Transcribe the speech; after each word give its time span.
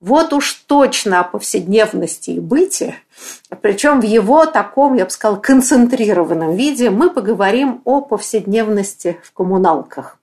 вот 0.00 0.32
уж 0.32 0.52
точно 0.66 1.20
о 1.20 1.24
повседневности 1.24 2.32
и 2.32 2.40
быте, 2.40 2.96
причем 3.62 4.00
в 4.00 4.04
его 4.04 4.46
таком, 4.46 4.94
я 4.94 5.04
бы 5.04 5.10
сказала, 5.10 5.36
концентрированном 5.36 6.54
виде, 6.54 6.90
мы 6.90 7.10
поговорим 7.10 7.80
о 7.84 8.00
повседневности 8.00 9.18
в 9.22 9.32
коммуналках. 9.32 10.18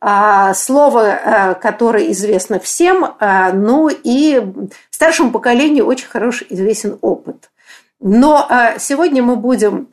А, 0.00 0.54
слово, 0.54 1.00
э, 1.00 1.54
которое 1.54 2.12
известно 2.12 2.60
всем, 2.60 3.04
э, 3.04 3.52
ну 3.52 3.88
и 3.88 4.40
старшему 4.90 5.32
поколению 5.32 5.86
очень 5.86 6.06
хороший 6.06 6.46
известен 6.50 6.98
опыт. 7.00 7.50
Но 7.98 8.46
э, 8.48 8.78
сегодня 8.78 9.24
мы 9.24 9.34
будем, 9.34 9.88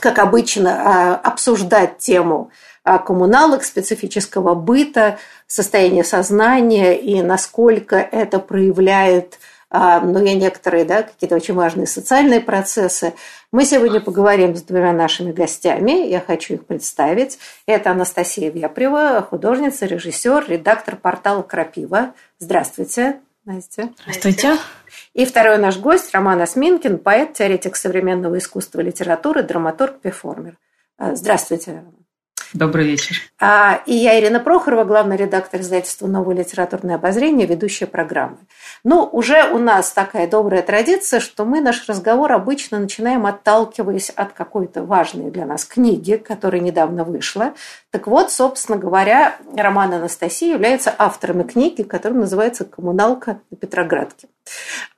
как 0.00 0.18
обычно, 0.18 1.16
обсуждать 1.16 1.98
тему 1.98 2.50
коммуналок, 2.84 3.64
специфического 3.64 4.54
быта, 4.54 5.18
состояния 5.46 6.04
сознания 6.04 6.94
и 6.94 7.22
насколько 7.22 7.96
это 7.96 8.38
проявляет 8.38 9.38
ну 9.70 10.24
и 10.24 10.34
некоторые, 10.34 10.84
да, 10.84 11.02
какие-то 11.02 11.34
очень 11.34 11.54
важные 11.54 11.88
социальные 11.88 12.40
процессы. 12.40 13.14
Мы 13.50 13.64
сегодня 13.64 14.00
поговорим 14.00 14.54
с 14.54 14.62
двумя 14.62 14.92
нашими 14.92 15.32
гостями. 15.32 16.06
Я 16.06 16.20
хочу 16.20 16.54
их 16.54 16.66
представить. 16.66 17.40
Это 17.66 17.90
Анастасия 17.90 18.52
Вепрева, 18.52 19.26
художница, 19.28 19.86
режиссер, 19.86 20.44
редактор 20.46 20.94
портала 20.94 21.42
«Крапива». 21.42 22.14
Здравствуйте, 22.38 23.18
Настя. 23.44 23.90
Здравствуйте. 24.02 24.58
И 25.12 25.24
второй 25.24 25.58
наш 25.58 25.76
гость 25.78 26.14
Роман 26.14 26.40
Осминкин, 26.40 26.98
поэт, 26.98 27.32
теоретик 27.32 27.74
современного 27.74 28.38
искусства 28.38 28.80
и 28.80 28.84
литературы, 28.84 29.42
драматург, 29.42 29.98
перформер. 29.98 30.56
Здравствуйте, 31.00 31.72
Роман. 31.72 32.03
Добрый 32.54 32.86
вечер. 32.86 33.16
А, 33.40 33.82
и 33.84 33.94
я 33.94 34.20
Ирина 34.20 34.38
Прохорова, 34.38 34.84
главный 34.84 35.16
редактор 35.16 35.60
издательства 35.60 36.06
«Новое 36.06 36.36
литературное 36.36 36.94
обозрение», 36.94 37.48
ведущая 37.48 37.86
программы. 37.86 38.36
Ну, 38.84 39.08
уже 39.10 39.50
у 39.50 39.58
нас 39.58 39.90
такая 39.90 40.28
добрая 40.28 40.62
традиция, 40.62 41.18
что 41.18 41.44
мы 41.44 41.60
наш 41.60 41.88
разговор 41.88 42.30
обычно 42.30 42.78
начинаем 42.78 43.26
отталкиваясь 43.26 44.10
от 44.10 44.34
какой-то 44.34 44.84
важной 44.84 45.32
для 45.32 45.46
нас 45.46 45.64
книги, 45.64 46.14
которая 46.14 46.60
недавно 46.60 47.02
вышла. 47.02 47.54
Так 47.90 48.06
вот, 48.06 48.30
собственно 48.30 48.78
говоря, 48.78 49.36
Роман 49.56 49.92
Анастасия 49.94 50.54
является 50.54 50.94
автором 50.96 51.42
книги, 51.42 51.82
которая 51.82 52.20
называется 52.20 52.64
«Коммуналка 52.64 53.40
на 53.50 53.56
Петроградке». 53.56 54.28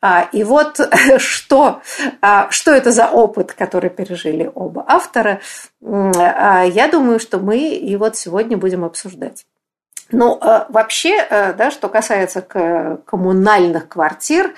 А, 0.02 0.28
и 0.32 0.44
вот 0.44 0.78
что, 1.18 1.80
а, 2.20 2.50
что 2.50 2.72
это 2.72 2.92
за 2.92 3.06
опыт, 3.06 3.52
который 3.52 3.90
пережили 3.90 4.50
оба 4.54 4.84
автора, 4.86 5.40
я 5.86 6.88
думаю, 6.90 7.20
что 7.20 7.38
мы 7.38 7.58
и 7.58 7.96
вот 7.96 8.16
сегодня 8.16 8.56
будем 8.56 8.84
обсуждать. 8.84 9.46
Ну, 10.10 10.38
вообще, 10.68 11.26
да, 11.30 11.70
что 11.70 11.88
касается 11.88 12.42
коммунальных 12.42 13.88
квартир, 13.88 14.54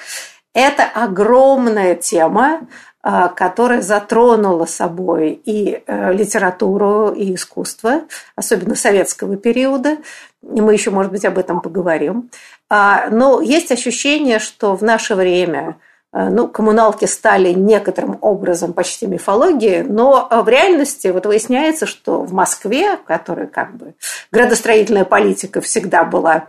это 0.55 0.84
огромная 0.84 1.94
тема, 1.94 2.66
которая 3.03 3.83
затронула 3.83 4.65
собой 4.66 5.41
и 5.44 5.83
литературу, 5.87 7.12
и 7.12 7.34
искусство, 7.34 8.03
особенно 8.34 8.75
советского 8.75 9.37
периода. 9.37 9.99
И 10.43 10.60
мы 10.60 10.72
еще, 10.72 10.91
может 10.91 11.12
быть, 11.12 11.25
об 11.25 11.39
этом 11.39 11.60
поговорим. 11.60 12.31
А, 12.71 13.09
но 13.10 13.41
есть 13.41 13.72
ощущение, 13.72 14.39
что 14.39 14.77
в 14.77 14.83
наше 14.83 15.15
время 15.15 15.77
ну, 16.12 16.48
коммуналки 16.48 17.04
стали 17.04 17.52
некоторым 17.52 18.19
образом 18.22 18.72
почти 18.72 19.06
мифологией, 19.06 19.82
но 19.82 20.26
в 20.30 20.48
реальности 20.48 21.08
вот 21.08 21.26
выясняется, 21.26 21.86
что 21.86 22.22
в 22.22 22.32
Москве, 22.32 22.96
которая 23.06 23.46
как 23.46 23.76
бы 23.76 23.94
градостроительная 24.32 25.04
политика 25.04 25.60
всегда 25.60 26.04
была 26.04 26.48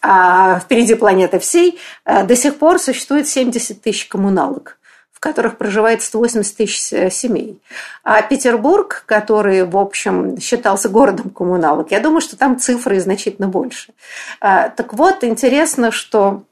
а, 0.00 0.60
впереди 0.60 0.94
планеты 0.94 1.38
всей, 1.38 1.78
э, 2.04 2.24
до 2.24 2.36
сих 2.36 2.58
пор 2.58 2.78
существует 2.78 3.28
70 3.28 3.82
тысяч 3.82 4.06
коммуналок 4.06 4.76
в 5.12 5.22
которых 5.22 5.58
проживает 5.58 6.00
180 6.00 6.56
тысяч 6.56 6.94
э, 6.94 7.10
семей. 7.10 7.60
А 8.02 8.22
Петербург, 8.22 9.02
который, 9.04 9.64
в 9.64 9.76
общем, 9.76 10.40
считался 10.40 10.88
городом 10.88 11.28
коммуналок, 11.28 11.90
я 11.90 12.00
думаю, 12.00 12.22
что 12.22 12.38
там 12.38 12.58
цифры 12.58 12.98
значительно 13.00 13.46
больше. 13.46 13.92
Так 14.40 14.94
вот, 14.94 15.22
интересно, 15.22 15.90
что 15.90 16.44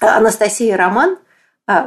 Анастасия 0.00 0.78
Роман 0.78 1.18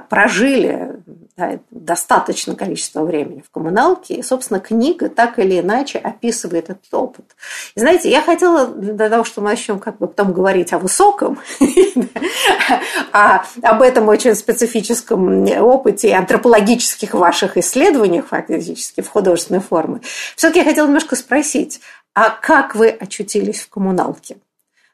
прожили 0.09 1.01
да, 1.35 1.59
достаточное 1.71 2.55
количество 2.55 3.03
времени 3.03 3.41
в 3.41 3.49
коммуналке, 3.49 4.15
и, 4.15 4.21
собственно, 4.21 4.59
книга 4.59 5.09
так 5.09 5.39
или 5.39 5.59
иначе 5.59 5.97
описывает 5.97 6.69
этот 6.69 6.93
опыт. 6.93 7.25
И 7.73 7.79
знаете, 7.79 8.11
я 8.11 8.21
хотела, 8.21 8.67
для 8.67 9.09
того, 9.09 9.23
чтобы 9.23 9.45
мы 9.45 9.51
начнем 9.51 9.79
как 9.79 9.97
бы 9.97 10.07
потом 10.07 10.33
говорить 10.33 10.71
о 10.73 10.77
высоком, 10.77 11.39
а 13.11 13.43
об 13.63 13.81
этом 13.81 14.07
очень 14.07 14.35
специфическом 14.35 15.47
опыте 15.61 16.09
и 16.09 16.13
антропологических 16.13 17.15
ваших 17.15 17.57
исследованиях 17.57 18.27
фактически 18.27 19.01
в 19.01 19.09
художественной 19.09 19.61
форме, 19.61 20.01
все-таки 20.35 20.59
я 20.59 20.65
хотела 20.65 20.85
немножко 20.85 21.15
спросить, 21.15 21.81
а 22.13 22.29
как 22.29 22.75
вы 22.75 22.89
очутились 22.89 23.61
в 23.61 23.69
коммуналке? 23.69 24.37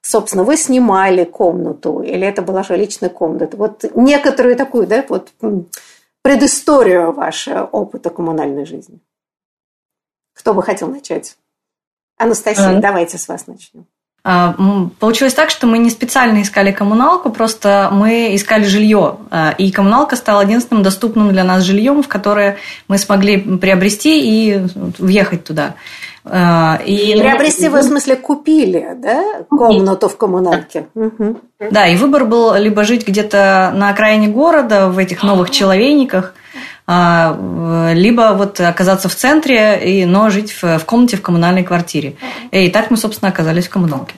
Собственно, 0.08 0.44
вы 0.44 0.56
снимали 0.58 1.26
комнату, 1.26 2.02
или 2.02 2.26
это 2.26 2.42
была 2.42 2.64
же 2.64 2.78
личная 2.78 3.10
комната. 3.10 3.58
Вот 3.58 3.84
некоторую 3.96 4.56
такую, 4.56 4.88
да, 4.88 5.04
вот 5.10 5.34
предысторию 6.22 7.12
вашего 7.12 7.64
опыта 7.64 8.10
коммунальной 8.10 8.66
жизни. 8.66 9.00
Кто 10.34 10.54
бы 10.54 10.64
хотел 10.64 10.88
начать? 10.88 11.36
Анастасия, 12.18 12.78
а... 12.78 12.80
давайте 12.80 13.18
с 13.18 13.28
вас 13.28 13.48
начнем. 13.48 13.86
А, 14.24 14.56
получилось 15.00 15.34
так, 15.34 15.50
что 15.50 15.68
мы 15.68 15.78
не 15.78 15.90
специально 15.90 16.42
искали 16.42 16.72
коммуналку, 16.72 17.30
просто 17.30 17.90
мы 17.92 18.36
искали 18.36 18.64
жилье. 18.64 19.18
А, 19.30 19.56
и 19.58 19.72
коммуналка 19.72 20.16
стала 20.16 20.42
единственным 20.42 20.84
доступным 20.84 21.30
для 21.32 21.44
нас 21.44 21.64
жильем, 21.64 22.04
в 22.04 22.08
которое 22.08 22.58
мы 22.88 22.98
смогли 22.98 23.38
приобрести 23.38 24.22
и 24.22 24.68
въехать 25.00 25.44
туда. 25.44 25.76
А, 26.30 26.80
и, 26.86 27.20
Приобрести 27.20 27.70
вы, 27.70 27.80
в 27.80 27.84
смысле, 27.84 28.16
купили, 28.16 28.96
да, 28.98 29.44
комнату 29.50 30.10
в 30.10 30.18
коммуналке? 30.18 30.88
Угу. 30.96 31.38
Да, 31.72 31.88
и 31.88 31.96
выбор 31.96 32.26
был 32.26 32.56
либо 32.56 32.84
жить 32.84 33.08
где-то 33.08 33.72
на 33.76 33.90
окраине 33.90 34.28
города, 34.28 34.90
в 34.90 34.98
этих 34.98 35.24
новых 35.24 35.50
человейниках, 35.50 36.34
а, 36.86 37.38
либо 37.94 38.34
вот 38.36 38.60
оказаться 38.60 39.10
в 39.10 39.16
центре, 39.16 40.06
но 40.08 40.30
жить 40.30 40.56
в 40.62 40.80
комнате 40.86 41.18
в 41.18 41.22
коммунальной 41.22 41.64
квартире. 41.64 42.16
И 42.52 42.70
так 42.70 42.92
мы, 42.92 42.98
собственно, 42.98 43.30
оказались 43.30 43.68
в 43.68 43.72
коммуналке 43.72 44.16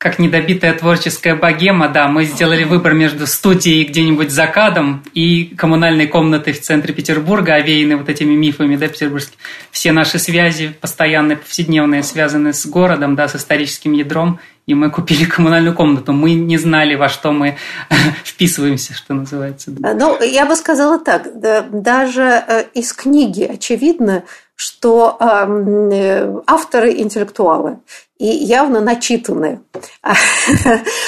как 0.00 0.18
недобитая 0.18 0.72
творческая 0.72 1.34
богема, 1.34 1.86
да, 1.86 2.08
мы 2.08 2.24
сделали 2.24 2.64
выбор 2.64 2.94
между 2.94 3.26
студией 3.26 3.84
где-нибудь 3.84 4.30
за 4.30 4.46
кадом 4.46 5.04
и 5.12 5.54
коммунальной 5.58 6.06
комнатой 6.06 6.54
в 6.54 6.62
центре 6.62 6.94
Петербурга, 6.94 7.56
овеянной 7.56 7.96
вот 7.96 8.08
этими 8.08 8.32
мифами, 8.32 8.76
да, 8.76 8.88
петербургские. 8.88 9.36
Все 9.70 9.92
наши 9.92 10.18
связи 10.18 10.74
постоянные, 10.80 11.36
повседневные, 11.36 12.02
связаны 12.02 12.54
с 12.54 12.64
городом, 12.64 13.14
да, 13.14 13.28
с 13.28 13.36
историческим 13.36 13.92
ядром, 13.92 14.40
и 14.66 14.72
мы 14.72 14.90
купили 14.90 15.26
коммунальную 15.26 15.74
комнату. 15.74 16.14
Мы 16.14 16.32
не 16.32 16.56
знали, 16.56 16.94
во 16.94 17.10
что 17.10 17.32
мы 17.32 17.58
вписываемся, 18.24 18.94
что 18.94 19.12
называется. 19.12 19.70
Ну, 19.70 20.22
я 20.22 20.46
бы 20.46 20.56
сказала 20.56 20.98
так, 20.98 21.28
даже 21.38 22.22
э, 22.22 22.64
из 22.72 22.94
книги 22.94 23.42
очевидно, 23.42 24.22
что 24.60 25.16
э, 25.18 26.42
авторы 26.46 26.92
интеллектуалы 26.98 27.78
и 28.18 28.26
явно 28.26 28.82
начитанные. 28.82 29.62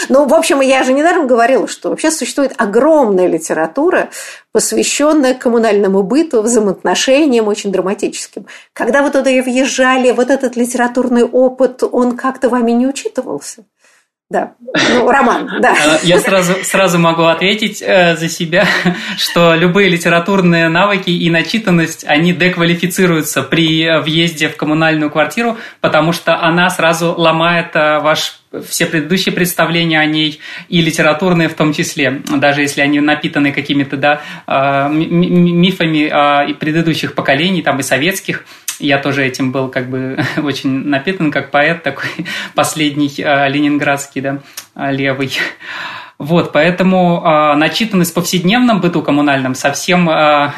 Ну, 0.08 0.26
в 0.26 0.34
общем, 0.34 0.60
я 0.62 0.82
же 0.82 0.92
недаром 0.94 1.26
говорила, 1.26 1.68
что 1.68 1.90
вообще 1.90 2.10
существует 2.10 2.54
огромная 2.56 3.26
литература, 3.26 4.08
посвященная 4.52 5.34
коммунальному 5.34 6.02
быту, 6.02 6.40
взаимоотношениям 6.42 7.46
очень 7.46 7.70
драматическим. 7.70 8.46
Когда 8.72 9.02
вы 9.02 9.10
туда 9.10 9.30
въезжали, 9.30 10.10
вот 10.12 10.30
этот 10.30 10.56
литературный 10.56 11.24
опыт, 11.24 11.82
он 11.82 12.16
как-то 12.16 12.48
вами 12.48 12.72
не 12.72 12.86
учитывался? 12.86 13.64
Да, 14.32 14.54
ну, 14.94 15.10
роман, 15.10 15.46
да. 15.60 15.74
А, 15.74 15.98
я 16.02 16.18
сразу, 16.18 16.54
сразу 16.62 16.98
могу 16.98 17.24
ответить 17.24 17.82
э, 17.82 18.16
за 18.16 18.30
себя, 18.30 18.66
что 19.18 19.54
любые 19.54 19.90
литературные 19.90 20.70
навыки 20.70 21.10
и 21.10 21.28
начитанность, 21.28 22.06
они 22.08 22.32
деквалифицируются 22.32 23.42
при 23.42 24.00
въезде 24.00 24.48
в 24.48 24.56
коммунальную 24.56 25.10
квартиру, 25.10 25.58
потому 25.82 26.14
что 26.14 26.40
она 26.40 26.70
сразу 26.70 27.12
ломает 27.12 27.76
э, 27.76 27.98
ваш 27.98 28.38
все 28.66 28.86
предыдущие 28.86 29.34
представления 29.34 30.00
о 30.00 30.06
ней 30.06 30.40
и 30.70 30.80
литературные 30.80 31.48
в 31.48 31.54
том 31.54 31.74
числе, 31.74 32.22
даже 32.36 32.62
если 32.62 32.80
они 32.80 33.00
напитаны 33.00 33.52
какими-то 33.52 33.98
да, 33.98 34.22
э, 34.46 34.88
мифами 34.90 36.52
предыдущих 36.54 37.14
поколений, 37.14 37.60
там 37.60 37.80
и 37.80 37.82
советских, 37.82 38.46
я 38.78 38.98
тоже 38.98 39.24
этим 39.24 39.52
был 39.52 39.68
как 39.68 39.88
бы 39.88 40.18
очень 40.42 40.70
напитан, 40.86 41.30
как 41.30 41.50
поэт 41.50 41.82
такой 41.82 42.10
последний 42.54 43.12
э, 43.18 43.48
ленинградский, 43.48 44.20
да, 44.20 44.38
э, 44.74 44.92
левый. 44.92 45.32
Вот, 46.18 46.52
поэтому 46.52 47.22
э, 47.24 47.56
начитанность 47.56 48.12
в 48.12 48.14
повседневном 48.14 48.80
быту 48.80 49.02
коммунальном 49.02 49.54
совсем 49.54 50.08
э, 50.08 50.52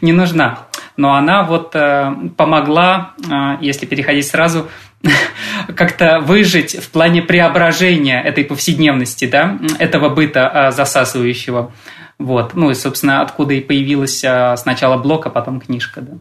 не 0.00 0.12
нужна. 0.12 0.66
Но 0.96 1.14
она 1.14 1.42
вот 1.42 1.74
э, 1.74 2.12
помогла, 2.36 3.14
э, 3.18 3.58
если 3.60 3.86
переходить 3.86 4.26
сразу, 4.26 4.68
как-то 5.76 6.20
выжить 6.20 6.76
в 6.82 6.90
плане 6.90 7.22
преображения 7.22 8.20
этой 8.22 8.44
повседневности, 8.44 9.26
да, 9.26 9.58
этого 9.78 10.08
быта 10.08 10.50
э, 10.52 10.70
засасывающего. 10.72 11.72
Вот, 12.18 12.54
ну 12.54 12.70
и, 12.70 12.74
собственно, 12.74 13.20
откуда 13.22 13.54
и 13.54 13.60
появилась 13.60 14.22
э, 14.24 14.56
сначала 14.56 14.96
блок, 14.96 15.26
а 15.26 15.30
потом 15.30 15.60
книжка, 15.60 16.00
да. 16.00 16.12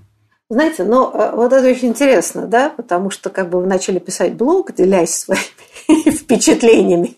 Знаете, 0.54 0.84
но 0.84 1.10
э, 1.12 1.32
вот 1.36 1.52
это 1.52 1.68
очень 1.68 1.88
интересно, 1.88 2.46
да, 2.46 2.70
потому 2.70 3.10
что 3.10 3.32
как 3.32 3.50
бы 3.50 3.60
вы 3.60 3.66
начали 3.66 3.98
писать 3.98 4.36
блог, 4.36 4.72
делясь 4.72 5.16
своими 5.16 6.12
впечатлениями 6.12 7.18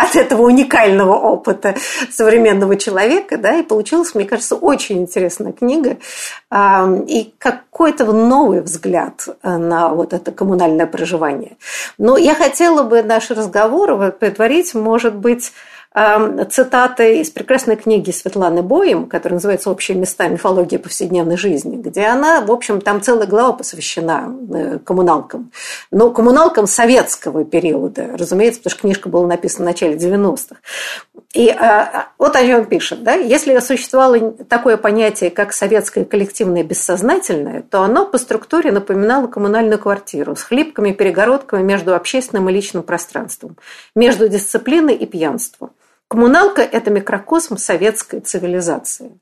от 0.00 0.16
этого 0.16 0.42
уникального 0.42 1.14
опыта 1.14 1.76
современного 2.10 2.74
человека, 2.74 3.38
да, 3.38 3.54
и 3.54 3.62
получилась, 3.62 4.16
мне 4.16 4.24
кажется, 4.24 4.56
очень 4.56 4.98
интересная 4.98 5.52
книга 5.52 5.98
и 7.06 7.32
какой-то 7.38 8.04
новый 8.12 8.62
взгляд 8.62 9.28
э, 9.28 9.56
на 9.56 9.90
вот 9.90 10.12
это 10.12 10.32
коммунальное 10.32 10.86
проживание. 10.86 11.58
Но 11.98 12.16
я 12.16 12.34
хотела 12.34 12.82
бы 12.82 13.04
наш 13.04 13.30
разговор 13.30 14.10
предварить, 14.10 14.74
может 14.74 15.14
быть, 15.14 15.52
цитаты 15.94 17.20
из 17.20 17.30
прекрасной 17.30 17.76
книги 17.76 18.10
Светланы 18.10 18.62
Боем, 18.62 19.06
которая 19.06 19.36
называется 19.36 19.70
«Общие 19.70 19.96
места. 19.96 20.28
Мифология 20.28 20.78
повседневной 20.78 21.36
жизни», 21.36 21.76
где 21.76 22.06
она, 22.06 22.40
в 22.40 22.50
общем, 22.50 22.80
там 22.80 23.02
целая 23.02 23.26
глава 23.26 23.52
посвящена 23.52 24.34
э, 24.54 24.78
коммуналкам. 24.78 25.50
Но 25.90 26.10
коммуналкам 26.10 26.66
советского 26.66 27.44
периода, 27.44 28.16
разумеется, 28.16 28.60
потому 28.60 28.70
что 28.72 28.80
книжка 28.80 29.08
была 29.10 29.26
написана 29.26 29.64
в 29.64 29.66
начале 29.66 29.96
90-х. 29.96 30.56
И 31.34 31.48
а, 31.48 32.08
вот 32.18 32.36
о 32.36 32.44
чем 32.44 32.64
пишет. 32.66 33.02
Да? 33.02 33.14
Если 33.14 33.58
существовало 33.58 34.32
такое 34.32 34.76
понятие, 34.76 35.30
как 35.30 35.52
советское 35.52 36.04
коллективное 36.04 36.62
бессознательное, 36.62 37.62
то 37.62 37.82
оно 37.82 38.06
по 38.06 38.18
структуре 38.18 38.70
напоминало 38.70 39.26
коммунальную 39.26 39.78
квартиру 39.78 40.36
с 40.36 40.42
хлипкими 40.42 40.92
перегородками 40.92 41.62
между 41.62 41.94
общественным 41.94 42.48
и 42.48 42.52
личным 42.52 42.82
пространством, 42.82 43.56
между 43.94 44.28
дисциплиной 44.28 44.94
и 44.94 45.06
пьянством. 45.06 45.70
Коммуналка– 46.12 46.60
это 46.72 46.90
микрокосм 46.90 47.56
советской 47.56 48.20
цивилизации. 48.20 49.18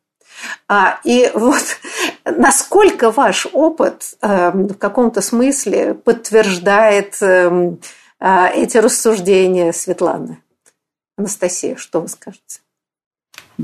А, 0.66 0.98
и 1.04 1.30
вот 1.34 1.62
насколько 2.24 3.12
ваш 3.12 3.46
опыт 3.52 4.16
э, 4.20 4.50
в 4.50 4.74
каком-то 4.74 5.20
смысле 5.20 5.94
подтверждает 5.94 7.22
э, 7.22 7.76
э, 8.18 8.48
эти 8.54 8.76
рассуждения 8.78 9.72
Светланы? 9.72 10.42
Анастасия, 11.16 11.76
что 11.76 12.00
вы 12.00 12.08
скажете? 12.08 12.58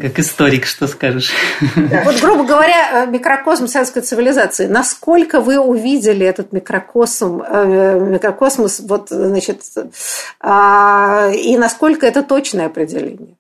Как 0.01 0.19
историк, 0.19 0.67
что 0.67 0.87
скажешь? 0.87 1.31
Вот, 2.05 2.21
грубо 2.21 2.45
говоря, 2.45 3.05
э, 3.05 3.07
микрокосм 3.07 3.69
советской 3.69 4.03
цивилизации. 4.03 4.67
Насколько 4.67 5.41
вы 5.41 5.59
увидели 5.59 6.27
этот 6.27 6.53
микрокосм, 6.53 7.43
э, 7.43 8.01
микрокосмос, 8.01 8.81
вот, 8.81 9.09
значит, 9.11 9.63
а, 10.41 11.31
и 11.31 11.57
насколько 11.57 12.07
это 12.07 12.23
точное 12.23 12.67
определение? 12.67 13.37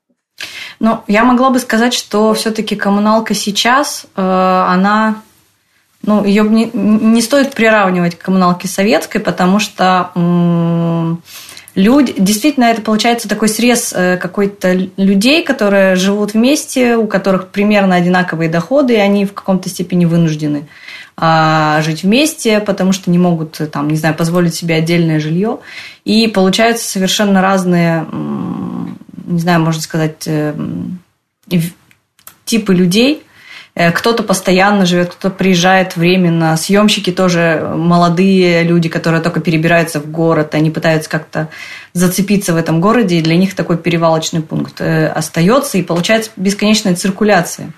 Ну, 0.79 1.01
я 1.07 1.25
могла 1.25 1.51
бы 1.51 1.59
сказать, 1.59 1.95
что 1.95 2.35
все-таки 2.35 2.77
коммуналка 2.77 3.35
сейчас, 3.35 4.07
э, 4.15 4.21
она 4.21 5.23
ну, 6.03 6.25
ее 6.25 6.45
не, 6.45 6.71
не 6.73 7.21
стоит 7.21 7.55
приравнивать 7.55 8.17
к 8.17 8.23
коммуналке 8.23 8.69
советской, 8.69 9.19
потому 9.19 9.59
что 9.59 10.11
люди, 11.77 12.15
действительно, 12.19 12.65
это 12.65 12.83
получается 12.83 13.29
такой 13.29 13.49
срез 13.49 13.93
э, 13.95 14.17
какой-то 14.17 14.73
людей, 14.97 15.45
которые 15.45 15.95
живут 15.95 16.35
вместе, 16.35 16.97
у 16.97 17.07
которых 17.07 17.49
примерно 17.49 17.95
одинаковые 17.95 18.51
доходы, 18.51 18.95
и 18.95 18.99
они 18.99 19.27
в 19.27 19.35
каком-то 19.35 19.69
степени 19.69 20.07
вынуждены 20.07 20.67
а, 21.17 21.81
жить 21.83 22.03
вместе, 22.03 22.61
потому 22.61 22.93
что 22.93 23.11
не 23.11 23.19
могут, 23.19 23.61
там, 23.71 23.89
не 23.89 23.97
знаю, 23.97 24.15
позволить 24.15 24.55
себе 24.55 24.75
отдельное 24.75 25.21
жилье. 25.21 25.59
И 26.05 26.27
получаются 26.27 26.89
совершенно 26.89 27.41
разные, 27.41 28.07
не 29.27 29.39
знаю, 29.39 29.61
можно 29.61 29.81
сказать, 29.81 30.25
э, 30.27 30.55
типы 32.45 32.75
людей, 32.75 33.23
Э, 33.23 33.26
кто-то 33.77 34.23
постоянно 34.23 34.87
живет, 34.87 35.11
кто-то 35.11 35.35
приезжает 35.35 35.97
временно. 35.97 36.57
Съемщики 36.57 37.13
тоже 37.13 37.73
молодые 37.75 38.63
люди, 38.63 38.89
которые 38.89 39.21
только 39.21 39.41
перебираются 39.41 40.01
в 40.01 40.11
город, 40.11 40.55
они 40.55 40.71
пытаются 40.71 41.11
как-то 41.11 41.49
зацепиться 41.93 42.55
в 42.55 42.57
этом 42.57 42.81
городе, 42.81 43.17
и 43.17 43.23
для 43.23 43.37
них 43.37 43.55
такой 43.55 43.77
перевалочный 43.77 44.41
пункт 44.41 44.81
э, 44.81 45.09
остается, 45.09 45.77
и 45.77 45.83
получается 45.83 46.31
бесконечная 46.37 46.95
циркуляция 46.95 47.73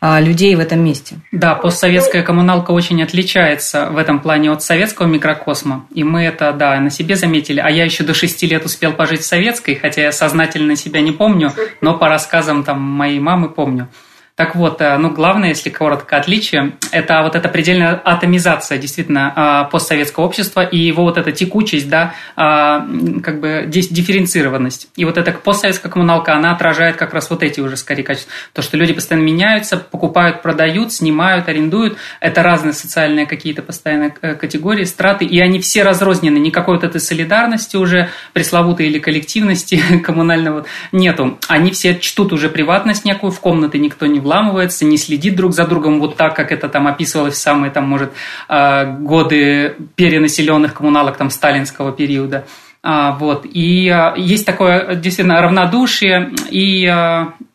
а, 0.00 0.20
людей 0.20 0.54
в 0.54 0.60
этом 0.60 0.84
месте. 0.84 1.16
Да, 1.32 1.56
постсоветская 1.56 2.22
коммуналка 2.22 2.70
очень 2.70 3.02
отличается 3.02 3.88
в 3.90 3.96
этом 3.96 4.20
плане 4.20 4.52
от 4.52 4.62
советского 4.62 5.06
микрокосма. 5.06 5.86
И 5.92 6.04
мы 6.04 6.22
это, 6.22 6.52
да, 6.52 6.78
на 6.78 6.90
себе 6.90 7.16
заметили. 7.16 7.58
А 7.58 7.68
я 7.68 7.84
еще 7.84 8.04
до 8.04 8.14
шести 8.14 8.46
лет 8.46 8.64
успел 8.64 8.92
пожить 8.92 9.22
в 9.22 9.26
советской, 9.26 9.74
хотя 9.74 10.02
я 10.02 10.12
сознательно 10.12 10.76
себя 10.76 11.00
не 11.00 11.10
помню, 11.10 11.52
но 11.80 11.98
по 11.98 12.08
рассказам 12.08 12.62
там 12.62 12.80
моей 12.80 13.18
мамы 13.18 13.48
помню. 13.48 13.88
Так 14.38 14.54
вот, 14.54 14.80
э, 14.80 14.96
ну, 14.98 15.10
главное, 15.10 15.48
если 15.48 15.68
коротко 15.68 16.16
отличие, 16.16 16.74
это 16.92 17.22
вот 17.24 17.34
эта 17.34 17.48
предельная 17.48 17.94
атомизация 17.96 18.78
действительно 18.78 19.32
а, 19.34 19.64
постсоветского 19.64 20.26
общества 20.26 20.64
и 20.64 20.78
его 20.78 21.02
вот 21.02 21.18
эта 21.18 21.32
текучесть, 21.32 21.90
да, 21.90 22.14
а, 22.36 22.86
как 23.24 23.40
бы 23.40 23.64
дифференцированность. 23.66 24.90
И 24.94 25.04
вот 25.04 25.18
эта 25.18 25.32
постсоветская 25.32 25.90
коммуналка, 25.90 26.36
она 26.36 26.52
отражает 26.52 26.94
как 26.94 27.14
раз 27.14 27.30
вот 27.30 27.42
эти 27.42 27.58
уже 27.58 27.76
скорее 27.76 28.04
качества. 28.04 28.32
То, 28.52 28.62
что 28.62 28.76
люди 28.76 28.92
постоянно 28.92 29.24
меняются, 29.24 29.76
покупают, 29.76 30.40
продают, 30.40 30.92
снимают, 30.92 31.48
арендуют. 31.48 31.98
Это 32.20 32.44
разные 32.44 32.74
социальные 32.74 33.26
какие-то 33.26 33.62
постоянные 33.62 34.14
э, 34.22 34.36
категории, 34.36 34.84
страты, 34.84 35.24
и 35.24 35.40
они 35.40 35.58
все 35.58 35.82
разрознены. 35.82 36.38
Никакой 36.38 36.76
вот 36.76 36.84
этой 36.84 37.00
солидарности 37.00 37.76
уже 37.76 38.10
пресловутой 38.34 38.86
или 38.86 39.00
коллективности 39.00 39.82
коммунального 40.04 40.64
нету. 40.92 41.40
Они 41.48 41.72
все 41.72 41.98
чтут 41.98 42.32
уже 42.32 42.48
приватность 42.48 43.04
некую, 43.04 43.32
в 43.32 43.40
комнаты 43.40 43.78
никто 43.78 44.06
не 44.06 44.20
вламывается, 44.28 44.84
не 44.84 44.98
следит 44.98 45.36
друг 45.36 45.54
за 45.54 45.66
другом 45.66 46.00
вот 46.00 46.16
так, 46.16 46.36
как 46.36 46.52
это 46.52 46.68
там 46.68 46.86
описывалось 46.86 47.34
в 47.34 47.38
самые, 47.38 47.70
там, 47.70 47.88
может, 47.88 48.12
а, 48.48 48.84
годы 48.84 49.76
перенаселенных 49.96 50.74
коммуналок 50.74 51.16
там 51.16 51.30
сталинского 51.30 51.92
периода. 51.92 52.44
А, 52.82 53.12
вот. 53.12 53.46
И 53.46 53.88
а, 53.88 54.14
есть 54.16 54.44
такое 54.44 54.94
действительно 54.96 55.40
равнодушие 55.40 56.30
и 56.50 56.86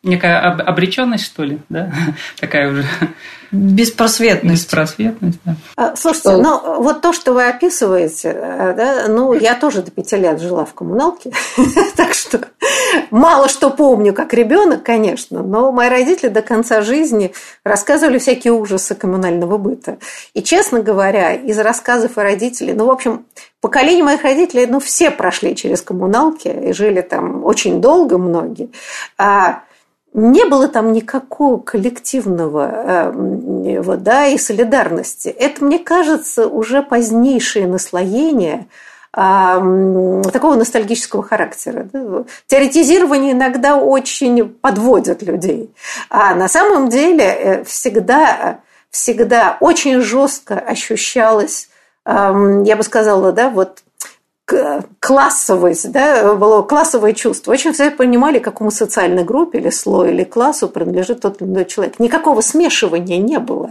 некая 0.04 0.40
обреченность, 0.40 1.24
что 1.24 1.44
ли, 1.44 1.58
да, 1.68 1.92
такая 2.40 2.70
уже 2.70 2.84
Беспросветность. 3.54 4.64
Беспросветность, 4.64 5.38
да. 5.44 5.54
А, 5.76 5.96
слушайте, 5.96 6.36
ну 6.36 6.80
вот 6.80 7.00
то, 7.02 7.12
что 7.12 7.32
вы 7.32 7.46
описываете, 7.46 8.34
э, 8.34 8.74
да, 8.76 9.04
ну 9.08 9.32
я 9.32 9.54
тоже 9.54 9.82
до 9.82 9.92
пяти 9.92 10.16
лет 10.16 10.40
жила 10.40 10.64
в 10.64 10.74
коммуналке, 10.74 11.30
так 11.96 12.14
что 12.14 12.40
мало 13.10 13.48
что 13.48 13.70
помню 13.70 14.12
как 14.12 14.34
ребенок, 14.34 14.82
конечно, 14.82 15.42
но 15.42 15.70
мои 15.70 15.88
родители 15.88 16.28
до 16.28 16.42
конца 16.42 16.82
жизни 16.82 17.32
рассказывали 17.64 18.18
всякие 18.18 18.52
ужасы 18.52 18.96
коммунального 18.96 19.56
быта. 19.56 19.98
И, 20.32 20.42
честно 20.42 20.82
говоря, 20.82 21.34
из 21.34 21.58
рассказов 21.58 22.18
о 22.18 22.24
родителей, 22.24 22.72
ну, 22.72 22.86
в 22.86 22.90
общем, 22.90 23.24
поколение 23.60 24.04
моих 24.04 24.24
родителей, 24.24 24.66
ну, 24.66 24.80
все 24.80 25.12
прошли 25.12 25.54
через 25.54 25.80
коммуналки 25.80 26.48
и 26.48 26.72
жили 26.72 27.02
там 27.02 27.44
очень 27.44 27.80
долго 27.80 28.18
многие. 28.18 28.70
А 29.16 29.62
не 30.14 30.44
было 30.44 30.68
там 30.68 30.92
никакого 30.92 31.58
коллективного 31.58 32.70
э, 32.70 33.80
вот, 33.80 34.04
да, 34.04 34.26
и 34.28 34.38
солидарности. 34.38 35.28
Это, 35.28 35.64
мне 35.64 35.80
кажется, 35.80 36.46
уже 36.46 36.82
позднейшее 36.82 37.66
наслоение 37.66 38.68
а, 39.12 39.60
такого 40.32 40.54
ностальгического 40.54 41.22
характера. 41.22 41.88
Теоретизирование 42.46 43.32
иногда 43.32 43.76
очень 43.76 44.48
подводит 44.48 45.22
людей. 45.22 45.74
А 46.10 46.34
на 46.34 46.48
самом 46.48 46.88
деле 46.88 47.24
э, 47.24 47.64
всегда, 47.64 48.60
всегда 48.90 49.56
очень 49.60 50.00
жестко 50.00 50.58
ощущалось, 50.58 51.68
я 52.06 52.76
бы 52.76 52.82
сказала, 52.82 53.32
да, 53.32 53.48
вот 53.48 53.78
классовость, 55.00 55.90
да, 55.90 56.34
было 56.34 56.62
классовое 56.62 57.14
чувство. 57.14 57.52
Очень 57.52 57.72
все 57.72 57.90
понимали, 57.90 58.38
какому 58.38 58.70
социальной 58.70 59.24
группе 59.24 59.58
или 59.58 59.70
слою, 59.70 60.12
или 60.12 60.24
классу 60.24 60.68
принадлежит 60.68 61.20
тот 61.20 61.40
или 61.40 61.48
иной 61.48 61.64
человек. 61.64 61.98
Никакого 61.98 62.42
смешивания 62.42 63.18
не 63.18 63.38
было. 63.38 63.70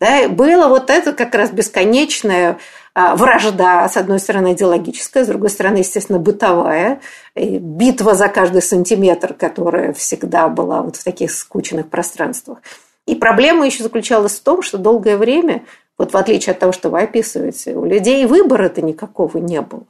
Да. 0.00 0.28
Было 0.28 0.68
вот 0.68 0.88
это 0.88 1.12
как 1.12 1.34
раз 1.34 1.50
бесконечная 1.50 2.58
а, 2.94 3.16
вражда, 3.16 3.88
с 3.88 3.96
одной 3.96 4.18
стороны, 4.18 4.54
идеологическая, 4.54 5.24
с 5.24 5.28
другой 5.28 5.50
стороны, 5.50 5.78
естественно, 5.78 6.18
бытовая, 6.18 7.00
и 7.34 7.58
битва 7.58 8.14
за 8.14 8.28
каждый 8.28 8.62
сантиметр, 8.62 9.34
которая 9.34 9.92
всегда 9.92 10.48
была 10.48 10.82
вот 10.82 10.96
в 10.96 11.04
таких 11.04 11.30
скучных 11.30 11.88
пространствах. 11.88 12.58
И 13.06 13.14
проблема 13.14 13.66
еще 13.66 13.82
заключалась 13.82 14.36
в 14.36 14.42
том, 14.42 14.62
что 14.62 14.78
долгое 14.78 15.16
время, 15.16 15.64
вот 15.98 16.12
в 16.12 16.16
отличие 16.16 16.52
от 16.52 16.60
того, 16.60 16.72
что 16.72 16.90
вы 16.90 17.02
описываете, 17.02 17.74
у 17.74 17.84
людей 17.84 18.24
выбора-то 18.24 18.80
никакого 18.80 19.38
не 19.38 19.60
было. 19.60 19.86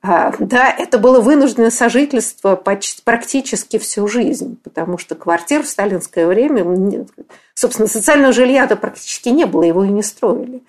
А, 0.00 0.32
да, 0.38 0.70
это 0.70 0.98
было 0.98 1.20
вынужденное 1.20 1.70
сожительство 1.70 2.56
практически 2.56 3.78
всю 3.78 4.06
жизнь, 4.06 4.58
потому 4.62 4.98
что 4.98 5.14
квартир 5.14 5.62
в 5.62 5.68
сталинское 5.68 6.26
время, 6.26 7.06
собственно, 7.54 7.88
социального 7.88 8.32
жилья-то 8.32 8.76
практически 8.76 9.30
не 9.30 9.44
было, 9.44 9.62
его 9.62 9.84
и 9.84 9.88
не 9.88 10.02
строили. 10.02 10.62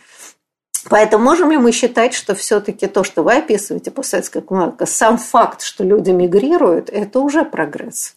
Поэтому 0.90 1.24
можем 1.24 1.52
ли 1.52 1.58
мы 1.58 1.72
считать, 1.72 2.14
что 2.14 2.36
все-таки 2.36 2.88
то, 2.88 3.04
что 3.04 3.24
вы 3.24 3.34
описываете, 3.34 3.92
постсоветская 3.92 4.44
коммуналка, 4.44 4.86
сам 4.86 5.18
факт, 5.18 5.62
что 5.64 5.84
люди 5.84 6.12
мигрируют, 6.12 6.90
это 6.90 7.20
уже 7.20 7.44
прогресс? 7.44 8.16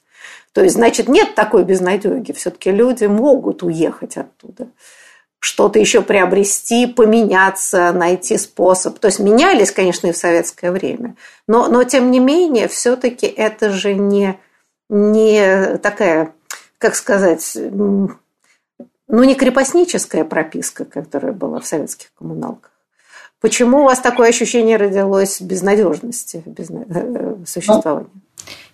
То 0.52 0.62
есть, 0.62 0.76
значит, 0.76 1.08
нет 1.08 1.34
такой 1.34 1.64
безнадеги. 1.64 2.32
Все-таки 2.32 2.70
люди 2.70 3.04
могут 3.04 3.62
уехать 3.62 4.16
оттуда 4.16 4.68
что-то 5.40 5.78
еще 5.78 6.02
приобрести, 6.02 6.86
поменяться, 6.86 7.92
найти 7.92 8.36
способ. 8.38 8.98
То 8.98 9.06
есть 9.06 9.20
менялись, 9.20 9.70
конечно, 9.70 10.08
и 10.08 10.12
в 10.12 10.16
советское 10.16 10.72
время, 10.72 11.16
но, 11.46 11.68
но 11.68 11.84
тем 11.84 12.10
не 12.10 12.18
менее, 12.18 12.68
все-таки 12.68 13.26
это 13.26 13.70
же 13.70 13.94
не, 13.94 14.38
не 14.88 15.78
такая, 15.78 16.32
как 16.78 16.94
сказать, 16.94 17.56
ну, 17.56 18.10
не 19.08 19.34
крепостническая 19.34 20.24
прописка, 20.24 20.84
которая 20.84 21.32
была 21.32 21.60
в 21.60 21.66
советских 21.66 22.12
коммуналках. 22.18 22.72
Почему 23.40 23.82
у 23.82 23.84
вас 23.84 24.00
такое 24.00 24.30
ощущение 24.30 24.76
родилось 24.76 25.40
безнадежности 25.40 26.42
э, 26.44 27.36
существования? 27.46 28.08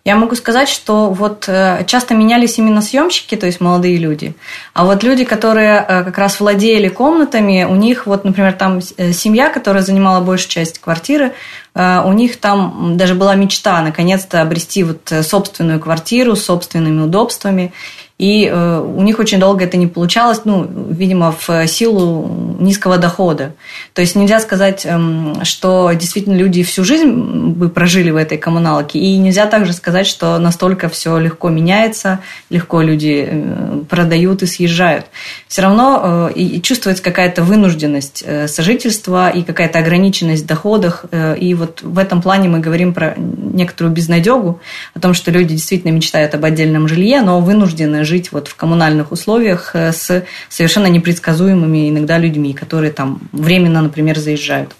Я 0.04 0.16
могу 0.16 0.34
сказать, 0.34 0.68
что 0.68 1.08
вот 1.08 1.48
э, 1.48 1.82
часто 1.86 2.12
менялись 2.12 2.58
именно 2.58 2.82
съемщики, 2.82 3.36
то 3.36 3.46
есть 3.46 3.62
молодые 3.62 3.96
люди, 3.96 4.34
а 4.74 4.84
вот 4.84 5.02
люди, 5.02 5.24
которые 5.24 5.78
э, 5.78 6.04
как 6.04 6.18
раз 6.18 6.40
владели 6.40 6.88
комнатами, 6.88 7.64
у 7.64 7.74
них 7.74 8.04
вот, 8.04 8.22
например, 8.22 8.52
там 8.52 8.80
э, 8.98 9.12
семья, 9.12 9.48
которая 9.48 9.82
занимала 9.82 10.20
большую 10.22 10.50
часть 10.50 10.78
квартиры, 10.78 11.32
у 11.76 12.12
них 12.12 12.36
там 12.36 12.96
даже 12.96 13.16
была 13.16 13.34
мечта 13.34 13.82
наконец-то 13.82 14.40
обрести 14.40 14.84
вот 14.84 15.12
собственную 15.22 15.80
квартиру 15.80 16.36
с 16.36 16.44
собственными 16.44 17.00
удобствами. 17.02 17.72
И 18.16 18.46
э, 18.46 18.78
у 18.78 19.02
них 19.02 19.18
очень 19.18 19.40
долго 19.40 19.64
это 19.64 19.76
не 19.76 19.88
получалось, 19.88 20.42
ну, 20.44 20.68
видимо, 20.88 21.34
в 21.36 21.66
силу 21.66 22.56
низкого 22.60 22.96
дохода. 22.96 23.54
То 23.92 24.02
есть 24.02 24.14
нельзя 24.14 24.38
сказать, 24.38 24.86
эм, 24.86 25.44
что 25.44 25.90
действительно 25.92 26.36
люди 26.36 26.62
всю 26.62 26.84
жизнь 26.84 27.10
бы 27.10 27.68
прожили 27.68 28.10
в 28.10 28.16
этой 28.16 28.38
коммуналке, 28.38 29.00
и 29.00 29.16
нельзя 29.16 29.46
также 29.46 29.72
сказать, 29.72 30.06
что 30.06 30.38
настолько 30.38 30.88
все 30.88 31.18
легко 31.18 31.48
меняется, 31.48 32.20
легко 32.50 32.82
люди 32.82 33.28
э, 33.28 33.80
продают 33.90 34.44
и 34.44 34.46
съезжают. 34.46 35.06
Все 35.48 35.62
равно 35.62 36.30
э, 36.36 36.60
чувствуется 36.60 37.02
какая-то 37.02 37.42
вынужденность 37.42 38.24
сожительства 38.46 39.28
и 39.28 39.42
какая-то 39.42 39.80
ограниченность 39.80 40.44
в 40.44 40.46
доходах. 40.46 41.04
И 41.40 41.54
вот 41.54 41.82
в 41.82 41.98
этом 41.98 42.22
плане 42.22 42.48
мы 42.48 42.60
говорим 42.60 42.94
про 42.94 43.14
некоторую 43.16 43.92
безнадегу, 43.92 44.60
о 44.94 45.00
том, 45.00 45.14
что 45.14 45.30
люди 45.30 45.54
действительно 45.54 45.90
мечтают 45.90 46.34
об 46.34 46.44
отдельном 46.44 46.86
жилье, 46.88 47.20
но 47.22 47.40
вынуждены 47.40 48.03
жить 48.04 48.32
вот 48.32 48.48
в 48.48 48.56
коммунальных 48.56 49.12
условиях 49.12 49.74
э, 49.74 49.92
с 49.92 50.24
совершенно 50.48 50.86
непредсказуемыми 50.86 51.90
иногда 51.90 52.18
людьми, 52.18 52.54
которые 52.54 52.92
там 52.92 53.20
временно, 53.32 53.82
например, 53.82 54.18
заезжают. 54.18 54.74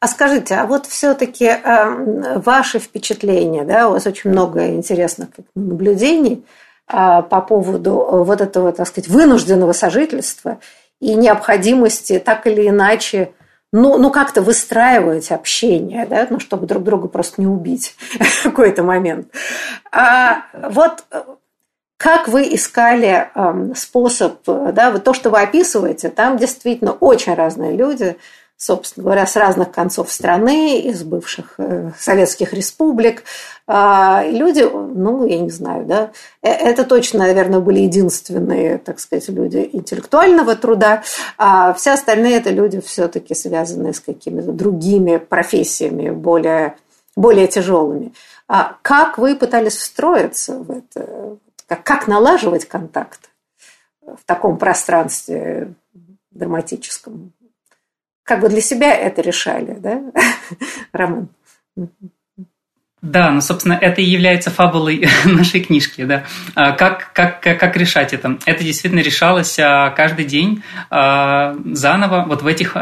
А 0.00 0.08
скажите, 0.08 0.56
а 0.56 0.66
вот 0.66 0.86
все-таки 0.86 1.44
э, 1.44 2.38
ваши 2.38 2.78
впечатления, 2.78 3.64
да, 3.64 3.88
у 3.88 3.92
вас 3.92 4.06
очень 4.06 4.30
много 4.30 4.68
интересных 4.70 5.28
наблюдений 5.54 6.44
э, 6.88 7.22
по 7.22 7.40
поводу 7.40 8.24
вот 8.24 8.40
этого, 8.40 8.72
так 8.72 8.88
сказать, 8.88 9.08
вынужденного 9.08 9.72
сожительства 9.72 10.58
и 11.00 11.14
необходимости 11.14 12.18
так 12.18 12.46
или 12.46 12.68
иначе 12.68 13.32
ну, 13.72 13.96
ну 13.96 14.10
как-то 14.10 14.42
выстраивать 14.42 15.30
общение, 15.30 16.06
да, 16.06 16.26
ну, 16.28 16.38
чтобы 16.38 16.66
друг 16.66 16.84
друга 16.84 17.08
просто 17.08 17.40
не 17.40 17.46
убить 17.46 17.96
в 18.20 18.42
какой-то 18.44 18.82
момент. 18.82 19.28
А 19.90 20.44
вот 20.70 21.04
как 22.02 22.26
вы 22.26 22.52
искали 22.52 23.28
э, 23.32 23.74
способ, 23.76 24.40
да, 24.44 24.90
вот 24.90 25.04
то, 25.04 25.14
что 25.14 25.30
вы 25.30 25.40
описываете, 25.40 26.08
там 26.08 26.36
действительно 26.36 26.90
очень 26.90 27.34
разные 27.34 27.76
люди, 27.76 28.16
собственно 28.56 29.04
говоря, 29.04 29.24
с 29.24 29.36
разных 29.36 29.70
концов 29.70 30.10
страны, 30.10 30.80
из 30.80 31.04
бывших 31.04 31.54
э, 31.58 31.92
советских 31.96 32.52
республик. 32.54 33.22
Э, 33.68 34.28
люди, 34.28 34.62
ну, 34.62 35.24
я 35.24 35.38
не 35.38 35.50
знаю, 35.50 35.86
да, 35.86 36.10
э, 36.42 36.50
это 36.50 36.82
точно, 36.82 37.20
наверное, 37.20 37.60
были 37.60 37.78
единственные, 37.78 38.78
так 38.78 38.98
сказать, 38.98 39.28
люди 39.28 39.70
интеллектуального 39.72 40.56
труда, 40.56 41.04
а 41.38 41.72
все 41.72 41.92
остальные 41.92 42.38
это 42.38 42.50
люди 42.50 42.80
все-таки 42.80 43.36
связанные 43.36 43.94
с 43.94 44.00
какими-то 44.00 44.50
другими 44.50 45.18
профессиями, 45.18 46.10
более, 46.10 46.74
более 47.14 47.46
тяжелыми. 47.46 48.12
А 48.48 48.76
как 48.82 49.18
вы 49.18 49.36
пытались 49.36 49.76
встроиться 49.76 50.54
в 50.56 50.72
это? 50.72 51.38
Как, 51.66 51.84
как 51.84 52.08
налаживать 52.08 52.66
контакт 52.66 53.30
в 54.00 54.24
таком 54.24 54.58
пространстве 54.58 55.74
драматическом. 56.30 57.32
Как 58.24 58.40
бы 58.40 58.48
для 58.48 58.60
себя 58.60 58.94
это 58.94 59.20
решали, 59.20 59.74
да, 59.74 60.02
Роман? 60.92 61.28
Да, 63.02 63.32
ну, 63.32 63.40
собственно, 63.40 63.72
это 63.72 64.00
и 64.00 64.04
является 64.04 64.52
фабулой 64.52 65.08
нашей 65.24 65.60
книжки, 65.60 66.04
да. 66.04 66.24
А 66.54 66.70
как, 66.70 67.12
как, 67.12 67.40
как 67.40 67.76
решать 67.76 68.12
это? 68.12 68.38
Это 68.46 68.62
действительно 68.62 69.00
решалось 69.00 69.58
а, 69.58 69.90
каждый 69.90 70.24
день 70.24 70.62
а, 70.88 71.56
заново, 71.72 72.24
вот 72.28 72.42
в 72.42 72.46
этих 72.46 72.76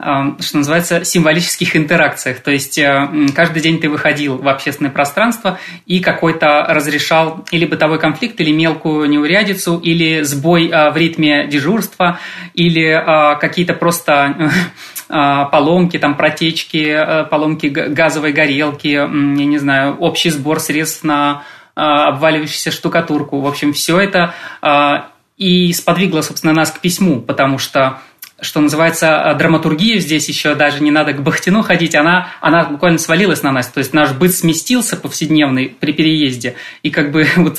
что 0.00 0.58
называется, 0.58 1.04
символических 1.04 1.74
интеракциях. 1.74 2.38
То 2.40 2.52
есть 2.52 2.78
э, 2.78 3.08
каждый 3.34 3.60
день 3.60 3.80
ты 3.80 3.88
выходил 3.88 4.36
в 4.38 4.46
общественное 4.46 4.92
пространство 4.92 5.58
и 5.86 5.98
какой-то 5.98 6.66
разрешал 6.68 7.44
или 7.50 7.66
бытовой 7.66 7.98
конфликт, 7.98 8.40
или 8.40 8.52
мелкую 8.52 9.10
неурядицу, 9.10 9.76
или 9.78 10.22
сбой 10.22 10.68
э, 10.68 10.90
в 10.90 10.96
ритме 10.96 11.48
дежурства, 11.48 12.20
или 12.54 12.86
э, 12.86 13.38
какие-то 13.40 13.74
просто 13.74 14.52
поломки, 15.08 15.98
там 15.98 16.16
протечки, 16.16 17.24
поломки 17.30 17.66
газовой 17.68 18.32
горелки, 18.32 18.88
я 18.88 19.06
не 19.06 19.56
знаю, 19.56 19.96
общий 19.96 20.28
сбор 20.28 20.60
средств 20.60 21.02
на 21.02 21.44
обваливающуюся 21.74 22.70
штукатурку. 22.70 23.40
В 23.40 23.46
общем, 23.46 23.72
все 23.72 23.98
это 23.98 24.34
и 25.38 25.72
сподвигло, 25.72 26.20
собственно, 26.20 26.52
нас 26.52 26.72
к 26.72 26.80
письму, 26.80 27.22
потому 27.22 27.56
что 27.56 28.00
что 28.40 28.60
называется, 28.60 29.34
драматургия 29.36 29.98
здесь 29.98 30.28
еще 30.28 30.54
даже 30.54 30.80
не 30.80 30.92
надо 30.92 31.12
к 31.12 31.22
Бахтину 31.22 31.62
ходить, 31.62 31.96
она, 31.96 32.28
она 32.40 32.64
буквально 32.64 32.98
свалилась 32.98 33.42
на 33.42 33.50
нас. 33.50 33.66
То 33.66 33.78
есть 33.78 33.92
наш 33.92 34.12
быт 34.12 34.32
сместился 34.32 34.96
повседневный 34.96 35.68
при 35.68 35.92
переезде. 35.92 36.54
И 36.84 36.90
как 36.90 37.10
бы 37.10 37.26
вот, 37.36 37.56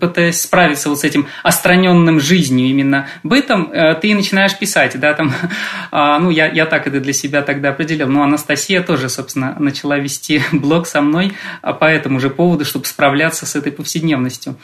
пытаясь 0.00 0.40
справиться 0.40 0.88
вот 0.88 0.98
с 0.98 1.04
этим 1.04 1.28
остраненным 1.44 2.18
жизнью 2.18 2.66
именно 2.66 3.08
бытом, 3.22 3.70
э, 3.70 3.94
ты 3.94 4.12
начинаешь 4.14 4.58
писать. 4.58 4.98
Да, 4.98 5.14
там, 5.14 5.32
а, 5.92 6.18
ну, 6.18 6.30
я, 6.30 6.48
я 6.48 6.66
так 6.66 6.88
это 6.88 6.98
для 6.98 7.12
себя 7.12 7.42
тогда 7.42 7.68
определил. 7.68 8.08
Ну, 8.08 8.22
Анастасия 8.22 8.82
тоже, 8.82 9.08
собственно, 9.08 9.54
начала 9.60 9.96
вести 9.96 10.42
блог 10.52 10.88
со 10.88 11.02
мной 11.02 11.34
а 11.62 11.72
по 11.72 11.84
этому 11.84 12.18
же 12.18 12.30
поводу, 12.30 12.64
чтобы 12.64 12.86
справляться 12.86 13.46
с 13.46 13.54
этой 13.54 13.70
повседневностью. 13.70 14.56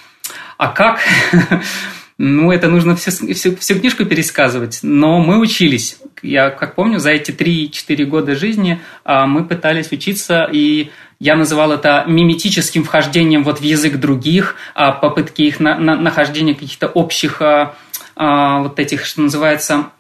А 0.59 0.69
как? 0.69 1.01
Ну, 2.19 2.51
это 2.51 2.69
нужно 2.69 2.97
всю, 2.97 3.11
всю, 3.11 3.57
всю 3.57 3.79
книжку 3.79 4.07
пересказывать. 4.07 4.81
Но 4.83 5.19
мы 5.19 5.39
учились. 5.39 5.99
Я, 6.23 6.49
как 6.49 6.75
помню, 6.75 6.99
за 6.99 7.11
эти 7.11 7.31
3-4 7.31 8.05
года 8.05 8.35
жизни 8.35 8.81
а, 9.05 9.27
мы 9.27 9.45
пытались 9.45 9.93
учиться, 9.93 10.49
и 10.51 10.91
я 11.21 11.37
называл 11.37 11.73
это 11.73 12.05
миметическим 12.07 12.85
вхождением 12.85 13.45
вот 13.45 13.61
в 13.61 13.63
язык 13.63 13.97
других, 13.97 14.57
а, 14.75 14.93
попытки 14.93 15.43
их 15.43 15.61
на, 15.61 15.79
на, 15.79 15.95
нахождения 15.97 16.55
каких-то 16.55 16.89
общих 16.89 17.43
а, 17.43 17.75
вот 18.17 18.79
этих, 18.79 19.05
что 19.05 19.21
называется, 19.21 19.91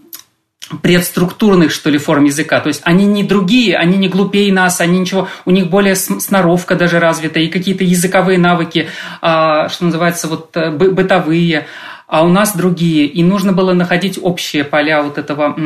предструктурных, 0.82 1.70
что 1.70 1.90
ли, 1.90 1.98
форм 1.98 2.24
языка. 2.24 2.60
То 2.60 2.68
есть 2.68 2.80
они 2.84 3.04
не 3.04 3.24
другие, 3.24 3.76
они 3.76 3.98
не 3.98 4.08
глупее 4.08 4.52
нас, 4.54 4.80
они 4.80 4.98
ничего, 5.00 5.28
у 5.44 5.50
них 5.50 5.68
более 5.68 5.94
сноровка 5.94 6.76
даже 6.76 6.98
развита, 6.98 7.38
и 7.40 7.48
какие-то 7.48 7.84
языковые 7.84 8.38
навыки, 8.38 8.88
что 9.20 9.76
называется, 9.80 10.26
вот 10.28 10.56
э, 10.56 10.70
бытовые 10.70 11.66
а 12.06 12.24
у 12.24 12.28
нас 12.28 12.56
другие. 12.56 13.06
И 13.06 13.22
нужно 13.22 13.52
было 13.52 13.72
находить 13.72 14.18
общие 14.20 14.64
поля 14.64 15.02
вот 15.02 15.18
этого 15.18 15.56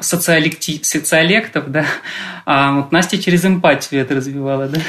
социолекти... 0.00 0.80
социолектов, 0.82 1.70
да. 1.70 1.84
А 2.46 2.72
вот 2.72 2.92
Настя 2.92 3.18
через 3.18 3.44
эмпатию 3.44 4.00
это 4.00 4.14
развивала, 4.14 4.66
да. 4.68 4.80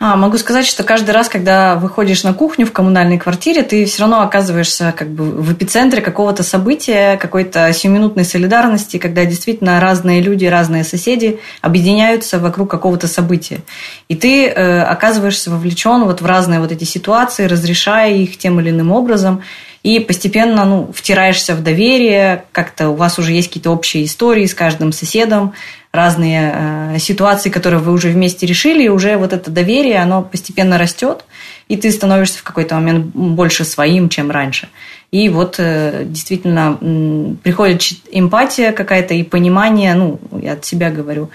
А, 0.00 0.14
могу 0.14 0.38
сказать, 0.38 0.64
что 0.64 0.84
каждый 0.84 1.10
раз, 1.10 1.28
когда 1.28 1.74
выходишь 1.74 2.22
на 2.22 2.32
кухню 2.32 2.66
в 2.66 2.72
коммунальной 2.72 3.18
квартире, 3.18 3.64
ты 3.64 3.84
все 3.84 4.02
равно 4.02 4.22
оказываешься 4.22 4.94
как 4.96 5.08
бы 5.08 5.24
в 5.24 5.52
эпицентре 5.52 6.00
какого-то 6.00 6.44
события, 6.44 7.16
какой-то 7.16 7.72
сиюминутной 7.72 8.24
солидарности, 8.24 8.98
когда 8.98 9.24
действительно 9.24 9.80
разные 9.80 10.20
люди, 10.20 10.44
разные 10.46 10.84
соседи 10.84 11.40
объединяются 11.62 12.38
вокруг 12.38 12.70
какого-то 12.70 13.08
события. 13.08 13.58
И 14.06 14.14
ты 14.14 14.46
э, 14.46 14.82
оказываешься 14.82 15.50
вовлечен 15.50 16.04
вот 16.04 16.20
в 16.20 16.26
разные 16.26 16.60
вот 16.60 16.70
эти 16.70 16.84
ситуации, 16.84 17.46
разрешая 17.46 18.12
их 18.12 18.38
тем 18.38 18.60
или 18.60 18.70
иным 18.70 18.92
образом 18.92 19.42
и 19.82 20.00
постепенно 20.00 20.64
ну, 20.64 20.90
втираешься 20.92 21.54
в 21.54 21.62
доверие, 21.62 22.44
как-то 22.52 22.90
у 22.90 22.94
вас 22.94 23.18
уже 23.18 23.32
есть 23.32 23.48
какие-то 23.48 23.70
общие 23.70 24.04
истории 24.04 24.46
с 24.46 24.54
каждым 24.54 24.92
соседом, 24.92 25.54
разные 25.92 26.52
э, 26.54 26.98
ситуации, 26.98 27.48
которые 27.48 27.80
вы 27.80 27.92
уже 27.92 28.08
вместе 28.08 28.46
решили, 28.46 28.84
и 28.84 28.88
уже 28.88 29.16
вот 29.16 29.32
это 29.32 29.50
доверие, 29.50 29.98
оно 29.98 30.22
постепенно 30.22 30.78
растет, 30.78 31.24
и 31.68 31.76
ты 31.76 31.90
становишься 31.90 32.38
в 32.38 32.42
какой-то 32.42 32.74
момент 32.74 33.06
больше 33.06 33.64
своим, 33.64 34.08
чем 34.08 34.30
раньше. 34.30 34.68
И 35.10 35.28
вот 35.28 35.56
э, 35.58 36.04
действительно 36.04 36.76
э, 36.80 37.34
приходит 37.42 37.82
эмпатия 38.10 38.72
какая-то 38.72 39.14
и 39.14 39.22
понимание, 39.22 39.94
ну, 39.94 40.20
я 40.32 40.52
от 40.52 40.64
себя 40.64 40.90
говорю, 40.90 41.30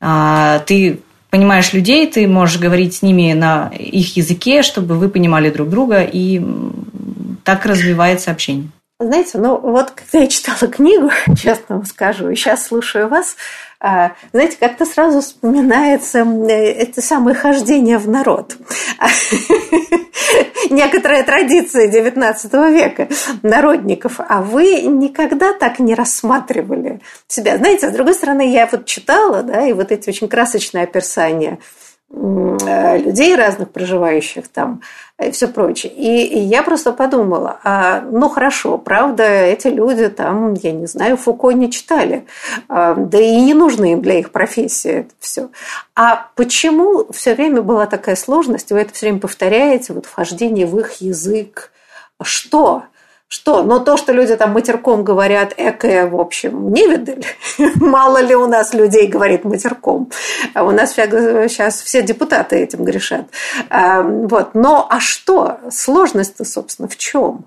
э, 0.00 0.60
ты 0.66 1.00
понимаешь 1.30 1.72
людей, 1.72 2.06
ты 2.10 2.26
можешь 2.26 2.58
говорить 2.58 2.94
с 2.94 3.02
ними 3.02 3.32
на 3.32 3.70
их 3.74 4.16
языке, 4.16 4.62
чтобы 4.62 4.96
вы 4.96 5.08
понимали 5.08 5.50
друг 5.50 5.68
друга, 5.68 6.02
и 6.02 6.42
так 7.44 7.66
развивается 7.66 8.30
общение. 8.30 8.68
Знаете, 9.00 9.38
ну 9.38 9.56
вот 9.58 9.92
когда 9.92 10.18
я 10.18 10.26
читала 10.26 10.70
книгу, 10.70 11.10
честно 11.40 11.76
вам 11.76 11.84
скажу, 11.84 12.28
и 12.30 12.34
сейчас 12.34 12.66
слушаю 12.66 13.08
вас, 13.08 13.36
знаете, 13.80 14.56
как-то 14.58 14.84
сразу 14.84 15.20
вспоминается 15.20 16.18
это 16.48 17.00
самое 17.00 17.36
хождение 17.36 17.98
в 17.98 18.08
народ. 18.08 18.56
Некоторая 20.70 21.22
традиция 21.22 21.88
XIX 21.88 22.72
века 22.72 23.08
народников. 23.42 24.16
А 24.18 24.42
вы 24.42 24.82
никогда 24.82 25.52
так 25.52 25.78
не 25.78 25.94
рассматривали 25.94 27.00
себя. 27.28 27.56
Знаете, 27.56 27.88
с 27.88 27.92
другой 27.92 28.14
стороны, 28.14 28.52
я 28.52 28.68
вот 28.70 28.84
читала, 28.84 29.42
да, 29.44 29.66
и 29.66 29.72
вот 29.72 29.92
эти 29.92 30.08
очень 30.08 30.28
красочные 30.28 30.84
описания– 30.84 31.58
Э, 31.68 31.87
людей 32.10 33.36
разных, 33.36 33.70
проживающих 33.70 34.48
там, 34.48 34.80
и 35.22 35.30
все 35.30 35.46
прочее. 35.46 35.92
И, 35.92 36.38
я 36.38 36.62
просто 36.62 36.92
подумала, 36.92 37.60
а, 37.64 38.00
ну 38.00 38.28
хорошо, 38.28 38.78
правда, 38.78 39.24
эти 39.24 39.68
люди 39.68 40.08
там, 40.08 40.54
я 40.54 40.72
не 40.72 40.86
знаю, 40.86 41.18
Фуко 41.18 41.50
не 41.50 41.70
читали, 41.70 42.24
а, 42.68 42.94
да 42.94 43.18
и 43.20 43.40
не 43.42 43.52
нужны 43.52 43.92
им 43.92 44.00
для 44.00 44.18
их 44.18 44.30
профессии 44.30 44.90
это 44.90 45.14
все. 45.18 45.50
А 45.94 46.28
почему 46.34 47.06
все 47.12 47.34
время 47.34 47.60
была 47.60 47.86
такая 47.86 48.16
сложность, 48.16 48.72
вы 48.72 48.80
это 48.80 48.94
все 48.94 49.06
время 49.06 49.20
повторяете, 49.20 49.92
вот 49.92 50.06
вхождение 50.06 50.66
в 50.66 50.78
их 50.78 51.02
язык? 51.02 51.72
Что? 52.22 52.84
Но 53.46 53.78
то, 53.78 53.96
что 53.96 54.12
люди 54.12 54.34
там 54.36 54.52
матерком 54.52 55.04
говорят, 55.04 55.52
экое, 55.56 56.06
в 56.06 56.18
общем, 56.18 56.72
не 56.72 56.86
видали. 56.86 57.24
Мало 57.76 58.22
ли 58.22 58.34
у 58.34 58.46
нас 58.46 58.72
людей 58.74 59.06
говорит 59.06 59.44
матерком. 59.44 60.10
А 60.54 60.64
у 60.64 60.70
нас 60.70 60.94
сейчас 60.94 61.82
все 61.82 62.02
депутаты 62.02 62.56
этим 62.56 62.84
грешат. 62.84 63.26
А, 63.68 64.02
вот. 64.02 64.54
Но 64.54 64.86
а 64.88 65.00
что? 65.00 65.58
Сложность-то, 65.70 66.44
собственно, 66.44 66.88
в 66.88 66.96
чем? 66.96 67.44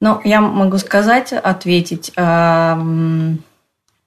Ну, 0.00 0.20
я 0.24 0.40
могу 0.40 0.78
сказать, 0.78 1.32
ответить. 1.32 2.12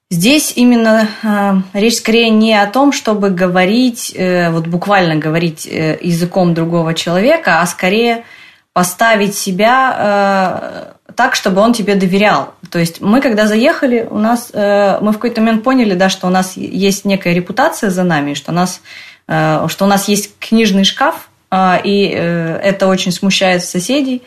Здесь 0.10 0.54
именно 0.56 1.63
речь 1.73 1.97
скорее 1.97 2.30
не 2.30 2.54
о 2.54 2.67
том, 2.67 2.91
чтобы 2.91 3.32
говорить, 3.32 4.13
э, 4.15 4.52
вот 4.52 4.67
буквально 4.67 5.15
говорить 5.15 5.65
э, 5.65 5.97
языком 6.02 6.54
другого 6.54 6.93
человека, 6.93 7.62
а 7.62 7.65
скорее 7.65 8.23
поставить 8.73 9.36
себя 9.36 9.95
э, 9.97 11.03
так, 11.15 11.36
чтобы 11.36 11.62
он 11.62 11.73
тебе 11.73 11.95
доверял. 11.95 12.54
То 12.69 12.80
есть 12.80 13.02
мы, 13.02 13.21
когда 13.21 13.47
заехали, 13.47 14.08
у 14.10 14.17
нас, 14.17 14.49
э, 14.54 14.97
мы 15.02 15.12
в 15.12 15.15
какой-то 15.15 15.41
момент 15.41 15.63
поняли, 15.63 15.93
да, 15.93 16.10
что 16.10 16.28
у 16.28 16.30
нас 16.30 16.58
есть 16.58 17.06
некая 17.06 17.34
репутация 17.34 17.89
за 17.89 18.04
нами, 18.04 18.34
что 18.34 18.52
у 18.52 18.56
нас, 18.56 18.82
э, 19.28 19.65
что 19.69 19.86
у 19.86 19.88
нас 19.88 20.08
есть 20.08 20.32
книжный 20.39 20.84
шкаф, 20.84 21.30
э, 21.52 21.78
и 21.84 22.13
э, 22.13 22.60
это 22.63 22.88
очень 22.88 23.12
смущает 23.12 23.63
соседей, 23.63 24.23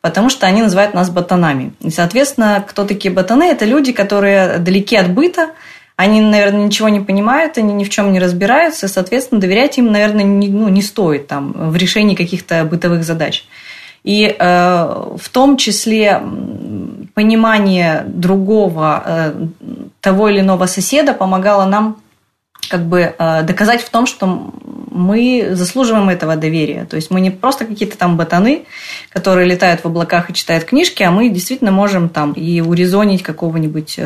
потому 0.00 0.30
что 0.30 0.46
они 0.46 0.62
называют 0.62 0.94
нас 0.94 1.10
ботанами. 1.10 1.72
И, 1.80 1.90
соответственно, 1.90 2.64
кто 2.66 2.84
такие 2.84 3.12
ботаны? 3.12 3.44
Это 3.44 3.64
люди, 3.64 3.92
которые 3.92 4.58
далеки 4.58 4.96
от 4.96 5.10
быта, 5.10 5.50
они, 5.96 6.22
наверное, 6.22 6.64
ничего 6.64 6.88
не 6.88 7.00
понимают, 7.00 7.58
они 7.58 7.74
ни 7.74 7.84
в 7.84 7.90
чем 7.90 8.10
не 8.10 8.20
разбираются, 8.20 8.88
соответственно, 8.88 9.38
доверять 9.38 9.76
им, 9.76 9.92
наверное, 9.92 10.24
не, 10.24 10.48
ну, 10.48 10.70
не 10.70 10.80
стоит 10.80 11.26
там, 11.26 11.52
в 11.52 11.76
решении 11.76 12.14
каких-то 12.14 12.64
бытовых 12.64 13.04
задач. 13.04 13.44
И 14.02 14.24
э, 14.24 15.14
в 15.18 15.28
том 15.30 15.56
числе 15.56 16.22
понимание 17.14 18.04
другого, 18.06 19.02
э, 19.04 19.46
того 20.00 20.28
или 20.28 20.40
иного 20.40 20.66
соседа 20.66 21.12
помогало 21.12 21.66
нам 21.66 21.98
как 22.68 22.86
бы 22.86 23.14
э, 23.18 23.42
доказать 23.42 23.82
в 23.82 23.90
том, 23.90 24.06
что 24.06 24.52
мы 24.90 25.50
заслуживаем 25.52 26.08
этого 26.08 26.36
доверия. 26.36 26.86
То 26.86 26.96
есть 26.96 27.10
мы 27.10 27.20
не 27.20 27.30
просто 27.30 27.64
какие-то 27.64 27.98
там 27.98 28.16
ботаны, 28.16 28.64
которые 29.10 29.46
летают 29.46 29.82
в 29.82 29.86
облаках 29.86 30.30
и 30.30 30.34
читают 30.34 30.64
книжки, 30.64 31.02
а 31.02 31.10
мы 31.10 31.28
действительно 31.28 31.72
можем 31.72 32.08
там 32.08 32.32
и 32.32 32.60
урезонить 32.60 33.22
какого-нибудь 33.22 33.98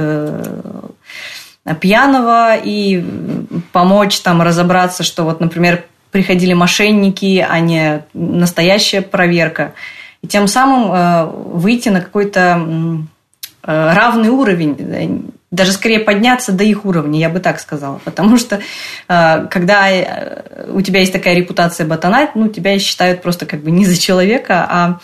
пьяного 1.81 2.57
и 2.57 3.03
помочь 3.73 4.21
там 4.21 4.43
разобраться, 4.43 5.03
что 5.03 5.25
вот, 5.25 5.41
например, 5.41 5.85
приходили 6.15 6.53
мошенники, 6.53 7.45
а 7.47 7.59
не 7.59 8.05
настоящая 8.15 9.03
проверка. 9.03 9.73
И 10.23 10.29
тем 10.29 10.47
самым 10.47 10.93
э, 10.93 11.25
выйти 11.57 11.89
на 11.89 12.01
какой-то 12.01 12.61
э, 13.65 13.93
равный 13.93 14.29
уровень, 14.29 15.33
даже 15.51 15.73
скорее 15.73 15.99
подняться 15.99 16.53
до 16.53 16.63
их 16.63 16.85
уровня, 16.85 17.19
я 17.19 17.29
бы 17.29 17.41
так 17.41 17.59
сказала. 17.59 18.01
Потому 18.05 18.39
что 18.39 18.61
э, 19.09 19.47
когда 19.51 19.89
у 20.69 20.81
тебя 20.83 21.01
есть 21.01 21.13
такая 21.13 21.35
репутация 21.35 21.85
ботана, 21.85 22.31
ну, 22.37 22.47
тебя 22.47 22.79
считают 22.79 23.21
просто 23.21 23.45
как 23.45 23.65
бы 23.65 23.73
не 23.73 23.85
за 23.85 24.01
человека, 24.01 24.69
а, 24.71 25.01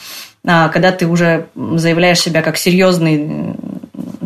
а 0.47 0.69
когда 0.69 0.93
ты 0.93 1.09
уже 1.09 1.49
заявляешь 1.57 2.21
себя 2.21 2.41
как 2.41 2.57
серьезный 2.57 3.57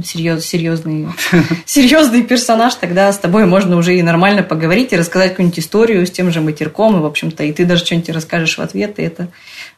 серьез, 0.04 0.44
серьезный, 0.44 1.08
серьезный 1.64 2.22
персонаж, 2.22 2.74
тогда 2.74 3.12
с 3.12 3.18
тобой 3.18 3.46
можно 3.46 3.76
уже 3.76 3.96
и 3.96 4.02
нормально 4.02 4.42
поговорить 4.42 4.92
и 4.92 4.96
рассказать 4.96 5.30
какую-нибудь 5.30 5.58
историю 5.58 6.06
с 6.06 6.10
тем 6.10 6.30
же 6.30 6.40
матерком, 6.40 6.96
и, 6.96 7.00
в 7.00 7.06
общем-то, 7.06 7.44
и 7.44 7.52
ты 7.52 7.64
даже 7.64 7.84
что-нибудь 7.84 8.10
расскажешь 8.10 8.58
в 8.58 8.60
ответ, 8.60 8.98
и 8.98 9.02
это 9.02 9.28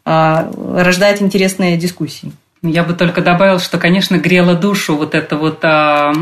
а, 0.05 0.51
рождает 0.77 1.23
интересные 1.23 1.77
дискуссии. 1.77 2.33
Я 2.69 2.83
бы 2.83 2.95
только 2.95 3.23
добавил, 3.23 3.59
что, 3.59 3.79
конечно, 3.79 4.17
грела 4.17 4.55
душу 4.55 4.97
вот 4.97 5.15
эта 5.15 5.37
вот 5.37 5.61
а, 5.63 6.13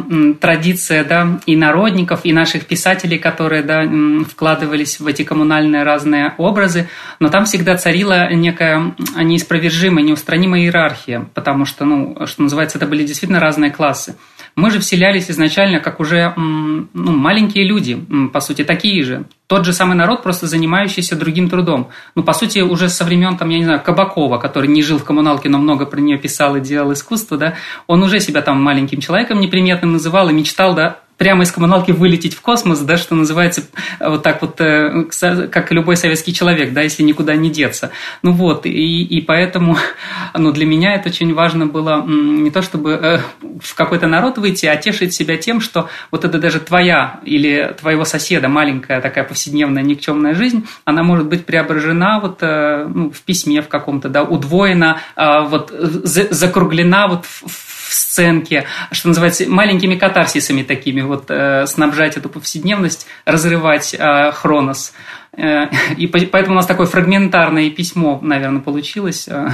традиция, 0.41 1.05
да, 1.05 1.41
и 1.47 1.57
народников, 1.57 2.21
и 2.25 2.33
наших 2.33 2.67
писателей, 2.67 3.19
которые, 3.19 3.63
да, 3.63 3.85
вкладывались 4.29 5.01
в 5.01 5.07
эти 5.07 5.23
коммунальные 5.23 5.83
разные 5.83 6.35
образы, 6.39 6.89
но 7.21 7.29
там 7.29 7.45
всегда 7.45 7.77
царила 7.77 8.33
некая 8.33 8.95
неиспровержимая, 9.17 10.05
неустранимая 10.05 10.63
иерархия, 10.63 11.27
потому 11.35 11.65
что, 11.65 11.85
ну, 11.85 12.27
что 12.27 12.43
называется, 12.43 12.79
это 12.79 12.87
были 12.87 13.05
действительно 13.05 13.41
разные 13.41 13.71
классы. 13.71 14.17
Мы 14.57 14.71
же 14.71 14.79
вселялись 14.79 15.31
изначально 15.31 15.81
как 15.81 16.01
уже 16.01 16.33
ну, 16.37 17.13
маленькие 17.13 17.67
люди, 17.67 17.99
по 18.33 18.41
сути, 18.41 18.63
такие 18.65 19.03
же. 19.03 19.25
Тот 19.47 19.65
же 19.65 19.73
самый 19.73 19.97
народ, 19.97 20.23
просто 20.23 20.47
занимающийся 20.47 21.17
другим 21.17 21.51
трудом. 21.51 21.91
Ну, 22.15 22.23
по 22.23 22.33
сути, 22.33 22.61
уже 22.61 22.89
со 22.89 23.05
времен, 23.05 23.37
там, 23.37 23.49
я 23.51 23.59
не 23.59 23.65
знаю, 23.65 23.83
Кабакова, 23.83 24.39
который 24.39 24.69
не 24.69 24.83
жил 24.83 24.99
в 24.99 25.05
коммуналке, 25.05 25.49
но 25.49 25.59
много 25.59 25.87
про 25.87 26.01
нее 26.01 26.19
писал 26.19 26.57
и 26.57 26.61
делал 26.61 26.93
искусство, 26.93 27.37
да, 27.37 27.55
он 27.87 28.03
уже 28.03 28.21
себя 28.21 28.43
там 28.43 28.63
маленьким 28.63 29.01
человеком 29.01 29.41
неприметным 29.41 29.93
называл 29.93 30.31
и 30.31 30.33
мечтал, 30.33 30.75
да, 30.75 31.01
прямо 31.17 31.45
из 31.45 31.53
коммуналки 31.53 31.93
вылететь 31.93 32.35
в 32.35 32.41
космос, 32.41 32.81
да, 32.81 32.97
что 32.97 33.15
называется, 33.15 33.63
вот 34.01 34.23
так 34.23 34.43
вот, 34.43 34.61
э, 34.61 35.05
как 35.51 35.71
любой 35.73 35.97
советский 35.97 36.33
человек, 36.33 36.73
да, 36.73 36.83
если 36.83 37.03
никуда 37.03 37.37
не 37.37 37.51
деться. 37.51 37.91
Ну 38.23 38.33
вот, 38.33 38.67
и, 38.67 39.03
и 39.03 39.21
поэтому, 39.21 39.77
ну, 40.35 40.53
для 40.53 40.67
меня 40.67 40.95
это 40.95 41.09
очень 41.09 41.33
важно 41.35 41.67
было 41.67 42.05
не 42.05 42.51
то, 42.51 42.63
чтобы 42.63 42.93
э, 42.93 43.19
в 43.61 43.75
какой-то 43.75 44.07
народ 44.07 44.39
выйти, 44.39 44.67
а 44.67 44.77
тешить 44.77 45.15
себя 45.15 45.37
тем, 45.37 45.61
что 45.61 45.89
вот 46.11 46.25
это 46.25 46.39
даже 46.39 46.61
твоя 46.61 47.21
или 47.25 47.75
твоего 47.81 48.05
соседа 48.05 48.49
маленькая 48.49 49.01
такая 49.01 49.25
повседневная 49.25 49.83
никчемная 49.83 50.35
жизнь, 50.35 50.67
она 50.85 51.03
может 51.03 51.27
быть 51.27 51.47
преображена 51.47 52.19
вот 52.21 52.39
э, 52.41 52.87
ну, 52.93 53.11
в 53.11 53.21
письме 53.23 53.63
в 53.63 53.69
каком-то, 53.69 54.09
да, 54.09 54.23
удвоена, 54.23 54.99
вот 55.17 55.71
закруглена 55.71 57.07
вот 57.09 57.25
в 57.25 57.74
сценке, 57.95 58.65
что 58.93 59.09
называется, 59.09 59.49
маленькими 59.49 59.95
катарсисами 59.97 60.63
такими, 60.63 61.01
вот 61.01 61.27
э, 61.29 61.67
снабжать 61.67 62.17
эту 62.17 62.29
повседневность, 62.29 63.07
разрывать 63.25 63.95
э, 63.95 64.33
хронос. 64.33 64.93
Э, 65.37 65.67
и 65.97 66.07
поэтому 66.07 66.55
у 66.55 66.57
нас 66.57 66.67
такое 66.67 66.87
фрагментарное 66.87 67.71
письмо, 67.71 68.19
наверное, 68.23 68.61
получилось. 68.61 69.29
Э, 69.29 69.51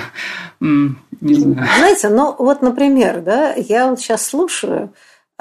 не 0.61 1.35
знаю. 1.35 1.69
Знаете, 1.79 2.09
ну 2.09 2.35
вот, 2.39 2.63
например, 2.63 3.21
да, 3.21 3.55
я 3.55 3.89
вот 3.89 4.01
сейчас 4.01 4.27
слушаю, 4.27 4.93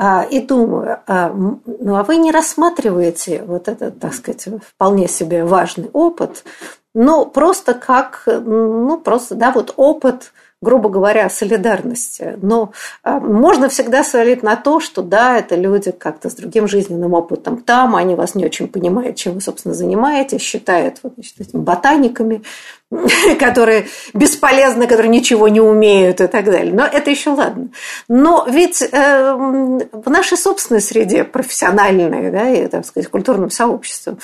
а, 0.02 0.24
и 0.24 0.40
думаю, 0.40 1.00
а, 1.08 1.30
ну 1.30 1.96
а 1.98 2.04
вы 2.04 2.16
не 2.16 2.32
рассматриваете 2.32 3.44
вот 3.46 3.68
этот, 3.68 4.00
так 4.00 4.14
сказать, 4.14 4.48
вполне 4.66 5.10
себе 5.10 5.44
важный 5.44 5.90
опыт, 5.92 6.46
ну 6.94 7.26
просто 7.26 7.74
как, 7.74 8.24
ну 8.26 8.98
просто, 8.98 9.36
да, 9.36 9.52
вот 9.52 9.74
опыт 9.76 10.32
грубо 10.62 10.89
говоря, 10.89 11.30
солидарности. 11.30 12.38
Но 12.41 12.72
а, 13.04 13.19
можно 13.19 13.69
всегда 13.69 14.04
свалить 14.04 14.43
на 14.43 14.58
то, 14.58 14.80
что 14.80 15.02
да, 15.02 15.38
это 15.38 15.56
люди 15.56 15.91
как-то 15.91 16.30
с 16.30 16.34
другим 16.34 16.67
жизненным 16.67 17.13
опытом 17.13 17.62
там, 17.62 17.95
они 17.95 18.15
вас 18.15 18.36
не 18.36 18.45
очень 18.45 18.67
понимают, 18.67 19.15
чем 19.15 19.36
вы, 19.36 19.41
собственно, 19.41 19.74
занимаетесь, 19.74 20.41
считают 20.41 21.00
вот, 21.04 21.13
значит, 21.15 21.39
этими 21.39 21.62
ботаниками, 21.62 22.43
которые 23.39 23.88
бесполезны, 24.13 24.88
которые 24.88 25.10
ничего 25.10 25.48
не 25.48 25.62
умеют 25.62 26.19
и 26.19 26.28
так 26.28 26.45
далее. 26.45 26.74
Но 26.74 26.86
это 26.86 27.10
еще 27.10 27.30
ладно. 27.30 27.69
Но 28.10 28.45
ведь 28.50 28.82
э, 28.82 29.34
в 29.34 30.10
нашей 30.10 30.38
собственной 30.38 30.82
среде 30.82 31.24
профессиональной, 31.24 32.32
да, 32.32 32.50
и, 32.50 32.67
так 32.67 32.86
сказать, 32.86 33.10
культурном 33.10 33.50
сообществе, 33.50 34.15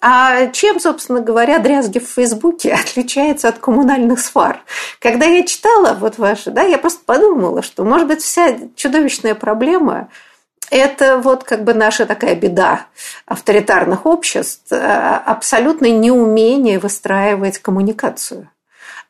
а 0.00 0.48
чем, 0.48 0.78
собственно 0.78 1.20
говоря, 1.20 1.58
дрязги 1.58 1.98
в 1.98 2.08
Фейсбуке 2.08 2.72
отличаются 2.80 3.48
от 3.48 3.58
коммунальных 3.58 4.20
свар? 4.20 4.62
Когда 5.00 5.26
я 5.26 5.42
читала 5.44 5.96
вот 5.98 6.18
ваши, 6.18 6.50
да, 6.50 6.62
я 6.62 6.78
просто 6.78 7.00
подумала, 7.04 7.62
что, 7.62 7.84
может 7.84 8.08
быть, 8.08 8.22
вся 8.22 8.56
чудовищная 8.74 9.34
проблема 9.34 10.08
это 10.70 11.18
вот 11.18 11.44
как 11.44 11.62
бы 11.62 11.74
наша 11.74 12.06
такая 12.06 12.34
беда 12.34 12.86
авторитарных 13.24 14.04
обществ, 14.04 14.72
э, 14.72 14.76
абсолютное 14.76 15.92
неумение 15.92 16.80
выстраивать 16.80 17.58
коммуникацию, 17.58 18.50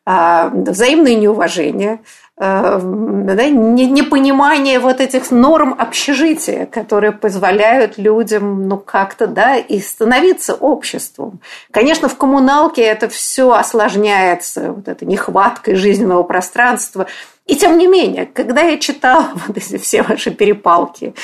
а, 0.05 0.51
взаимное 0.51 1.15
неуважение, 1.15 2.01
Э, 2.01 2.26
да, 2.39 2.81
непонимание 2.81 4.79
вот 4.79 5.01
этих 5.01 5.31
норм 5.31 5.75
общежития, 5.79 6.67
которые 6.67 7.13
позволяют 7.13 7.97
людям 7.97 8.69
ну 8.69 8.77
как-то 8.77 9.27
да, 9.27 9.57
и 9.57 9.81
становиться 9.81 10.55
обществом. 10.55 11.41
Конечно, 11.71 12.09
в 12.09 12.17
коммуналке 12.17 12.83
это 12.83 13.09
все 13.09 13.53
осложняется 13.53 14.73
вот 14.73 14.87
этой 14.89 15.09
нехваткой 15.09 15.77
жизненного 15.77 16.25
пространства. 16.25 17.07
И 17.47 17.55
тем 17.55 17.79
не 17.79 17.87
менее, 17.87 18.27
когда 18.27 18.63
я 18.63 18.77
читала 18.77 19.29
вот 19.47 19.57
эти 19.57 19.79
все 19.79 20.03
ваши 20.03 20.31
перепалки, 20.31 21.15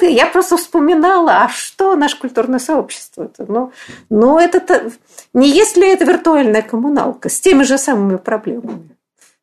я 0.00 0.26
просто 0.26 0.56
вспоминала, 0.56 1.42
а 1.42 1.48
что 1.50 1.96
наше 1.96 2.18
культурное 2.18 2.60
сообщество? 2.60 3.24
-то? 3.24 3.44
Ну, 3.46 3.72
ну 4.08 4.38
это 4.38 4.90
не 5.34 5.50
есть 5.50 5.76
ли 5.76 5.92
это 5.92 6.06
виртуальная 6.06 6.62
коммуналка 6.62 7.28
с 7.28 7.40
теми 7.40 7.64
же 7.64 7.76
самыми 7.76 8.16
проблемами? 8.16 8.96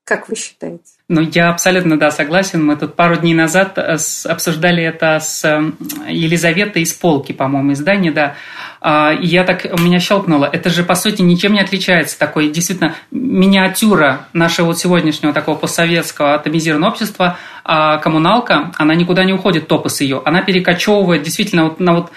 Как 0.10 0.28
вы 0.28 0.36
считаете? 0.36 0.82
Ну, 1.08 1.22
я 1.22 1.52
абсолютно, 1.52 2.00
да, 2.00 2.10
согласен. 2.10 2.66
Мы 2.66 2.76
тут 2.76 2.96
пару 2.96 3.16
дней 3.16 3.36
назад 3.36 3.78
э, 3.78 3.96
обсуждали 4.26 4.84
это 4.84 5.20
с 5.20 5.46
э, 5.46 5.72
Елизаветой 6.08 6.82
из 6.82 6.94
полки, 6.94 7.32
по-моему, 7.32 7.74
издания, 7.74 8.12
да. 8.12 8.34
А, 8.82 9.14
и 9.14 9.28
я 9.28 9.44
так, 9.44 9.68
у 9.72 9.80
меня 9.80 10.00
щелкнуло. 10.00 10.50
Это 10.52 10.72
же, 10.72 10.84
по 10.84 10.96
сути, 10.96 11.22
ничем 11.22 11.54
не 11.54 11.60
отличается. 11.60 12.18
Такой, 12.18 12.50
действительно, 12.50 12.96
миниатюра 13.12 14.26
нашего 14.34 14.68
вот 14.68 14.80
сегодняшнего 14.80 15.32
такого 15.32 15.58
постсоветского 15.58 16.34
атомизированного 16.34 16.90
общества, 16.92 17.38
а 17.64 18.00
коммуналка, 18.00 18.72
она 18.78 18.96
никуда 18.96 19.26
не 19.26 19.34
уходит, 19.34 19.68
топос 19.68 20.02
ее. 20.02 20.24
Она 20.26 20.42
перекочевывает 20.42 21.22
действительно 21.22 21.66
вот 21.66 21.80
на 21.80 21.94
вот 21.94 22.12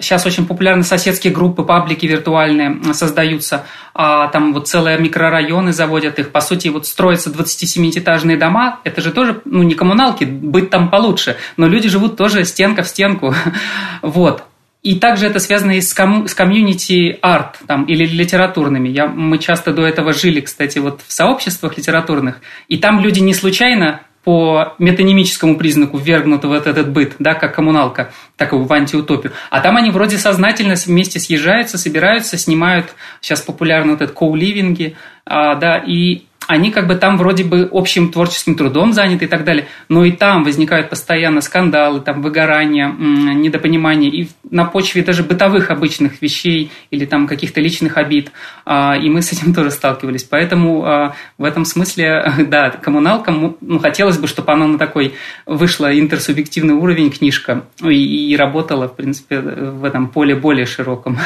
Сейчас 0.00 0.24
очень 0.24 0.46
популярны 0.46 0.84
соседские 0.84 1.34
группы, 1.34 1.64
паблики 1.64 2.06
виртуальные 2.06 2.94
создаются. 2.94 3.66
А, 3.92 4.28
там 4.28 4.54
вот 4.54 4.66
целые 4.66 4.98
микрорайоны 4.98 5.72
заводят 5.72 6.18
их. 6.18 6.30
По 6.30 6.40
сути, 6.40 6.68
вот 6.68 6.86
строятся 6.86 7.30
27-этажные 7.30 8.38
дома. 8.38 8.80
Это 8.84 9.02
же 9.02 9.12
тоже, 9.12 9.42
ну, 9.44 9.62
не 9.62 9.74
коммуналки, 9.74 10.24
быть 10.24 10.70
там 10.70 10.88
получше. 10.90 11.36
Но 11.58 11.68
люди 11.68 11.90
живут 11.90 12.16
тоже 12.16 12.44
стенка 12.46 12.82
в 12.82 12.88
стенку. 12.88 13.34
вот. 14.02 14.44
И 14.82 14.96
также 14.98 15.26
это 15.26 15.38
связано 15.38 15.72
и 15.72 15.80
с, 15.82 15.92
ком- 15.92 16.26
с 16.26 16.34
комьюнити 16.34 17.18
арт 17.20 17.58
там, 17.66 17.84
или 17.84 18.04
литературными. 18.04 18.88
Я, 18.88 19.06
мы 19.06 19.38
часто 19.38 19.72
до 19.72 19.86
этого 19.86 20.14
жили, 20.14 20.40
кстати, 20.40 20.78
вот 20.78 21.02
в 21.06 21.12
сообществах 21.12 21.76
литературных. 21.76 22.40
И 22.66 22.78
там 22.78 23.00
люди 23.00 23.20
не 23.20 23.34
случайно 23.34 24.00
по 24.24 24.74
метанимическому 24.78 25.56
признаку 25.56 25.98
ввергнуты 25.98 26.46
в 26.46 26.52
этот 26.52 26.90
быт, 26.90 27.14
да, 27.18 27.34
как 27.34 27.54
коммуналка, 27.54 28.12
такую 28.36 28.64
в 28.64 28.72
антиутопию. 28.72 29.32
А 29.50 29.60
там 29.60 29.76
они 29.76 29.90
вроде 29.90 30.16
сознательно 30.18 30.74
вместе 30.86 31.18
съезжаются, 31.18 31.78
собираются, 31.78 32.38
снимают, 32.38 32.94
сейчас 33.20 33.40
популярны 33.40 33.92
вот 33.92 34.02
этот 34.02 34.14
коуливинги, 34.14 34.96
а, 35.24 35.56
да, 35.56 35.76
и 35.78 36.22
они 36.52 36.70
как 36.70 36.86
бы 36.86 36.94
там 36.96 37.16
вроде 37.16 37.44
бы 37.44 37.68
общим 37.72 38.12
творческим 38.12 38.56
трудом 38.56 38.92
заняты 38.92 39.24
и 39.24 39.28
так 39.28 39.44
далее, 39.44 39.66
но 39.88 40.04
и 40.04 40.12
там 40.12 40.44
возникают 40.44 40.90
постоянно 40.90 41.40
скандалы, 41.40 42.00
там 42.00 42.20
выгорания, 42.20 42.92
недопонимания, 42.92 44.10
и 44.10 44.28
на 44.50 44.66
почве 44.66 45.02
даже 45.02 45.22
бытовых 45.22 45.70
обычных 45.70 46.20
вещей 46.20 46.70
или 46.90 47.06
там 47.06 47.26
каких-то 47.26 47.60
личных 47.60 47.96
обид, 47.96 48.32
а, 48.66 48.96
и 48.96 49.08
мы 49.08 49.22
с 49.22 49.32
этим 49.32 49.54
тоже 49.54 49.70
сталкивались. 49.70 50.24
Поэтому 50.24 50.84
а, 50.84 51.14
в 51.38 51.44
этом 51.44 51.64
смысле, 51.64 52.30
да, 52.48 52.70
коммуналка, 52.70 53.30
ну, 53.32 53.78
хотелось 53.78 54.18
бы, 54.18 54.26
чтобы 54.26 54.52
она 54.52 54.66
на 54.66 54.78
такой 54.78 55.14
вышла 55.46 55.98
интерсубъективный 55.98 56.74
уровень 56.74 57.10
книжка 57.10 57.64
и, 57.82 58.32
и 58.32 58.36
работала, 58.36 58.88
в 58.88 58.94
принципе, 58.94 59.40
в 59.40 59.84
этом 59.84 60.08
поле 60.08 60.34
более 60.34 60.66
широком. 60.66 61.18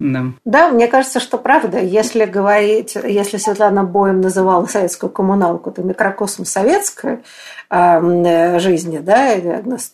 Да. 0.00 0.26
да, 0.44 0.68
мне 0.68 0.86
кажется, 0.86 1.18
что 1.18 1.38
правда. 1.38 1.80
Если 1.80 2.24
говорить, 2.24 2.94
если 2.94 3.36
Светлана 3.36 3.82
Боем 3.82 4.20
называла 4.20 4.64
советскую 4.66 5.10
коммуналку, 5.10 5.72
то 5.72 5.82
микрокосм 5.82 6.44
советской 6.44 7.24
э, 7.68 8.58
жизни, 8.60 8.98
да, 8.98 9.34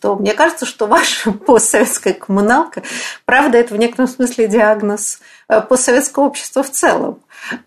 то 0.03 0.17
мне 0.17 0.35
кажется, 0.35 0.67
что 0.67 0.87
ваша 0.87 1.33
постсоветская 1.47 2.13
коммуналка, 2.13 2.83
правда, 3.25 3.57
это 3.57 3.73
в 3.73 3.79
некотором 3.79 4.09
смысле 4.09 4.47
диагноз 4.47 5.21
э, 5.49 5.63
постсоветского 5.63 6.25
общества 6.25 6.63
в 6.63 6.71
целом. 6.71 7.21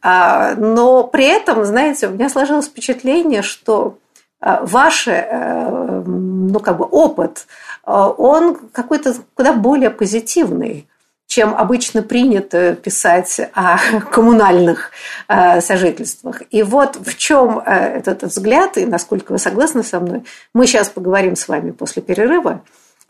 А, 0.03 0.53
но 0.55 1.05
при 1.05 1.25
этом, 1.25 1.65
знаете, 1.65 2.07
у 2.07 2.11
меня 2.11 2.29
сложилось 2.29 2.67
впечатление, 2.67 3.41
что 3.41 3.97
э, 4.41 4.59
ваш 4.61 5.07
э, 5.07 6.03
ну, 6.05 6.59
как 6.59 6.77
бы 6.77 6.85
опыт, 6.85 7.47
он 7.83 8.55
какой-то 8.73 9.15
куда 9.33 9.53
более 9.53 9.89
позитивный 9.89 10.87
чем 11.27 11.53
обычно 11.53 12.01
принято 12.01 12.73
писать 12.75 13.39
о 13.53 13.77
коммунальных 14.11 14.91
э, 15.27 15.61
сожительствах. 15.61 16.41
И 16.49 16.63
вот 16.63 16.95
в 16.95 17.17
чем 17.17 17.59
э, 17.59 17.99
этот 17.99 18.23
взгляд, 18.23 18.77
и 18.77 18.85
насколько 18.85 19.33
вы 19.33 19.37
согласны 19.37 19.83
со 19.83 19.99
мной, 19.99 20.23
мы 20.53 20.65
сейчас 20.65 20.89
поговорим 20.89 21.35
с 21.35 21.47
вами 21.47 21.71
после 21.71 22.01
перерыва. 22.01 22.61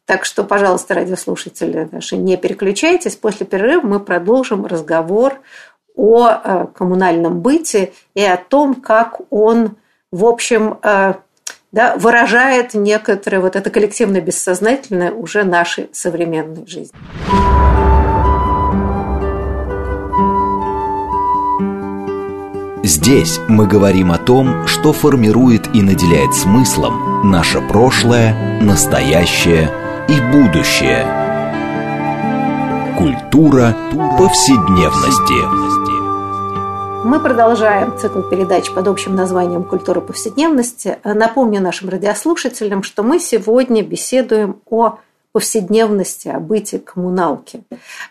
Так 0.06 0.26
что, 0.26 0.44
пожалуйста, 0.44 0.96
радиослушатели 0.96 1.88
наши, 1.92 2.18
не 2.18 2.38
переключайтесь. 2.38 3.16
После 3.16 3.46
перерыва 3.46 3.86
мы 3.86 4.00
продолжим 4.00 4.66
разговор 4.66 5.40
о 5.96 6.30
э, 6.30 6.66
коммунальном 6.74 7.40
быте 7.42 7.94
и 8.16 8.24
о 8.24 8.38
том, 8.38 8.74
как 8.76 9.22
он, 9.30 9.78
в 10.12 10.26
общем, 10.26 10.80
да, 11.72 11.96
выражает 11.98 12.74
некоторое 12.74 13.40
вот 13.42 13.56
это 13.56 13.70
коллективно 13.70 14.22
бессознательное 14.22 15.12
уже 15.12 15.44
нашей 15.44 15.90
современной 15.92 16.66
жизни. 16.66 16.98
Здесь 22.88 23.38
мы 23.50 23.68
говорим 23.68 24.14
о 24.14 24.18
том, 24.18 24.66
что 24.66 24.94
формирует 24.94 25.76
и 25.76 25.82
наделяет 25.82 26.34
смыслом 26.34 27.30
наше 27.30 27.60
прошлое, 27.60 28.62
настоящее 28.62 29.70
и 30.08 30.14
будущее. 30.32 31.06
Культура 32.98 33.76
повседневности. 34.18 35.68
Мы 37.06 37.20
продолжаем 37.20 37.98
цикл 37.98 38.22
передач 38.22 38.72
под 38.72 38.88
общим 38.88 39.16
названием 39.16 39.66
«Культура 39.66 40.00
повседневности». 40.00 40.98
Напомню 41.04 41.60
нашим 41.60 41.90
радиослушателям, 41.90 42.84
что 42.84 43.04
мы 43.04 43.20
сегодня 43.20 43.84
беседуем 43.84 44.62
о 44.66 45.00
повседневности, 45.38 46.30
о 46.30 46.40
бытии 46.40 46.80
коммуналки. 46.80 47.62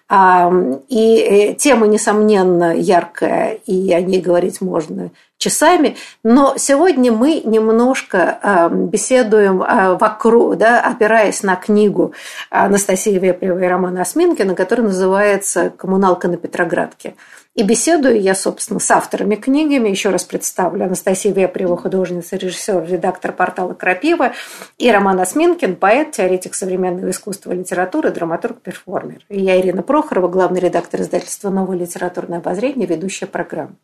А, 0.09 0.49
и 0.89 1.17
э, 1.19 1.55
тема, 1.55 1.89
несомненно, 1.89 2.73
яркая, 2.73 3.55
и 3.67 3.93
о 3.93 4.01
ней 4.01 4.21
говорить 4.21 4.61
можно 4.61 5.11
часами, 5.39 5.97
но 6.23 6.55
сегодня 6.57 7.11
мы 7.11 7.43
немножко 7.45 8.39
а, 8.41 8.69
беседуем 8.69 9.61
а, 9.61 9.97
вокруг, 9.97 10.57
да, 10.57 10.81
опираясь 10.81 11.43
на 11.43 11.57
книгу 11.57 12.13
Анастасии 12.49 13.19
Вепревой 13.19 13.65
и 13.65 13.69
Романа 13.69 14.03
Осминкина, 14.03 14.55
которая 14.55 14.87
называется 14.87 15.71
«Коммуналка 15.77 16.29
на 16.29 16.37
Петроградке». 16.37 17.17
И 17.57 17.63
беседую 17.63 18.21
я, 18.21 18.35
собственно, 18.35 18.79
с 18.79 18.91
авторами 18.91 19.35
книгами. 19.35 19.89
Еще 19.89 20.11
раз 20.11 20.25
представлю. 20.25 20.85
Анастасия 20.85 21.33
Вепрева, 21.33 21.79
художница, 21.79 22.37
режиссер, 22.37 22.85
редактор 22.85 23.33
портала 23.33 23.73
«Крапива». 23.73 24.35
И 24.77 24.93
Роман 24.93 25.19
Осминкин, 25.21 25.77
поэт, 25.77 26.13
теоретик 26.13 26.55
современного 26.55 27.11
искусства 27.11 27.53
и 27.53 27.57
литературы, 27.57 28.11
драматург, 28.11 28.61
перформер. 28.61 29.25
И 29.31 29.41
я 29.41 29.59
Ирина 29.59 29.83
Прохорова, 29.83 30.29
главный 30.29 30.61
редактор 30.61 31.01
издательства 31.01 31.49
«Новое 31.49 31.79
литературное 31.79 32.39
обозрение», 32.39 32.87
ведущая 32.87 33.27
программы. 33.27 33.77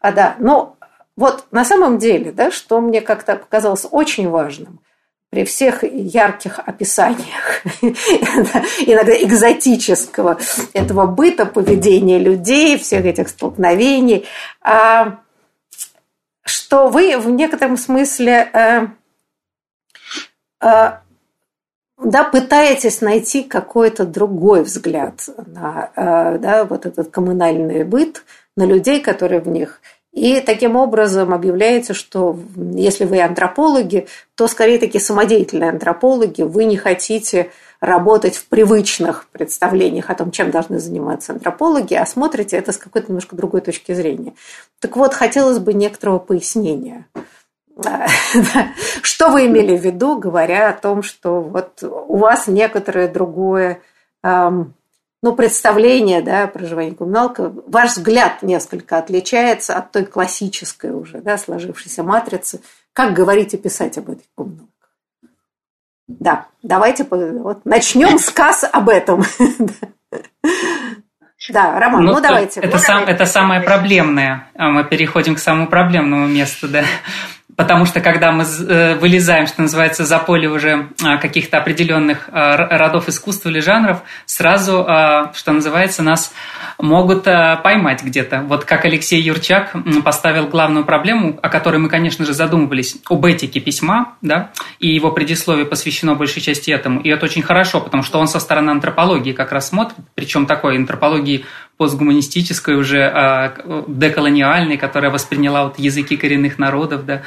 А 0.00 0.10
да, 0.10 0.34
но 0.40 0.76
вот 1.16 1.44
на 1.52 1.64
самом 1.64 1.98
деле, 1.98 2.32
да, 2.32 2.50
что 2.50 2.80
мне 2.80 3.00
как-то 3.00 3.36
показалось 3.36 3.86
очень 3.88 4.28
важным, 4.28 4.80
при 5.30 5.44
всех 5.44 5.82
ярких 5.82 6.60
описаниях, 6.60 7.62
иногда 7.82 9.12
экзотического 9.22 10.38
этого 10.72 11.06
быта, 11.06 11.46
поведения 11.46 12.18
людей, 12.18 12.78
всех 12.78 13.04
этих 13.04 13.28
столкновений, 13.28 14.26
а, 14.62 15.18
что 16.44 16.88
вы 16.88 17.18
в 17.18 17.28
некотором 17.28 17.76
смысле 17.76 18.48
э, 18.52 18.86
э, 20.60 20.92
да, 21.98 22.24
пытаетесь 22.24 23.00
найти 23.00 23.42
какой-то 23.42 24.06
другой 24.06 24.62
взгляд 24.62 25.28
на 25.44 25.90
э, 25.96 26.38
да, 26.38 26.64
вот 26.64 26.86
этот 26.86 27.10
коммунальный 27.10 27.82
быт, 27.82 28.22
на 28.56 28.64
людей, 28.64 29.00
которые 29.00 29.40
в 29.40 29.48
них– 29.48 29.80
и 30.16 30.40
таким 30.40 30.76
образом 30.76 31.34
объявляется, 31.34 31.92
что 31.92 32.38
если 32.56 33.04
вы 33.04 33.20
антропологи, 33.20 34.08
то 34.34 34.48
скорее 34.48 34.78
таки 34.78 34.98
самодеятельные 34.98 35.68
антропологи, 35.68 36.40
вы 36.40 36.64
не 36.64 36.78
хотите 36.78 37.50
работать 37.80 38.34
в 38.34 38.46
привычных 38.46 39.28
представлениях 39.28 40.08
о 40.08 40.14
том, 40.14 40.30
чем 40.30 40.50
должны 40.50 40.78
заниматься 40.78 41.34
антропологи, 41.34 41.92
а 41.92 42.06
смотрите 42.06 42.56
это 42.56 42.72
с 42.72 42.78
какой-то 42.78 43.08
немножко 43.08 43.36
другой 43.36 43.60
точки 43.60 43.92
зрения. 43.92 44.32
Так 44.80 44.96
вот, 44.96 45.12
хотелось 45.12 45.58
бы 45.58 45.74
некоторого 45.74 46.18
пояснения. 46.18 47.06
Что 49.02 49.28
вы 49.28 49.48
имели 49.48 49.76
в 49.76 49.84
виду, 49.84 50.18
говоря 50.18 50.70
о 50.70 50.72
том, 50.72 51.02
что 51.02 51.42
вот 51.42 51.82
у 51.82 52.16
вас 52.16 52.46
некоторое 52.46 53.06
другое 53.06 53.82
ну, 55.26 55.34
представление 55.34 56.22
да, 56.22 56.44
о 56.44 56.46
проживании 56.46 56.94
коммуналка, 56.94 57.52
ваш 57.66 57.96
взгляд 57.96 58.42
несколько 58.42 58.96
отличается 58.96 59.76
от 59.76 59.90
той 59.90 60.04
классической 60.04 60.92
уже 60.92 61.18
да, 61.18 61.36
сложившейся 61.36 62.04
матрицы. 62.04 62.60
Как 62.92 63.12
говорить 63.12 63.52
и 63.52 63.56
писать 63.56 63.98
об 63.98 64.10
этой 64.10 64.24
коммуналке? 64.36 64.70
Да, 66.06 66.46
давайте 66.62 67.02
вот, 67.02 67.64
начнем 67.64 68.20
сказ 68.20 68.64
об 68.70 68.88
этом. 68.88 69.24
Да, 71.50 71.78
Роман, 71.78 72.02
ну, 72.02 72.14
ну 72.14 72.20
давайте. 72.20 72.58
Это, 72.60 72.78
сам, 72.78 73.04
это 73.04 73.24
самое 73.24 73.60
проблемное. 73.60 74.48
А 74.56 74.70
мы 74.70 74.82
переходим 74.82 75.36
к 75.36 75.38
самому 75.38 75.68
проблемному 75.68 76.26
месту, 76.26 76.66
да. 76.66 76.82
Потому 77.56 77.86
что 77.86 78.00
когда 78.00 78.32
мы 78.32 78.44
э, 78.44 78.96
вылезаем, 78.96 79.46
что 79.46 79.62
называется, 79.62 80.04
за 80.04 80.18
поле 80.18 80.46
уже 80.46 80.90
а, 81.02 81.16
каких-то 81.16 81.56
определенных 81.56 82.28
а, 82.30 82.78
родов 82.78 83.08
искусства 83.08 83.48
или 83.48 83.60
жанров, 83.60 84.02
сразу, 84.26 84.84
а, 84.86 85.32
что 85.34 85.52
называется, 85.52 86.02
нас 86.02 86.34
могут 86.78 87.24
поймать 87.24 88.02
где-то. 88.02 88.42
Вот 88.42 88.66
как 88.66 88.84
Алексей 88.84 89.20
Юрчак 89.22 89.74
поставил 90.04 90.48
главную 90.48 90.84
проблему, 90.84 91.38
о 91.42 91.48
которой 91.48 91.78
мы, 91.78 91.88
конечно 91.88 92.26
же, 92.26 92.34
задумывались, 92.34 92.98
об 93.08 93.24
этике 93.24 93.60
письма, 93.60 94.16
да, 94.20 94.50
и 94.78 94.88
его 94.88 95.10
предисловие 95.10 95.64
посвящено 95.64 96.14
большей 96.14 96.42
части 96.42 96.70
этому. 96.70 97.00
И 97.00 97.08
это 97.08 97.24
очень 97.24 97.40
хорошо, 97.40 97.80
потому 97.80 98.02
что 98.02 98.18
он 98.18 98.28
со 98.28 98.38
стороны 98.38 98.70
антропологии 98.70 99.32
как 99.32 99.52
раз 99.52 99.70
смотрит, 99.70 99.96
причем 100.14 100.44
такой 100.44 100.76
антропологии 100.76 101.46
постгуманистической, 101.76 102.76
уже 102.76 103.02
а, 103.02 103.84
деколониальной, 103.86 104.76
которая 104.76 105.10
восприняла 105.10 105.64
вот 105.64 105.78
языки 105.78 106.16
коренных 106.16 106.58
народов, 106.58 107.04
да. 107.04 107.22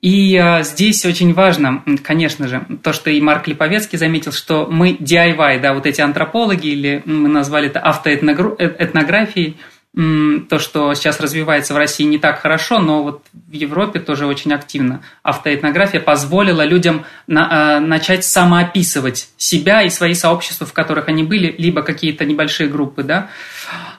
И 0.00 0.36
а, 0.36 0.62
здесь 0.62 1.04
очень 1.06 1.32
важно, 1.32 1.82
конечно 2.02 2.46
же, 2.46 2.66
то, 2.82 2.92
что 2.92 3.10
и 3.10 3.20
Марк 3.20 3.48
Липовецкий 3.48 3.98
заметил, 3.98 4.32
что 4.32 4.66
мы 4.70 4.92
DIY, 4.92 5.60
да, 5.60 5.72
вот 5.74 5.86
эти 5.86 6.00
антропологи, 6.00 6.66
или 6.66 7.02
мы 7.04 7.28
назвали 7.28 7.68
это 7.68 7.80
автоэтнографией, 7.80 9.56
то, 9.94 10.58
что 10.58 10.92
сейчас 10.94 11.20
развивается 11.20 11.72
в 11.72 11.76
России 11.76 12.04
не 12.04 12.18
так 12.18 12.40
хорошо, 12.40 12.80
но 12.80 13.04
вот 13.04 13.22
в 13.32 13.52
Европе 13.52 14.00
тоже 14.00 14.26
очень 14.26 14.52
активно. 14.52 15.02
Автоэтнография 15.22 16.00
позволила 16.00 16.64
людям 16.64 17.04
на, 17.28 17.76
э, 17.76 17.80
начать 17.80 18.24
самоописывать 18.24 19.28
себя 19.36 19.82
и 19.82 19.90
свои 19.90 20.14
сообщества, 20.14 20.66
в 20.66 20.72
которых 20.72 21.08
они 21.08 21.22
были, 21.22 21.54
либо 21.56 21.82
какие-то 21.82 22.24
небольшие 22.24 22.68
группы, 22.68 23.04
да. 23.04 23.28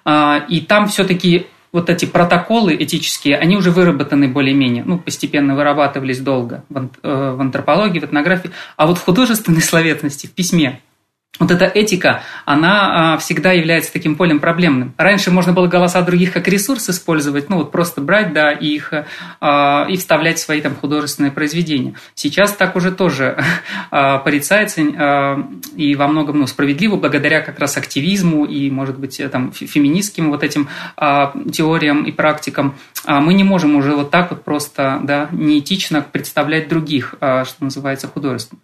Э, 0.03 0.41
и 0.49 0.59
там 0.59 0.89
все-таки 0.89 1.47
вот 1.71 1.89
эти 1.89 2.05
протоколы 2.05 2.75
этические, 2.77 3.37
они 3.37 3.55
уже 3.55 3.71
выработаны 3.71 4.27
более-менее, 4.27 4.83
ну, 4.85 4.97
постепенно 4.97 5.55
вырабатывались 5.55 6.19
долго 6.19 6.65
в, 6.67 6.77
э, 6.77 7.35
в 7.37 7.39
антропологии, 7.39 7.99
в 7.99 8.03
этнографии. 8.03 8.51
А 8.75 8.85
вот 8.85 8.97
в 8.97 9.03
художественной 9.03 9.61
словесности, 9.61 10.27
в 10.27 10.31
письме, 10.31 10.81
вот 11.39 11.51
эта 11.51 11.65
этика, 11.65 12.23
она 12.45 13.13
а, 13.13 13.17
всегда 13.17 13.51
является 13.51 13.91
таким 13.91 14.15
полем 14.15 14.39
проблемным. 14.39 14.93
Раньше 14.97 15.31
можно 15.31 15.51
было 15.51 15.67
голоса 15.67 16.01
других 16.01 16.31
как 16.31 16.47
ресурс 16.47 16.89
использовать, 16.89 17.49
ну 17.49 17.57
вот 17.57 17.71
просто 17.71 17.99
брать, 17.99 18.31
да, 18.33 18.51
и 18.51 18.67
их 18.67 18.93
а, 19.41 19.85
и 19.89 19.97
вставлять 19.97 20.37
в 20.37 20.41
свои 20.41 20.61
там 20.61 20.75
художественные 20.75 21.31
произведения. 21.31 21.95
Сейчас 22.13 22.53
так 22.53 22.75
уже 22.75 22.91
тоже 22.91 23.37
а, 23.91 24.19
порицается 24.19 24.81
и 25.75 25.95
во 25.95 26.07
многом 26.07 26.39
ну, 26.39 26.47
справедливо, 26.47 26.95
благодаря 26.95 27.41
как 27.41 27.59
раз 27.59 27.77
активизму 27.77 28.45
и, 28.45 28.69
может 28.69 28.97
быть, 28.97 29.21
там 29.31 29.51
феминистским 29.51 30.29
вот 30.29 30.43
этим 30.43 30.69
теориям 30.97 32.03
и 32.03 32.11
практикам. 32.11 32.75
Мы 33.07 33.33
не 33.33 33.43
можем 33.43 33.75
уже 33.75 33.95
вот 33.95 34.11
так 34.11 34.31
вот 34.31 34.43
просто, 34.43 34.99
да, 35.03 35.29
неэтично 35.31 36.01
представлять 36.01 36.67
других, 36.67 37.15
что 37.17 37.55
называется, 37.59 38.07
художеством. 38.07 38.59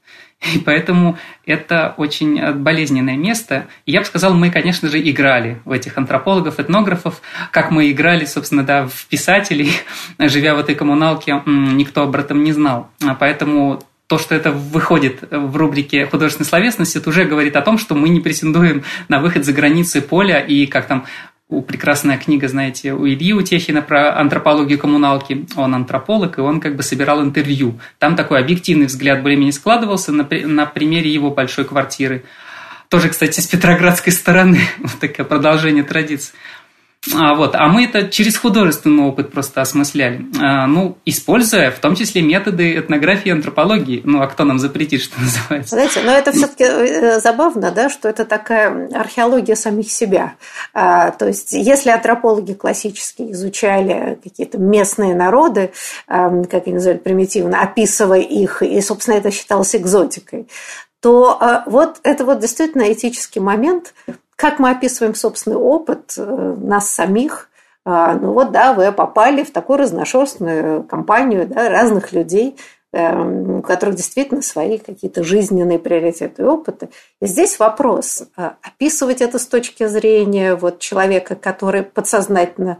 И 0.53 0.57
поэтому 0.59 1.17
это 1.45 1.93
очень 1.97 2.39
э, 2.39 2.51
болезненное 2.53 3.15
место. 3.15 3.67
И 3.85 3.91
я 3.91 3.99
бы 3.99 4.05
сказал, 4.05 4.33
мы, 4.33 4.49
конечно 4.49 4.89
же, 4.89 4.99
играли 4.99 5.61
в 5.65 5.71
этих 5.71 5.97
антропологов, 5.97 6.59
этнографов, 6.59 7.21
как 7.51 7.69
мы 7.69 7.91
играли, 7.91 8.25
собственно, 8.25 8.63
да, 8.63 8.87
в 8.87 9.05
писателей, 9.05 9.71
живя 10.19 10.55
в 10.55 10.59
этой 10.59 10.73
коммуналке, 10.73 11.41
никто 11.45 12.03
об 12.03 12.15
этом 12.15 12.43
не 12.43 12.53
знал. 12.53 12.89
А 13.05 13.13
поэтому 13.13 13.83
то, 14.07 14.17
что 14.17 14.35
это 14.35 14.51
выходит 14.51 15.19
в 15.31 15.55
рубрике 15.55 16.05
художественной 16.05 16.45
словесности, 16.45 16.97
это 16.97 17.09
уже 17.09 17.23
говорит 17.23 17.55
о 17.55 17.61
том, 17.61 17.77
что 17.77 17.95
мы 17.95 18.09
не 18.09 18.19
претендуем 18.19 18.83
на 19.07 19.19
выход 19.19 19.45
за 19.45 19.53
границы 19.53 20.01
поля 20.01 20.39
и 20.39 20.65
как 20.65 20.87
там 20.87 21.05
прекрасная 21.59 22.17
книга, 22.17 22.47
знаете, 22.47 22.93
у 22.93 23.05
Ильи 23.05 23.33
Утехина 23.33 23.81
про 23.81 24.17
антропологию 24.17 24.79
коммуналки. 24.79 25.45
Он 25.57 25.75
антрополог, 25.75 26.37
и 26.37 26.41
он 26.41 26.61
как 26.61 26.77
бы 26.77 26.83
собирал 26.83 27.21
интервью. 27.21 27.77
Там 27.99 28.15
такой 28.15 28.39
объективный 28.39 28.85
взгляд 28.85 29.21
более-менее 29.21 29.51
складывался 29.51 30.13
на, 30.13 30.25
на 30.29 30.65
примере 30.65 31.11
его 31.11 31.29
большой 31.29 31.65
квартиры. 31.65 32.23
Тоже, 32.87 33.09
кстати, 33.09 33.41
с 33.41 33.47
петроградской 33.47 34.13
стороны. 34.13 34.61
Вот 34.79 34.99
такое 34.99 35.25
продолжение 35.25 35.83
традиции. 35.83 36.33
А, 37.15 37.33
вот, 37.33 37.55
а 37.55 37.67
мы 37.67 37.85
это 37.85 38.09
через 38.09 38.37
художественный 38.37 39.05
опыт 39.05 39.31
просто 39.31 39.61
осмысляли. 39.61 40.27
А, 40.39 40.67
ну, 40.67 40.97
используя 41.03 41.71
в 41.71 41.79
том 41.79 41.95
числе 41.95 42.21
методы 42.21 42.77
этнографии 42.77 43.29
и 43.29 43.31
антропологии. 43.31 44.01
Ну, 44.05 44.21
а 44.21 44.27
кто 44.27 44.43
нам 44.43 44.59
запретит, 44.59 45.01
что 45.05 45.19
называется? 45.19 45.75
Знаете, 45.75 46.01
но 46.03 46.11
это 46.11 46.31
все-таки 46.31 46.63
э, 46.63 47.19
забавно, 47.19 47.71
да, 47.71 47.89
что 47.89 48.07
это 48.07 48.23
такая 48.23 48.87
археология 48.93 49.55
самих 49.55 49.91
себя. 49.91 50.35
А, 50.75 51.09
то 51.09 51.25
есть, 51.27 51.53
если 51.53 51.89
антропологи 51.89 52.53
классически 52.53 53.31
изучали 53.31 54.19
какие-то 54.23 54.59
местные 54.59 55.15
народы, 55.15 55.71
а, 56.07 56.29
как 56.43 56.67
они 56.67 56.75
называют 56.75 57.03
примитивно, 57.03 57.61
описывая 57.61 58.21
их, 58.21 58.61
и, 58.61 58.79
собственно, 58.79 59.15
это 59.15 59.31
считалось 59.31 59.75
экзотикой, 59.75 60.47
то 61.01 61.35
а, 61.41 61.63
вот 61.65 61.99
это 62.03 62.25
вот 62.25 62.39
действительно 62.39 62.93
этический 62.93 63.41
момент, 63.41 63.95
как 64.41 64.57
мы 64.57 64.71
описываем 64.71 65.13
собственный 65.13 65.57
опыт 65.57 66.15
э, 66.17 66.55
нас 66.57 66.89
самих, 66.89 67.47
А, 67.83 68.13
ну 68.13 68.33
вот, 68.33 68.51
да, 68.51 68.73
вы 68.73 68.91
попали 68.91 69.43
в 69.43 69.51
такую 69.51 69.77
разношерстную 69.79 70.83
компанию 70.83 71.47
да, 71.47 71.69
разных 71.69 72.11
людей, 72.11 72.55
эм, 72.93 73.59
у 73.59 73.61
которых 73.61 73.95
действительно 73.95 74.41
свои 74.41 74.77
какие-то 74.77 75.23
жизненные 75.23 75.79
приоритеты 75.79 76.43
и 76.43 76.45
опыты. 76.45 76.89
И 77.21 77.25
здесь 77.25 77.59
вопрос, 77.59 78.23
а, 78.35 78.53
описывать 78.61 79.21
это 79.21 79.39
с 79.39 79.47
точки 79.47 79.87
зрения 79.87 80.55
вот 80.55 80.77
человека, 80.79 81.35
который 81.35 81.81
подсознательно 81.83 82.77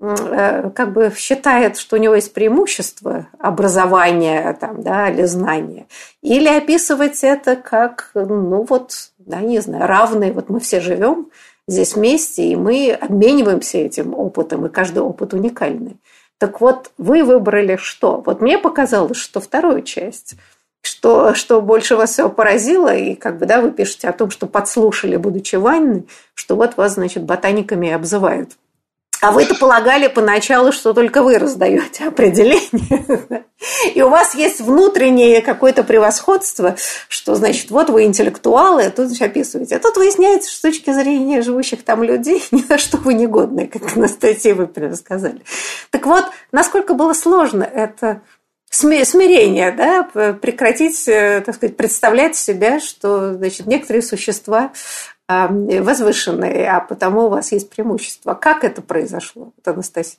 как 0.00 0.92
бы 0.92 1.12
считает, 1.16 1.76
что 1.78 1.96
у 1.96 1.98
него 1.98 2.14
есть 2.14 2.34
преимущество 2.34 3.28
образования 3.38 4.56
там, 4.60 4.82
да, 4.82 5.08
или 5.08 5.24
знания, 5.24 5.86
или 6.20 6.48
описывать 6.48 7.22
это 7.22 7.56
как, 7.56 8.10
ну 8.14 8.66
вот, 8.68 9.10
да, 9.18 9.40
не 9.40 9.60
знаю, 9.60 9.86
равные, 9.86 10.32
вот 10.32 10.48
мы 10.48 10.60
все 10.60 10.80
живем, 10.80 11.28
здесь 11.66 11.94
вместе, 11.94 12.44
и 12.44 12.56
мы 12.56 12.92
обмениваемся 12.92 13.78
этим 13.78 14.14
опытом, 14.14 14.66
и 14.66 14.68
каждый 14.68 14.98
опыт 14.98 15.32
уникальный. 15.32 15.96
Так 16.38 16.60
вот, 16.60 16.90
вы 16.98 17.24
выбрали 17.24 17.76
что? 17.76 18.22
Вот 18.26 18.40
мне 18.40 18.58
показалось, 18.58 19.16
что 19.16 19.40
вторую 19.40 19.82
часть 19.82 20.34
что, 20.84 21.32
что 21.32 21.62
больше 21.62 21.96
вас 21.96 22.12
всего 22.12 22.28
поразило, 22.28 22.94
и 22.94 23.14
как 23.14 23.38
бы, 23.38 23.46
да, 23.46 23.62
вы 23.62 23.70
пишете 23.70 24.06
о 24.06 24.12
том, 24.12 24.30
что 24.30 24.46
подслушали, 24.46 25.16
будучи 25.16 25.56
в 25.56 26.04
что 26.34 26.56
вот 26.56 26.76
вас, 26.76 26.94
значит, 26.94 27.24
ботаниками 27.24 27.90
обзывают. 27.90 28.50
А 29.24 29.30
вы-то 29.30 29.54
полагали 29.54 30.08
поначалу, 30.08 30.70
что 30.70 30.92
только 30.92 31.22
вы 31.22 31.38
раздаете 31.38 32.08
определение. 32.08 33.46
И 33.94 34.02
у 34.02 34.10
вас 34.10 34.34
есть 34.34 34.60
внутреннее 34.60 35.40
какое-то 35.40 35.82
превосходство, 35.82 36.76
что, 37.08 37.34
значит, 37.34 37.70
вот 37.70 37.88
вы 37.88 38.04
интеллектуалы, 38.04 38.82
а 38.82 38.90
тут 38.90 39.06
значит, 39.06 39.22
описываете. 39.22 39.76
А 39.76 39.78
тут 39.78 39.96
выясняется, 39.96 40.50
что 40.50 40.58
с 40.58 40.60
точки 40.60 40.92
зрения 40.92 41.40
живущих 41.40 41.84
там 41.84 42.02
людей 42.02 42.44
ни 42.50 42.66
на 42.68 42.76
что 42.76 42.98
вы 42.98 43.14
негодны, 43.14 43.66
как 43.66 43.96
Анастасия 43.96 44.54
вы 44.54 44.68
сказали. 44.94 45.40
Так 45.88 46.04
вот, 46.04 46.26
насколько 46.52 46.92
было 46.92 47.14
сложно 47.14 47.64
это 47.64 48.20
смирение, 48.68 49.72
да, 49.72 50.02
прекратить, 50.34 51.08
э, 51.08 51.40
так 51.46 51.54
сказать, 51.54 51.78
представлять 51.78 52.36
себя, 52.36 52.78
что, 52.78 53.34
значит, 53.34 53.66
некоторые 53.66 54.02
существа 54.02 54.72
возвышенные, 55.28 56.70
а 56.70 56.80
потому 56.80 57.26
у 57.26 57.28
вас 57.28 57.52
есть 57.52 57.70
преимущество. 57.70 58.34
Как 58.34 58.64
это 58.64 58.82
произошло, 58.82 59.52
Анастасия? 59.64 60.18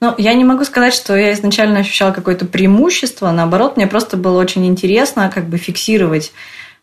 Ну, 0.00 0.14
я 0.18 0.34
не 0.34 0.44
могу 0.44 0.64
сказать, 0.64 0.94
что 0.94 1.16
я 1.16 1.32
изначально 1.32 1.80
ощущала 1.80 2.12
какое-то 2.12 2.44
преимущество. 2.44 3.30
Наоборот, 3.30 3.76
мне 3.76 3.86
просто 3.86 4.16
было 4.16 4.40
очень 4.40 4.66
интересно 4.66 5.30
как 5.34 5.46
бы 5.46 5.56
фиксировать 5.56 6.32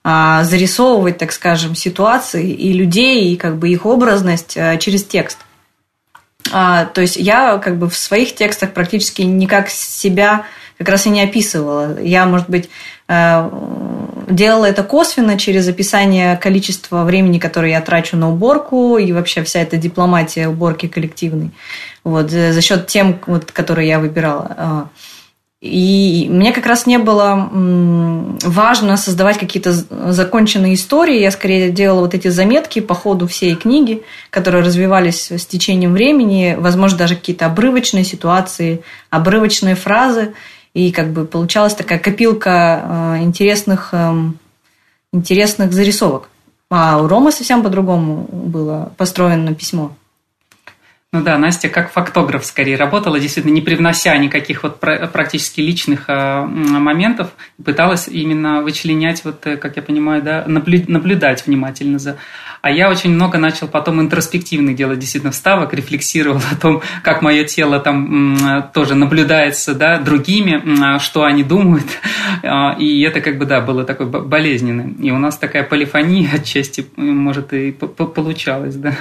а, 0.04 0.44
зарисовывать, 0.44 1.18
так 1.18 1.32
скажем, 1.32 1.76
ситуации 1.76 2.50
и 2.50 2.74
людей, 2.74 3.34
и 3.34 3.38
как 3.38 3.58
бы 3.58 3.70
их 3.70 3.86
образность 3.86 4.58
а, 4.58 4.78
через 4.78 5.04
текст. 5.04 5.38
То 6.52 6.94
есть 6.96 7.16
я 7.18 7.60
как 7.60 7.78
бы 7.78 7.90
в 7.90 7.96
своих 7.96 8.34
текстах 8.34 8.74
практически 8.74 9.22
никак 9.22 9.70
себя 9.70 10.46
как 10.80 10.90
раз 10.90 11.06
и 11.06 11.12
не 11.12 11.22
описывала. 11.22 12.02
Я, 12.02 12.26
может 12.26 12.50
быть, 12.50 12.72
делала 14.30 14.66
это 14.66 14.84
косвенно 14.84 15.38
через 15.38 15.68
описание 15.68 16.38
количества 16.38 17.04
времени, 17.04 17.40
которое 17.40 17.72
я 17.72 17.82
трачу 17.82 18.16
на 18.16 18.30
уборку 18.30 18.98
и 18.98 19.12
вообще 19.12 19.44
вся 19.44 19.62
эта 19.62 19.78
дипломатия 19.78 20.48
уборки 20.48 20.88
коллективной. 20.88 21.52
Вот, 22.04 22.30
за 22.32 22.62
счет 22.62 22.88
тем, 22.88 23.20
вот, 23.26 23.52
которые 23.52 23.88
я 23.88 24.00
выбирала. 24.00 24.56
Э, 24.58 24.84
и 25.62 26.28
мне 26.30 26.54
как 26.54 26.66
раз 26.66 26.86
не 26.86 26.98
было 26.98 27.50
важно 27.52 28.96
создавать 28.96 29.38
какие-то 29.38 29.74
законченные 29.74 30.76
истории. 30.76 31.20
Я 31.20 31.32
скорее 31.32 31.70
делала 31.70 32.02
вот 32.02 32.14
эти 32.14 32.30
заметки 32.30 32.80
по 32.80 32.94
ходу 32.94 33.28
всей 33.28 33.56
книги, 33.56 34.04
которые 34.30 34.64
развивались 34.64 35.30
с 35.32 35.46
течением 35.46 35.92
времени, 35.92 36.56
возможно, 36.58 36.98
даже 36.98 37.16
какие-то 37.16 37.46
обрывочные 37.46 38.06
ситуации, 38.06 38.84
обрывочные 39.10 39.76
фразы. 39.76 40.34
И 40.80 40.94
как 40.94 41.12
бы 41.12 41.26
получалась 41.26 41.76
такая 41.76 42.00
копилка 42.00 43.18
э, 43.18 43.24
интересных, 43.24 43.90
эм, 43.92 44.40
интересных 45.12 45.74
зарисовок. 45.74 46.30
А 46.70 47.02
у 47.02 47.08
Ромы 47.10 47.34
совсем 47.34 47.64
по-другому 47.64 48.26
было 48.32 48.94
построено 48.96 49.54
письмо. 49.54 49.92
Ну 51.12 51.24
да, 51.24 51.40
Настя 51.40 51.70
как 51.70 51.92
фактограф 51.92 52.46
скорее 52.46 52.76
работала, 52.76 53.20
действительно 53.20 53.54
не 53.54 53.62
привнося 53.62 54.16
никаких 54.16 54.62
вот 54.62 54.80
практически 54.80 55.60
личных 55.60 56.04
э, 56.08 56.44
моментов, 56.46 57.32
пыталась 57.64 58.08
именно 58.08 58.62
вычленять, 58.62 59.26
вот, 59.26 59.48
э, 59.48 59.58
как 59.58 59.76
я 59.76 59.82
понимаю, 59.82 60.22
да, 60.22 60.44
наблюдать 60.46 61.48
внимательно 61.48 61.98
за 61.98 62.18
а 62.62 62.72
я 62.72 62.90
очень 62.90 63.12
много 63.12 63.38
начал 63.38 63.68
потом 63.68 64.02
интроспективных 64.02 64.76
делать 64.76 65.00
действительно 65.00 65.32
вставок, 65.32 65.74
рефлексировал 65.74 66.42
о 66.52 66.56
том, 66.56 66.82
как 67.04 67.22
мое 67.22 67.46
тело 67.46 67.80
там 67.80 68.70
тоже 68.74 68.96
наблюдается 68.96 69.74
да, 69.74 69.98
другими, 69.98 71.00
что 71.00 71.24
они 71.24 71.44
думают. 71.44 71.88
А, 72.44 72.76
и 72.78 73.02
это 73.02 73.22
как 73.22 73.38
бы, 73.38 73.46
да, 73.46 73.62
было 73.62 73.86
такое 73.86 74.08
болезненное. 74.08 74.90
И 75.02 75.10
у 75.12 75.18
нас 75.18 75.38
такая 75.38 75.64
полифония 75.64 76.30
отчасти, 76.34 76.86
может, 76.96 77.54
и 77.54 77.72
получалась, 77.72 78.76
да. 78.76 78.94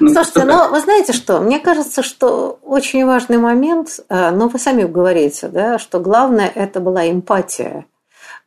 Ну, 0.00 0.12
Слушайте, 0.12 0.44
но 0.44 0.68
вы 0.70 0.80
знаете 0.80 1.12
что? 1.12 1.40
Мне 1.40 1.58
кажется, 1.58 2.02
что 2.02 2.58
очень 2.62 3.04
важный 3.06 3.38
момент, 3.38 4.00
а, 4.08 4.30
но 4.30 4.48
вы 4.48 4.58
сами 4.58 4.84
говорите, 4.84 5.48
да, 5.48 5.78
что 5.78 6.00
главное 6.00 6.50
это 6.54 6.80
была 6.80 7.10
эмпатия, 7.10 7.86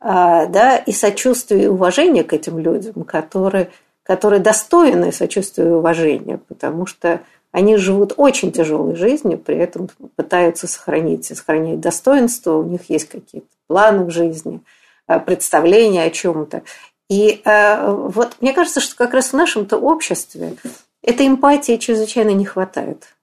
а, 0.00 0.46
да, 0.46 0.76
и 0.76 0.92
сочувствие 0.92 1.64
и 1.64 1.68
уважение 1.68 2.24
к 2.24 2.32
этим 2.32 2.58
людям, 2.58 3.04
которые 3.04 3.70
которые 4.10 4.40
достойны 4.40 5.12
сочувствия 5.12 5.66
и 5.66 5.72
уважения, 5.72 6.40
потому 6.48 6.84
что 6.84 7.20
они 7.52 7.76
живут 7.76 8.14
очень 8.16 8.50
тяжелой 8.50 8.96
жизнью, 8.96 9.38
при 9.38 9.56
этом 9.56 9.88
пытаются 10.16 10.66
сохранить, 10.66 11.26
сохранять 11.26 11.78
достоинство, 11.78 12.54
у 12.54 12.64
них 12.64 12.88
есть 12.88 13.08
какие-то 13.08 13.46
планы 13.68 14.04
в 14.04 14.10
жизни, 14.10 14.62
э, 15.06 15.20
представления 15.20 16.02
о 16.02 16.10
чем-то. 16.10 16.62
И 17.08 17.40
э, 17.44 17.90
вот 17.90 18.36
мне 18.40 18.52
кажется, 18.52 18.80
что 18.80 18.96
как 18.96 19.14
раз 19.14 19.28
в 19.28 19.36
нашем-то 19.36 19.76
обществе 19.76 20.56
этой 21.02 21.26
эмпатии 21.26 21.76
чрезвычайно 21.76 22.30
не 22.30 22.44
хватает. 22.44 23.14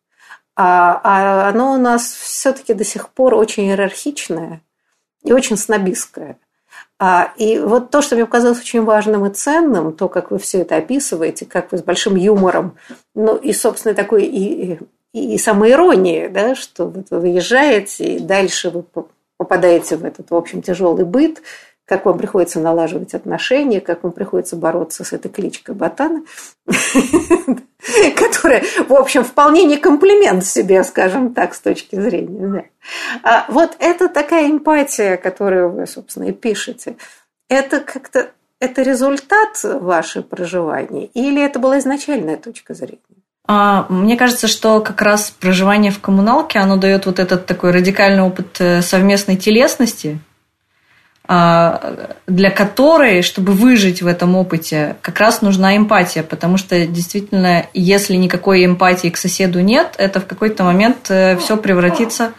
А, 0.56 1.00
а 1.04 1.50
оно 1.50 1.74
у 1.74 1.78
нас 1.78 2.12
все-таки 2.12 2.74
до 2.74 2.84
сих 2.84 3.10
пор 3.10 3.36
очень 3.36 3.66
иерархичное 3.66 4.62
и 5.24 5.32
очень 5.32 5.58
снобистское. 5.58 6.38
А, 7.00 7.32
и 7.38 7.60
вот 7.60 7.92
то, 7.92 8.02
что 8.02 8.16
мне 8.16 8.26
показалось 8.26 8.60
очень 8.60 8.84
важным 8.84 9.26
и 9.26 9.34
ценным, 9.34 9.94
то, 9.94 10.10
как 10.10 10.32
вы 10.32 10.40
все 10.40 10.62
это 10.62 10.78
описываете, 10.78 11.46
как 11.46 11.72
вы 11.72 11.78
с 11.78 11.84
большим 11.84 12.16
юмором, 12.16 12.76
ну 13.13 13.36
и, 13.36 13.54
собственно, 13.54 13.94
такой 13.94 14.24
и, 14.26 14.80
и, 15.13 15.36
и 15.36 15.38
самоиронией, 15.38 16.28
да, 16.30 16.56
что 16.56 16.86
вот 16.88 17.12
вы 17.12 17.20
выезжаете, 17.20 18.16
и 18.16 18.20
дальше 18.20 18.72
вы 18.72 18.84
попадаете 19.38 19.96
в 19.96 20.06
этот, 20.06 20.32
в 20.32 20.36
общем, 20.36 20.63
тяжелый 20.63 21.06
быт, 21.06 21.44
как 21.88 22.06
вам 22.06 22.17
приходится 22.17 22.60
налаживать 22.60 23.13
отношения, 23.13 23.80
как 23.80 24.04
вам 24.04 24.12
приходится 24.12 24.58
бороться 24.58 25.06
с 25.06 25.13
этой 25.13 25.32
кличкой 25.32 25.73
Ботана, 25.73 26.21
которая, 28.15 28.62
в 28.88 28.93
общем, 28.93 29.23
вполне 29.23 29.63
не 29.63 29.78
комплимент 29.78 30.45
себе, 30.45 30.84
скажем 30.84 31.34
так, 31.34 31.56
с 31.56 31.62
точки 31.62 31.95
зрения. 31.95 32.69
А 33.23 33.45
вот 33.47 33.78
это 33.80 34.10
такая 34.10 34.52
эмпатия, 34.52 35.15
которую 35.15 35.71
вы, 35.71 35.88
собственно, 35.88 36.26
и 36.26 36.34
пишете, 36.34 36.97
это 37.47 37.80
как-то 37.80 38.32
это 38.60 38.82
результат 38.82 39.63
вашего 39.63 40.23
проживания 40.23 41.06
или 41.06 41.41
это 41.41 41.60
была 41.60 41.80
изначальная 41.80 42.38
точка 42.38 42.73
зрения? 42.73 43.00
А, 43.47 43.86
мне 43.88 44.17
кажется, 44.17 44.47
что 44.47 44.82
как 44.82 45.02
раз 45.02 45.32
проживание 45.32 45.91
в 45.91 46.02
коммуналке, 46.02 46.60
оно 46.60 46.76
дает 46.76 47.06
вот 47.06 47.19
этот 47.19 47.45
такой 47.45 47.71
радикальный 47.71 48.23
опыт 48.23 48.60
э, 48.60 48.82
совместной 48.82 49.38
телесности, 49.38 50.19
для 51.28 52.52
которой, 52.52 53.22
чтобы 53.22 53.52
выжить 53.52 54.02
в 54.02 54.08
этом 54.08 54.36
опыте, 54.36 54.96
как 55.02 55.20
раз 55.20 55.42
нужна 55.42 55.76
эмпатия, 55.76 56.24
потому 56.24 56.58
что 56.58 56.88
действительно, 56.88 57.66
если 57.74 58.16
никакой 58.16 58.66
эмпатии 58.66 59.10
к 59.10 59.18
соседу 59.18 59.60
нет, 59.60 59.96
это 59.98 60.22
в 60.22 60.26
какой-то 60.26 60.63
момент 60.63 61.08
э, 61.10 61.38
все 61.38 61.58
превратится 61.58 62.32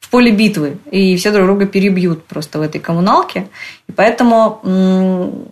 в 0.00 0.08
поле 0.08 0.30
битвы, 0.30 0.78
и 0.90 1.16
все 1.16 1.30
друг 1.30 1.44
друга 1.44 1.66
перебьют 1.66 2.24
просто 2.24 2.58
в 2.58 2.62
этой 2.62 2.80
коммуналке. 2.80 3.48
И 3.86 3.92
поэтому 3.92 5.46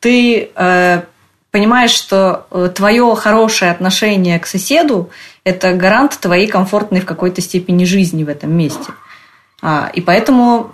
ты 0.00 0.50
э, 0.54 1.02
понимаешь, 1.50 1.90
что 1.90 2.46
э, 2.50 2.70
твое 2.74 3.14
хорошее 3.14 3.70
отношение 3.70 4.38
к 4.38 4.46
соседу– 4.46 5.10
это 5.44 5.74
гарант 5.74 6.18
твоей 6.18 6.46
комфортной 6.46 7.00
в 7.00 7.06
какой-то 7.06 7.42
степени 7.42 7.84
жизни 7.84 8.24
в 8.24 8.30
этом 8.30 8.56
месте. 8.56 8.92
А, 9.62 9.90
и 9.92 10.00
поэтому 10.00 10.70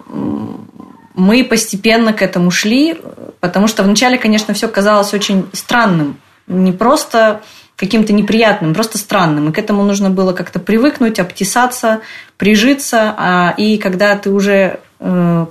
мы 1.16 1.42
постепенно 1.44 2.12
к 2.12 2.22
этому 2.22 2.50
шли, 2.50 2.96
потому 3.40 3.66
что 3.66 3.82
вначале, 3.82 4.18
конечно, 4.18 4.54
все 4.54 4.68
казалось 4.68 5.12
очень 5.14 5.46
странным. 5.52 6.18
Не 6.46 6.72
просто 6.72 7.42
каким-то 7.74 8.12
неприятным, 8.12 8.74
просто 8.74 8.98
странным. 8.98 9.48
И 9.50 9.52
к 9.52 9.58
этому 9.58 9.82
нужно 9.82 10.10
было 10.10 10.32
как-то 10.32 10.60
привыкнуть, 10.60 11.18
обтесаться, 11.18 12.00
прижиться. 12.36 13.14
А, 13.16 13.54
и 13.56 13.78
когда 13.78 14.16
ты 14.16 14.30
уже 14.30 14.80
э, 15.00 15.46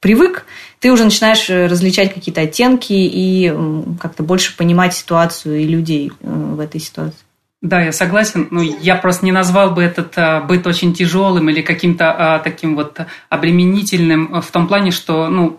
привык, 0.00 0.46
ты 0.80 0.92
уже 0.92 1.04
начинаешь 1.04 1.48
различать 1.48 2.12
какие-то 2.12 2.42
оттенки 2.42 2.92
и 2.92 3.52
как-то 4.00 4.22
больше 4.22 4.56
понимать 4.56 4.94
ситуацию 4.94 5.60
и 5.60 5.66
людей 5.66 6.12
э, 6.20 6.28
в 6.28 6.60
этой 6.60 6.80
ситуации. 6.80 7.23
Да, 7.64 7.80
я 7.80 7.92
согласен. 7.92 8.48
Ну, 8.50 8.60
я 8.60 8.94
просто 8.94 9.24
не 9.24 9.32
назвал 9.32 9.70
бы 9.70 9.82
этот 9.82 10.12
а, 10.18 10.42
быт 10.42 10.66
очень 10.66 10.92
тяжелым 10.92 11.48
или 11.48 11.62
каким-то 11.62 12.12
а, 12.12 12.38
таким 12.38 12.76
вот 12.76 13.00
обременительным 13.30 14.42
в 14.42 14.50
том 14.50 14.68
плане, 14.68 14.90
что 14.90 15.28
ну, 15.28 15.58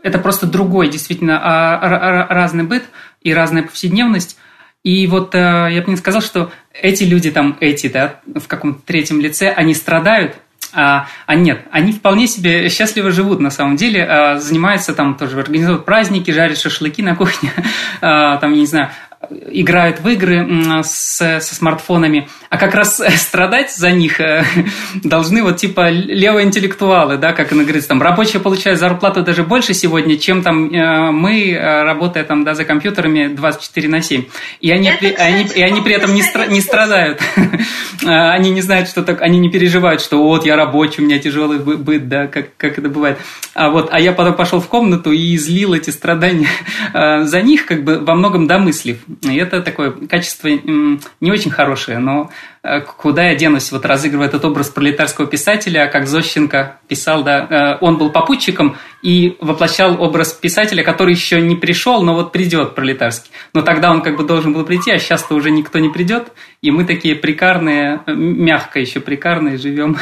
это 0.00 0.20
просто 0.20 0.46
другой, 0.46 0.88
действительно, 0.88 1.40
а, 1.42 2.28
разный 2.28 2.62
быт 2.62 2.84
и 3.22 3.34
разная 3.34 3.64
повседневность. 3.64 4.38
И 4.84 5.08
вот 5.08 5.34
а, 5.34 5.66
я 5.66 5.82
бы 5.82 5.90
не 5.90 5.96
сказал, 5.96 6.22
что 6.22 6.52
эти 6.72 7.02
люди 7.02 7.32
там, 7.32 7.56
эти, 7.58 7.88
да, 7.88 8.20
в 8.26 8.46
каком-то 8.46 8.80
третьем 8.86 9.20
лице, 9.20 9.50
они 9.50 9.74
страдают, 9.74 10.36
а, 10.72 11.08
а 11.26 11.34
нет, 11.34 11.66
они 11.72 11.90
вполне 11.90 12.28
себе 12.28 12.68
счастливо 12.68 13.10
живут 13.10 13.40
на 13.40 13.50
самом 13.50 13.74
деле, 13.74 14.04
а, 14.04 14.38
занимаются 14.38 14.94
там 14.94 15.16
тоже, 15.16 15.40
организуют 15.40 15.84
праздники, 15.84 16.30
жарят 16.30 16.58
шашлыки 16.58 17.02
на 17.02 17.16
кухне, 17.16 17.50
а, 18.00 18.36
там, 18.36 18.52
я 18.52 18.60
не 18.60 18.66
знаю, 18.66 18.90
играют 19.28 20.00
в 20.00 20.08
игры 20.08 20.82
с, 20.82 21.40
со 21.40 21.54
смартфонами, 21.54 22.28
а 22.48 22.56
как 22.56 22.74
раз 22.74 23.02
страдать 23.16 23.70
за 23.70 23.90
них 23.90 24.18
э, 24.18 24.44
должны 25.04 25.42
вот 25.42 25.58
типа 25.58 25.90
левоинтеллектуалы, 25.90 27.18
да, 27.18 27.32
как 27.32 27.52
она 27.52 27.62
говорит, 27.62 27.86
там 27.86 28.00
рабочие 28.00 28.40
получают 28.40 28.80
зарплату 28.80 29.22
даже 29.22 29.42
больше 29.42 29.74
сегодня, 29.74 30.16
чем 30.16 30.42
там 30.42 30.72
э, 30.72 31.10
мы, 31.10 31.52
э, 31.52 31.82
работая 31.82 32.24
там, 32.24 32.44
да, 32.44 32.54
за 32.54 32.64
компьютерами 32.64 33.28
24 33.28 33.88
на 33.88 34.00
7. 34.00 34.24
И 34.60 34.70
они, 34.70 34.90
при, 34.98 35.10
кстати, 35.10 35.20
они, 35.20 35.44
и 35.54 35.62
они 35.62 35.80
при 35.82 35.94
этом 35.94 36.14
не, 36.14 36.22
стра, 36.22 36.46
не 36.46 36.62
страдают. 36.62 37.20
они 38.06 38.50
не 38.50 38.62
знают, 38.62 38.88
что 38.88 39.02
так, 39.02 39.20
они 39.20 39.38
не 39.38 39.50
переживают, 39.50 40.00
что 40.00 40.22
вот 40.22 40.46
я 40.46 40.56
рабочий, 40.56 41.02
у 41.02 41.04
меня 41.04 41.18
тяжелый 41.18 41.58
быт, 41.58 42.08
да, 42.08 42.26
как, 42.26 42.56
как 42.56 42.78
это 42.78 42.88
бывает. 42.88 43.18
А 43.52 43.68
вот, 43.68 43.90
а 43.92 44.00
я 44.00 44.12
потом 44.12 44.34
пошел 44.34 44.60
в 44.60 44.68
комнату 44.68 45.12
и 45.12 45.36
излил 45.36 45.74
эти 45.74 45.90
страдания 45.90 46.48
за 47.24 47.42
них, 47.42 47.66
как 47.66 47.84
бы 47.84 47.98
во 47.98 48.14
многом 48.14 48.46
домыслив. 48.46 48.96
И 49.22 49.36
это 49.36 49.62
такое 49.62 49.90
качество 49.90 50.48
не 50.48 51.30
очень 51.30 51.50
хорошее, 51.50 51.98
но 51.98 52.30
э, 52.62 52.80
куда 52.80 53.28
я 53.30 53.34
денусь, 53.34 53.72
вот 53.72 53.84
разыгрывая 53.84 54.28
этот 54.28 54.44
образ 54.44 54.68
пролетарского 54.68 55.26
писателя, 55.26 55.86
как 55.86 56.06
Зощенко 56.06 56.78
писал, 56.88 57.24
да, 57.24 57.46
э, 57.48 57.78
он 57.84 57.96
был 57.96 58.10
попутчиком 58.10 58.76
и 59.02 59.36
воплощал 59.40 60.00
образ 60.00 60.32
писателя, 60.32 60.82
который 60.82 61.14
еще 61.14 61.40
не 61.40 61.56
пришел, 61.56 62.02
но 62.02 62.14
вот 62.14 62.32
придет 62.32 62.74
пролетарский. 62.74 63.30
Но 63.54 63.62
тогда 63.62 63.90
он 63.90 64.02
как 64.02 64.16
бы 64.16 64.24
должен 64.24 64.52
был 64.52 64.64
прийти, 64.64 64.90
а 64.90 64.98
сейчас-то 64.98 65.34
уже 65.34 65.50
никто 65.50 65.78
не 65.78 65.88
придет, 65.88 66.32
и 66.62 66.70
мы 66.70 66.84
такие 66.84 67.14
прикарные, 67.14 68.00
мягко 68.06 68.80
еще 68.80 69.00
прикарные 69.00 69.56
живем 69.56 69.96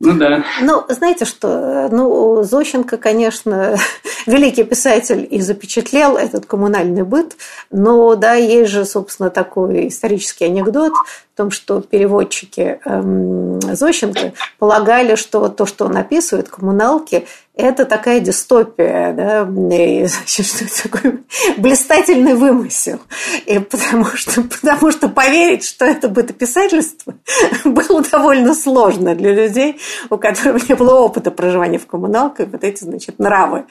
ну 0.00 0.14
да. 0.14 0.44
Ну, 0.62 0.84
знаете 0.88 1.26
что, 1.26 1.88
ну, 1.92 2.42
Зощенко, 2.42 2.96
конечно, 2.96 3.76
великий 4.26 4.64
писатель 4.64 5.28
и 5.30 5.42
запечатлел 5.42 6.16
этот 6.16 6.46
коммунальный 6.46 7.02
быт, 7.02 7.36
но, 7.70 8.14
да, 8.16 8.32
есть 8.32 8.70
же, 8.70 8.86
собственно, 8.86 9.28
такой 9.28 9.88
исторический 9.88 10.46
анекдот 10.46 10.94
в 10.94 11.36
том, 11.36 11.50
что 11.50 11.82
переводчики 11.82 12.80
эм, 12.82 13.60
Зощенко 13.60 14.32
полагали, 14.58 15.16
что 15.16 15.48
то, 15.50 15.66
что 15.66 15.84
он 15.84 15.98
описывает, 15.98 16.48
коммуналки, 16.48 17.26
это 17.60 17.84
такая 17.84 18.20
дистопия, 18.20 19.12
да, 19.12 19.42
и, 19.76 20.06
значит, 20.06 20.46
что 20.46 20.64
это 20.64 20.82
такой 20.82 21.24
блистательный 21.58 22.34
вымысел. 22.34 23.00
И 23.46 23.58
потому 23.58 24.04
что, 24.04 24.42
потому 24.42 24.90
что 24.90 25.08
поверить, 25.08 25.64
что 25.64 25.84
это 25.84 26.08
бытописательство, 26.08 27.14
было 27.64 28.02
довольно 28.02 28.54
сложно 28.54 29.14
для 29.14 29.32
людей, 29.32 29.80
у 30.08 30.16
которых 30.16 30.68
не 30.68 30.74
было 30.74 31.00
опыта 31.00 31.30
проживания 31.30 31.78
в 31.78 31.86
коммуналках, 31.86 32.48
вот 32.48 32.64
эти, 32.64 32.84
значит, 32.84 33.18
нравы, 33.18 33.66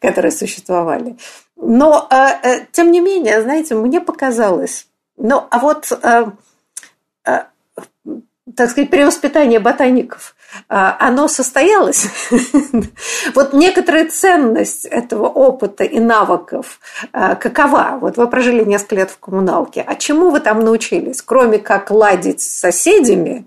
которые 0.00 0.32
существовали. 0.32 1.16
Но, 1.56 2.08
э, 2.10 2.14
э, 2.42 2.66
тем 2.72 2.90
не 2.90 3.00
менее, 3.00 3.42
знаете, 3.42 3.74
мне 3.74 4.00
показалось, 4.00 4.86
ну, 5.16 5.44
а 5.50 5.58
вот, 5.58 5.92
э, 5.92 6.26
так 7.24 8.70
сказать, 8.70 8.90
перевоспитание 8.90 9.60
ботаников– 9.60 10.34
оно 10.68 11.28
состоялось. 11.28 12.06
вот 13.34 13.52
некоторая 13.52 14.08
ценность 14.08 14.84
этого 14.84 15.26
опыта 15.26 15.84
и 15.84 16.00
навыков 16.00 16.80
а, 17.12 17.34
какова? 17.34 17.98
Вот 18.00 18.16
вы 18.16 18.28
прожили 18.28 18.64
несколько 18.64 18.96
лет 18.96 19.10
в 19.10 19.18
коммуналке. 19.18 19.84
А 19.86 19.94
чему 19.94 20.30
вы 20.30 20.40
там 20.40 20.60
научились? 20.60 21.22
Кроме 21.22 21.58
как 21.58 21.90
ладить 21.90 22.40
с 22.40 22.58
соседями, 22.58 23.46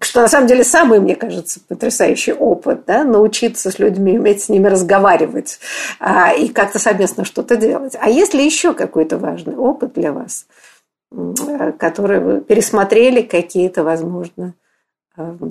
что 0.00 0.20
на 0.20 0.28
самом 0.28 0.46
деле 0.46 0.64
самый, 0.64 1.00
мне 1.00 1.16
кажется, 1.16 1.60
потрясающий 1.66 2.32
опыт, 2.32 2.84
да, 2.86 3.04
научиться 3.04 3.70
с 3.70 3.78
людьми, 3.78 4.18
уметь 4.18 4.42
с 4.42 4.48
ними 4.48 4.68
разговаривать 4.68 5.58
а, 5.98 6.32
и 6.32 6.48
как-то 6.48 6.78
совместно 6.78 7.24
что-то 7.24 7.56
делать. 7.56 7.96
А 8.00 8.08
есть 8.08 8.34
ли 8.34 8.44
еще 8.44 8.74
какой-то 8.74 9.18
важный 9.18 9.56
опыт 9.56 9.94
для 9.94 10.12
вас, 10.12 10.46
который 11.78 12.20
вы 12.20 12.40
пересмотрели 12.40 13.22
какие-то, 13.22 13.82
возможно, 13.82 14.54
Э, 14.54 14.67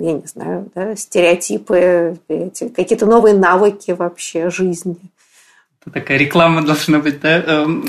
я 0.00 0.12
не 0.12 0.26
знаю, 0.26 0.70
да, 0.74 0.96
стереотипы, 0.96 2.18
какие-то 2.74 3.06
новые 3.06 3.34
навыки 3.34 3.92
вообще 3.92 4.50
жизни. 4.50 4.96
Такая 5.92 6.18
реклама 6.18 6.62
должна 6.62 6.98
быть, 6.98 7.20
да? 7.20 7.38
Эм, 7.38 7.84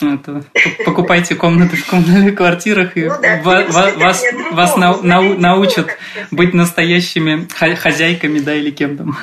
это, 0.00 0.44
покупайте 0.84 1.34
комнаты 1.34 1.76
в 1.76 1.86
коммунальных 1.86 2.34
квартирах, 2.34 2.96
и 2.96 3.04
ну, 3.04 3.14
да, 3.22 3.40
вас, 3.42 3.96
вас, 3.96 4.22
вас 4.52 4.76
нау, 4.76 5.02
нау, 5.02 5.38
научат 5.38 5.88
быть 6.30 6.52
настоящими 6.52 7.46
хозяйками, 7.76 8.40
да, 8.40 8.54
или 8.54 8.70
кем 8.70 8.96
там. 8.96 9.16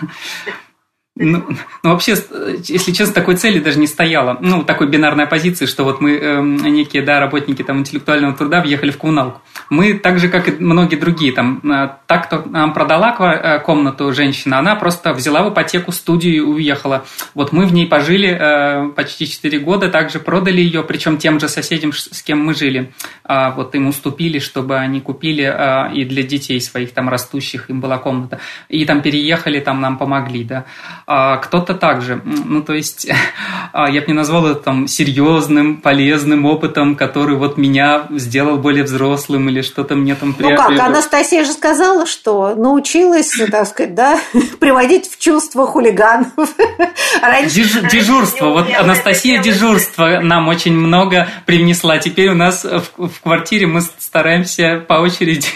Ну, 1.18 1.44
ну, 1.84 1.90
вообще, 1.90 2.16
если 2.64 2.94
честно, 2.94 3.14
такой 3.14 3.36
цели 3.36 3.60
даже 3.60 3.78
не 3.80 3.88
стояло. 3.88 4.38
Ну, 4.40 4.64
такой 4.64 4.88
бинарной 4.88 5.26
оппозиции, 5.26 5.66
что 5.66 5.84
вот 5.84 6.00
мы, 6.00 6.12
э, 6.14 6.42
некие, 6.42 7.04
да, 7.04 7.20
работники 7.20 7.64
там 7.64 7.80
интеллектуального 7.80 8.34
труда, 8.34 8.62
въехали 8.62 8.92
в 8.92 8.98
коммуналку. 8.98 9.42
Мы, 9.70 9.96
так 9.96 10.20
же, 10.20 10.30
как 10.30 10.48
и 10.48 10.52
многие 10.52 10.96
другие, 10.96 11.34
там, 11.34 11.60
э, 11.70 11.90
так, 12.08 12.28
кто 12.28 12.44
нам 12.46 12.74
продала 12.74 13.14
э, 13.20 13.60
комнату 13.60 14.14
женщина, 14.14 14.60
она 14.60 14.76
просто 14.76 15.12
взяла 15.12 15.44
в 15.44 15.54
ипотеку 15.54 15.92
студию 15.92 16.34
и 16.34 16.40
уехала. 16.40 17.04
Вот 17.34 17.52
мы 17.52 17.66
в 17.66 17.74
ней 17.74 17.88
пожили 17.88 18.30
э, 18.30 18.90
почти 18.96 19.28
4 19.28 19.60
года, 19.60 19.90
также 19.90 20.20
продали 20.20 20.62
ее, 20.62 20.82
причем 20.82 21.18
тем 21.18 21.42
же 21.42 21.50
соседям, 21.50 21.92
с 21.92 22.24
кем 22.24 22.40
мы 22.40 22.54
жили. 22.54 22.94
Э, 23.28 23.52
вот 23.54 23.76
им 23.76 23.90
уступили, 23.90 24.40
чтобы 24.40 24.78
они 24.78 25.02
купили 25.02 25.44
э, 25.44 25.94
и 25.94 26.06
для 26.06 26.24
детей 26.24 26.62
своих 26.62 26.94
там 26.94 27.10
растущих 27.10 27.70
им 27.70 27.82
была 27.82 27.98
комната. 27.98 28.40
И 28.70 28.86
там 28.86 29.02
переехали, 29.02 29.60
там 29.60 29.82
нам 29.82 29.98
помогли, 29.98 30.46
да 30.46 30.66
а 31.14 31.38
кто-то 31.40 31.74
также. 31.74 32.22
Ну, 32.24 32.62
то 32.62 32.74
есть, 32.74 33.06
а, 33.74 33.90
я 33.90 34.00
бы 34.00 34.08
не 34.08 34.14
назвал 34.14 34.48
это 34.48 34.62
там 34.62 34.88
серьезным, 34.88 35.82
полезным 35.82 36.46
опытом, 36.46 36.96
который 36.96 37.36
вот 37.36 37.58
меня 37.58 38.08
сделал 38.12 38.58
более 38.58 38.86
взрослым 38.86 39.50
или 39.50 39.62
что-то 39.62 39.96
мне 39.96 40.16
там 40.16 40.34
приобрело. 40.34 40.70
Ну 40.70 40.78
как, 40.78 40.88
Анастасия 40.88 41.44
же 41.44 41.52
сказала, 41.52 42.06
что 42.06 42.56
научилась, 42.56 43.34
так 43.52 43.68
сказать, 43.68 43.94
да, 43.94 44.18
приводить 44.60 45.12
в 45.12 45.20
чувство 45.20 45.68
хулиганов. 45.68 46.32
Деж, 47.54 47.82
дежурство. 47.92 48.48
Вот 48.48 48.68
Анастасия 48.74 49.42
дежурство 49.42 50.22
нам 50.22 50.48
очень 50.48 50.74
много 50.74 51.28
привнесла. 51.46 51.98
Теперь 51.98 52.30
у 52.30 52.36
нас 52.36 52.64
в, 52.64 53.10
в 53.10 53.22
квартире 53.22 53.68
мы 53.68 53.82
стараемся 53.82 54.82
по 54.88 54.94
очереди 54.94 55.50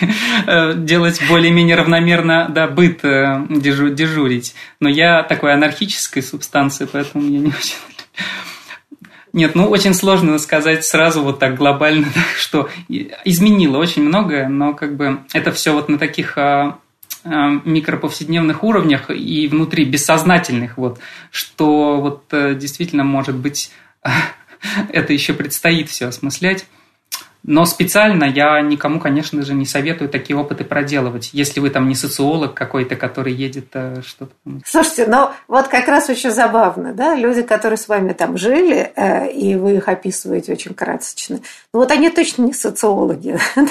э, 0.47 0.73
делать 0.75 1.21
более-менее 1.29 1.77
равномерно 1.77 2.47
да, 2.49 2.67
быт 2.67 3.05
э, 3.05 3.45
дежурить. 3.49 4.53
Но 4.81 4.89
я 4.89 5.23
такой 5.23 5.44
анархической 5.53 6.23
субстанции, 6.23 6.87
поэтому 6.91 7.25
я 7.29 7.39
не 7.39 7.47
очень... 7.47 7.75
Нет, 9.33 9.53
ну 9.53 9.67
очень 9.67 9.93
сложно 9.93 10.39
сказать 10.39 10.85
сразу 10.85 11.21
вот 11.21 11.39
так 11.39 11.55
глобально, 11.55 12.07
что 12.37 12.69
изменило 12.87 13.77
очень 13.77 14.03
многое, 14.03 14.47
но 14.47 14.73
как 14.73 14.95
бы 14.95 15.19
это 15.33 15.51
все 15.51 15.73
вот 15.73 15.89
на 15.89 15.97
таких 15.97 16.37
а, 16.37 16.79
а, 17.25 17.59
микроповседневных 17.65 18.63
уровнях 18.63 19.09
и 19.09 19.47
внутри 19.47 19.83
бессознательных, 19.83 20.77
вот, 20.77 20.99
что 21.31 21.99
вот 21.99 22.23
э, 22.31 22.55
действительно 22.55 23.03
может 23.03 23.35
быть 23.35 23.71
это 24.89 25.11
еще 25.11 25.33
предстоит 25.33 25.89
все 25.89 26.07
осмыслять. 26.07 26.65
Но 27.47 27.65
специально 27.65 28.23
я 28.23 28.59
никому, 28.61 28.99
конечно 28.99 29.43
же, 29.43 29.53
не 29.53 29.65
советую 29.65 30.09
такие 30.09 30.35
опыты 30.35 30.63
проделывать, 30.63 31.29
если 31.31 31.59
вы 31.59 31.69
там 31.69 31.87
не 31.87 31.93
социолог 31.93 32.55
какой-то, 32.55 32.95
который 32.95 33.33
едет 33.33 33.67
э, 33.73 34.01
что-то. 34.03 34.33
Слушайте, 34.65 35.05
ну 35.07 35.29
вот 35.47 35.67
как 35.67 35.87
раз 35.87 36.09
очень 36.09 36.31
забавно, 36.31 36.93
да, 36.93 37.13
люди, 37.13 37.43
которые 37.43 37.77
с 37.77 37.87
вами 37.87 38.13
там 38.13 38.37
жили, 38.37 38.91
э, 38.95 39.31
и 39.31 39.55
вы 39.55 39.75
их 39.75 39.87
описываете 39.87 40.53
очень 40.53 40.73
красочно, 40.73 41.39
ну 41.71 41.81
вот 41.81 41.91
они 41.91 42.09
точно 42.09 42.43
не 42.43 42.53
социологи. 42.53 43.37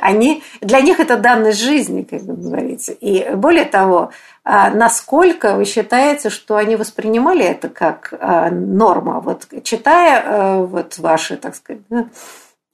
Они, 0.00 0.44
для 0.60 0.80
них 0.80 1.00
это 1.00 1.16
данность 1.16 1.60
жизни, 1.60 2.02
как 2.02 2.22
вы 2.22 2.36
говорите. 2.36 2.92
И 2.92 3.28
более 3.34 3.64
того, 3.64 4.12
а 4.44 4.70
насколько 4.70 5.56
вы 5.56 5.64
считаете, 5.64 6.30
что 6.30 6.54
они 6.54 6.76
воспринимали 6.76 7.44
это 7.44 7.68
как 7.68 8.14
а, 8.20 8.48
норма? 8.48 9.18
Вот 9.18 9.48
читая 9.64 10.22
э, 10.22 10.64
вот 10.64 10.98
ваши, 10.98 11.36
так 11.36 11.56
сказать, 11.56 11.82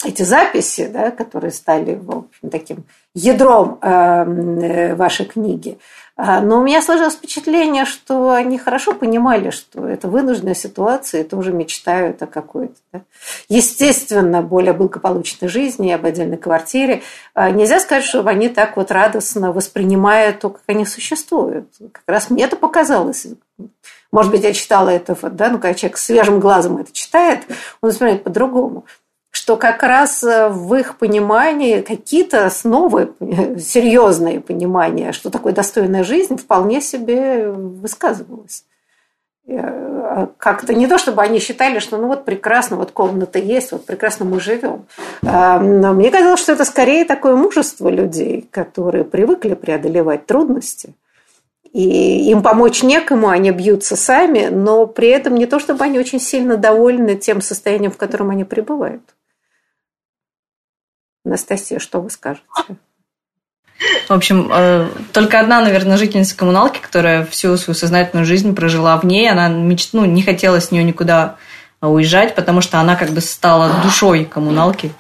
эти 0.05 0.23
записи, 0.23 0.89
да, 0.89 1.11
которые 1.11 1.51
стали 1.51 1.95
в 1.95 2.11
общем, 2.11 2.51
таким 2.51 2.85
ядром 3.15 3.79
э, 3.81 4.95
вашей 4.95 5.27
книги. 5.27 5.79
А, 6.15 6.41
но 6.41 6.61
у 6.61 6.63
меня 6.63 6.83
сложилось 6.83 7.15
впечатление, 7.15 7.87
что 7.87 8.31
они 8.31 8.59
хорошо 8.59 8.93
понимали, 8.93 9.51
что 9.51 9.89
это 9.89 10.09
вынужденная 10.09 10.55
ситуация, 10.55 11.23
и 11.23 11.25
тоже 11.25 11.53
мечтают 11.53 12.23
о 12.23 12.27
какой-то, 12.27 12.75
да, 12.93 13.01
естественно, 13.49 14.43
более 14.43 14.75
благополучной 14.75 15.49
жизни, 15.49 15.91
об 15.91 16.05
отдельной 16.05 16.37
квартире. 16.37 17.03
А, 17.35 17.51
нельзя 17.51 17.81
сказать, 17.81 18.05
что 18.05 18.27
они 18.27 18.49
так 18.51 18.77
вот 18.77 18.91
радостно 18.91 19.53
воспринимают 19.53 20.41
то, 20.41 20.51
как 20.51 20.63
они 20.67 20.85
существуют. 20.85 21.69
Как 21.93 22.05
раз 22.07 22.29
мне 22.29 22.45
это 22.45 22.57
показалось. 22.57 23.27
Может 24.13 24.31
быть, 24.31 24.45
я 24.45 24.53
читала 24.53 24.91
это, 24.91 25.17
да, 25.31 25.49
ну, 25.49 25.59
когда 25.59 25.73
человек 25.73 25.97
свежим 25.97 26.39
глазом 26.39 26.77
это 26.77 26.93
читает, 26.93 27.41
он 27.81 27.89
воспринимает 27.89 28.23
по-другому 28.23 28.85
что 29.43 29.57
как 29.57 29.83
раз 29.83 30.23
э, 30.23 30.49
в 30.51 30.73
их 30.77 30.99
понимании 30.99 31.81
какие-то 31.81 32.47
основы, 32.47 33.13
серьезные 33.59 34.41
понимания, 34.41 35.11
что 35.11 35.31
такое 35.31 35.53
достойная 35.53 36.05
жизнь, 36.05 36.37
вполне 36.37 36.81
себе 36.81 37.51
высказывалось. 37.51 38.65
Э, 39.49 40.29
как-то 40.39 40.75
не 40.75 40.87
то, 40.87 40.97
чтобы 40.97 41.23
они 41.23 41.41
считали, 41.41 41.81
что 41.81 41.99
ну 41.99 42.07
вот 42.07 42.25
прекрасно, 42.25 42.77
вот 42.77 42.93
комната 42.93 43.41
есть, 43.41 43.73
вот 43.73 43.85
прекрасно 43.85 44.25
мы 44.25 44.39
живем. 44.39 44.87
Э, 45.23 45.59
но 45.59 45.93
мне 45.93 46.13
казалось, 46.13 46.39
что 46.39 46.53
это 46.53 46.65
скорее 46.65 47.05
такое 47.05 47.35
мужество 47.35 47.89
людей, 47.89 48.49
которые 48.49 49.03
привыкли 49.03 49.55
преодолевать 49.55 50.25
трудности. 50.25 50.95
И 51.73 52.31
им 52.31 52.45
помочь 52.45 52.85
некому, 52.85 53.29
они 53.29 53.51
бьются 53.51 53.97
сами, 53.97 54.51
но 54.53 54.87
при 54.87 55.09
этом 55.09 55.35
не 55.35 55.47
то, 55.47 55.59
чтобы 55.59 55.83
они 55.83 55.99
очень 55.99 56.21
сильно 56.21 56.57
довольны 56.57 57.17
тем 57.17 57.41
состоянием, 57.41 57.91
в 57.91 57.97
котором 57.97 58.31
они 58.31 58.45
пребывают. 58.45 59.03
Анастасия, 61.25 61.79
что 61.79 62.01
вы 62.01 62.11
скажете? 62.11 62.47
В 64.09 64.13
общем, 64.13 64.49
э, 64.53 64.89
только 65.13 65.41
одна, 65.41 65.61
наверное, 65.61 65.97
жительница 65.97 66.37
коммуналки, 66.37 66.79
которая 66.79 67.25
всю 67.27 67.57
свою 67.57 67.75
сознательную 67.75 68.27
жизнь 68.27 68.55
прожила 68.55 68.97
в 68.97 69.05
ней, 69.05 69.31
она 69.31 69.49
меч... 69.49 69.89
ну, 69.93 70.05
не 70.05 70.23
хотела 70.23 70.61
с 70.61 70.71
нее 70.71 70.85
никуда 70.85 71.37
уезжать, 71.81 72.35
потому 72.35 72.61
что 72.61 72.79
она 72.79 72.95
как 72.95 73.11
бы 73.11 73.21
стала 73.21 73.83
душой 73.83 74.25
коммуналки. 74.25 74.93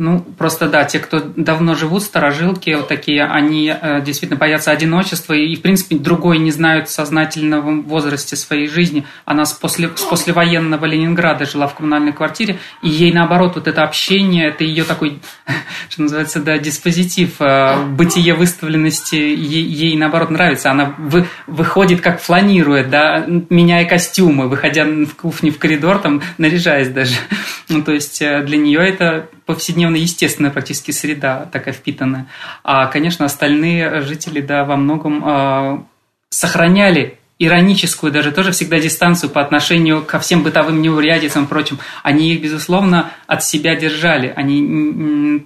Ну, 0.00 0.20
просто 0.20 0.68
да, 0.68 0.84
те, 0.84 1.00
кто 1.00 1.18
давно 1.18 1.74
живут, 1.74 2.04
старожилки 2.04 2.70
вот 2.70 2.86
такие, 2.86 3.24
они 3.24 3.68
э, 3.68 4.00
действительно 4.00 4.38
боятся 4.38 4.70
одиночества 4.70 5.32
и, 5.32 5.56
в 5.56 5.60
принципе, 5.60 5.96
другой 5.96 6.38
не 6.38 6.52
знают 6.52 6.88
в 6.88 6.92
сознательном 6.92 7.82
возрасте 7.82 8.36
своей 8.36 8.68
жизни. 8.68 9.04
Она 9.24 9.44
с, 9.44 9.52
после, 9.54 9.90
с 9.96 10.02
послевоенного 10.02 10.84
Ленинграда 10.84 11.46
жила 11.46 11.66
в 11.66 11.74
коммунальной 11.74 12.12
квартире, 12.12 12.60
и 12.80 12.88
ей, 12.88 13.12
наоборот, 13.12 13.56
вот 13.56 13.66
это 13.66 13.82
общение, 13.82 14.50
это 14.50 14.62
ее 14.62 14.84
такой, 14.84 15.18
что 15.88 16.02
называется, 16.02 16.38
да, 16.38 16.58
диспозитив, 16.58 17.40
э, 17.40 17.84
бытие 17.86 18.34
выставленности 18.34 19.16
ей, 19.16 19.64
ей, 19.64 19.96
наоборот, 19.96 20.30
нравится. 20.30 20.70
Она 20.70 20.94
вы, 20.96 21.26
выходит, 21.48 22.02
как 22.02 22.20
фланирует, 22.20 22.88
да, 22.88 23.26
меняя 23.26 23.84
костюмы, 23.84 24.46
выходя 24.46 24.84
в 24.84 25.16
кухню, 25.16 25.50
в 25.50 25.58
коридор, 25.58 25.98
там, 25.98 26.22
наряжаясь 26.38 26.88
даже. 26.88 27.16
Ну, 27.70 27.82
то 27.82 27.92
есть 27.92 28.22
э, 28.22 28.42
для 28.44 28.56
нее 28.56 28.80
это 28.80 29.28
повседневная, 29.48 30.00
естественная 30.00 30.50
практически 30.50 30.90
среда 30.90 31.48
такая 31.50 31.72
впитанная. 31.72 32.26
А, 32.62 32.86
конечно, 32.86 33.24
остальные 33.24 34.02
жители, 34.02 34.42
да, 34.42 34.64
во 34.64 34.76
многом 34.76 35.24
э, 35.26 35.82
сохраняли 36.28 37.18
ироническую 37.38 38.12
даже 38.12 38.30
тоже 38.30 38.52
всегда 38.52 38.78
дистанцию 38.78 39.30
по 39.30 39.40
отношению 39.40 40.02
ко 40.02 40.18
всем 40.18 40.42
бытовым 40.42 40.82
неурядицам 40.82 41.44
и 41.44 41.46
прочим. 41.46 41.78
Они 42.02 42.34
их, 42.34 42.42
безусловно, 42.42 43.10
от 43.26 43.42
себя 43.42 43.74
держали. 43.74 44.32
Они 44.36 44.60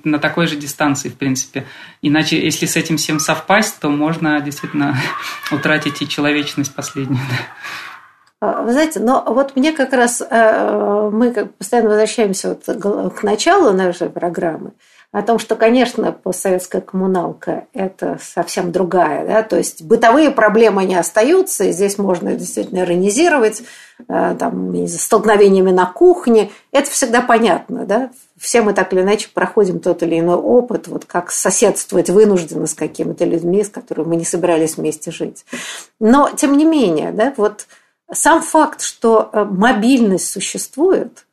на 0.03 0.19
такой 0.19 0.49
же 0.49 0.57
дистанции, 0.57 1.09
в 1.09 1.15
принципе. 1.15 1.65
Иначе, 2.01 2.43
если 2.43 2.67
с 2.67 2.75
этим 2.75 2.97
всем 2.97 3.21
совпасть, 3.21 3.79
то 3.79 3.89
можно 3.89 4.41
действительно 4.41 5.01
утратить 5.53 6.03
и 6.03 6.09
человечность 6.09 6.75
последнюю. 6.75 7.21
Вы 8.43 8.73
знаете, 8.73 8.99
но 8.99 9.23
вот 9.25 9.55
мне 9.55 9.71
как 9.71 9.93
раз, 9.93 10.21
э, 10.21 11.11
мы 11.13 11.31
постоянно 11.59 11.91
возвращаемся 11.91 12.59
вот 12.67 13.13
к 13.15 13.23
началу 13.23 13.73
нашей 13.73 14.11
программы, 14.11 14.73
о 15.13 15.23
том, 15.23 15.39
что, 15.39 15.57
конечно, 15.57 16.11
постсоветская 16.11 16.81
коммуналка– 16.81 17.67
это 17.75 18.19
совсем 18.21 18.73
другая. 18.73 19.27
Да? 19.27 19.43
То 19.43 19.59
есть 19.59 19.83
бытовые 19.83 20.31
проблемы 20.31 20.85
не 20.87 20.97
остаются, 20.97 21.65
и 21.65 21.73
здесь 21.73 21.99
можно 21.99 22.35
действительно 22.35 22.81
иронизировать 22.81 23.63
э, 24.09 24.37
там, 24.39 24.87
столкновениями 24.89 25.71
на 25.71 25.85
кухне. 25.85 26.51
Это 26.73 26.91
всегда 26.91 27.21
понятно. 27.21 27.85
Да? 27.85 28.11
Все 28.39 28.63
мы 28.63 28.73
так 28.73 28.93
или 28.95 29.03
иначе 29.03 29.29
проходим 29.33 29.81
тот 29.81 30.03
или 30.03 30.19
иной 30.19 30.37
опыт, 30.37 30.89
вот 30.89 31.05
как 31.05 31.31
соседствовать 31.31 32.09
вынужденно 32.09 32.67
с 32.67 32.75
какими-то 32.75 33.27
людьми, 33.27 33.63
с 33.63 33.69
которыми 33.69 34.09
мы 34.09 34.17
не 34.17 34.25
собирались 34.25 34.79
вместе 34.79 35.13
жить. 35.13 35.45
Но, 36.01 36.31
тем 36.35 36.57
не 36.57 36.65
менее, 36.65 37.13
да, 37.13 37.35
вот– 37.37 37.67
сам 38.13 38.43
факт, 38.43 38.83
что 38.83 39.31
э, 39.33 39.45
мобильность 39.45 40.31
существует, 40.31 41.27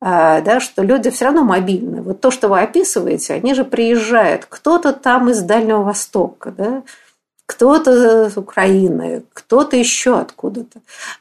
э, 0.00 0.42
да, 0.42 0.60
что 0.60 0.82
люди 0.82 1.10
все 1.10 1.26
равно 1.26 1.44
мобильны. 1.44 2.02
Вот 2.02 2.20
то, 2.20 2.30
что 2.30 2.48
вы 2.48 2.60
описываете, 2.60 3.34
они 3.34 3.54
же 3.54 3.64
приезжают. 3.64 4.46
Кто-то 4.46 4.92
там 4.92 5.30
из 5.30 5.40
Дальнего 5.42 5.82
Востока, 5.82 6.50
да, 6.50 6.82
кто-то 7.48 8.28
с 8.28 8.36
Украины, 8.36 9.22
кто-то 9.32 9.74
еще 9.74 10.18
откуда-то. 10.18 10.80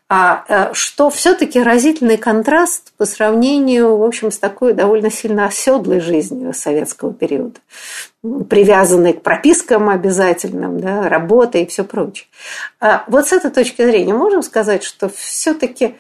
А 0.09 0.43
э, 0.49 0.73
что 0.73 1.09
все-таки 1.09 1.63
разительный 1.63 2.17
контраст 2.17 2.91
по 2.97 3.05
сравнению, 3.05 3.95
в 3.95 4.03
общем, 4.03 4.29
с 4.29 4.37
такой 4.37 4.73
довольно 4.73 5.09
сильно 5.09 5.45
оседлой 5.45 6.01
жизнью 6.01 6.53
советского 6.53 7.13
периода, 7.13 7.61
привязанной 8.49 9.13
к 9.13 9.21
пропискам 9.21 9.87
обязательным, 9.87 10.81
да, 10.81 11.07
работе 11.07 11.63
и 11.63 11.65
все 11.65 11.85
прочее. 11.85 12.27
А 12.81 13.05
вот 13.07 13.29
с 13.29 13.31
этой 13.31 13.49
точки 13.49 13.85
зрения 13.85 14.13
можем 14.13 14.43
сказать, 14.43 14.83
что 14.83 15.07
все-таки 15.07 15.95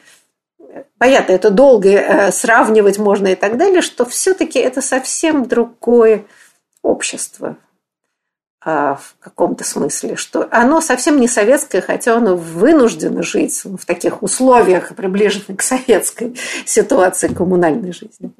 понятно, 0.97 1.31
это 1.31 1.51
долго 1.51 1.89
э, 1.89 2.31
сравнивать 2.33 2.97
можно 2.97 3.27
и 3.27 3.35
так 3.35 3.55
далее, 3.55 3.81
что 3.81 4.03
все-таки 4.03 4.59
это 4.59 4.81
совсем 4.81 5.45
другое 5.45 6.25
общество, 6.81 7.55
в 8.67 9.15
каком-то 9.21 9.63
смысле, 9.63 10.17
что 10.17 10.45
оно 10.51 10.81
совсем 10.81 11.21
не 11.21 11.29
советское, 11.29 11.79
хотя 11.79 12.17
оно 12.17 12.35
вынуждено 12.35 13.23
жить 13.23 13.61
в 13.63 13.85
таких 13.85 14.23
условиях, 14.23 14.93
приближенных 14.93 15.59
к 15.59 15.61
советской 15.61 16.35
ситуации 16.65 17.29
коммунальной 17.29 17.93
жизни. 17.93 18.31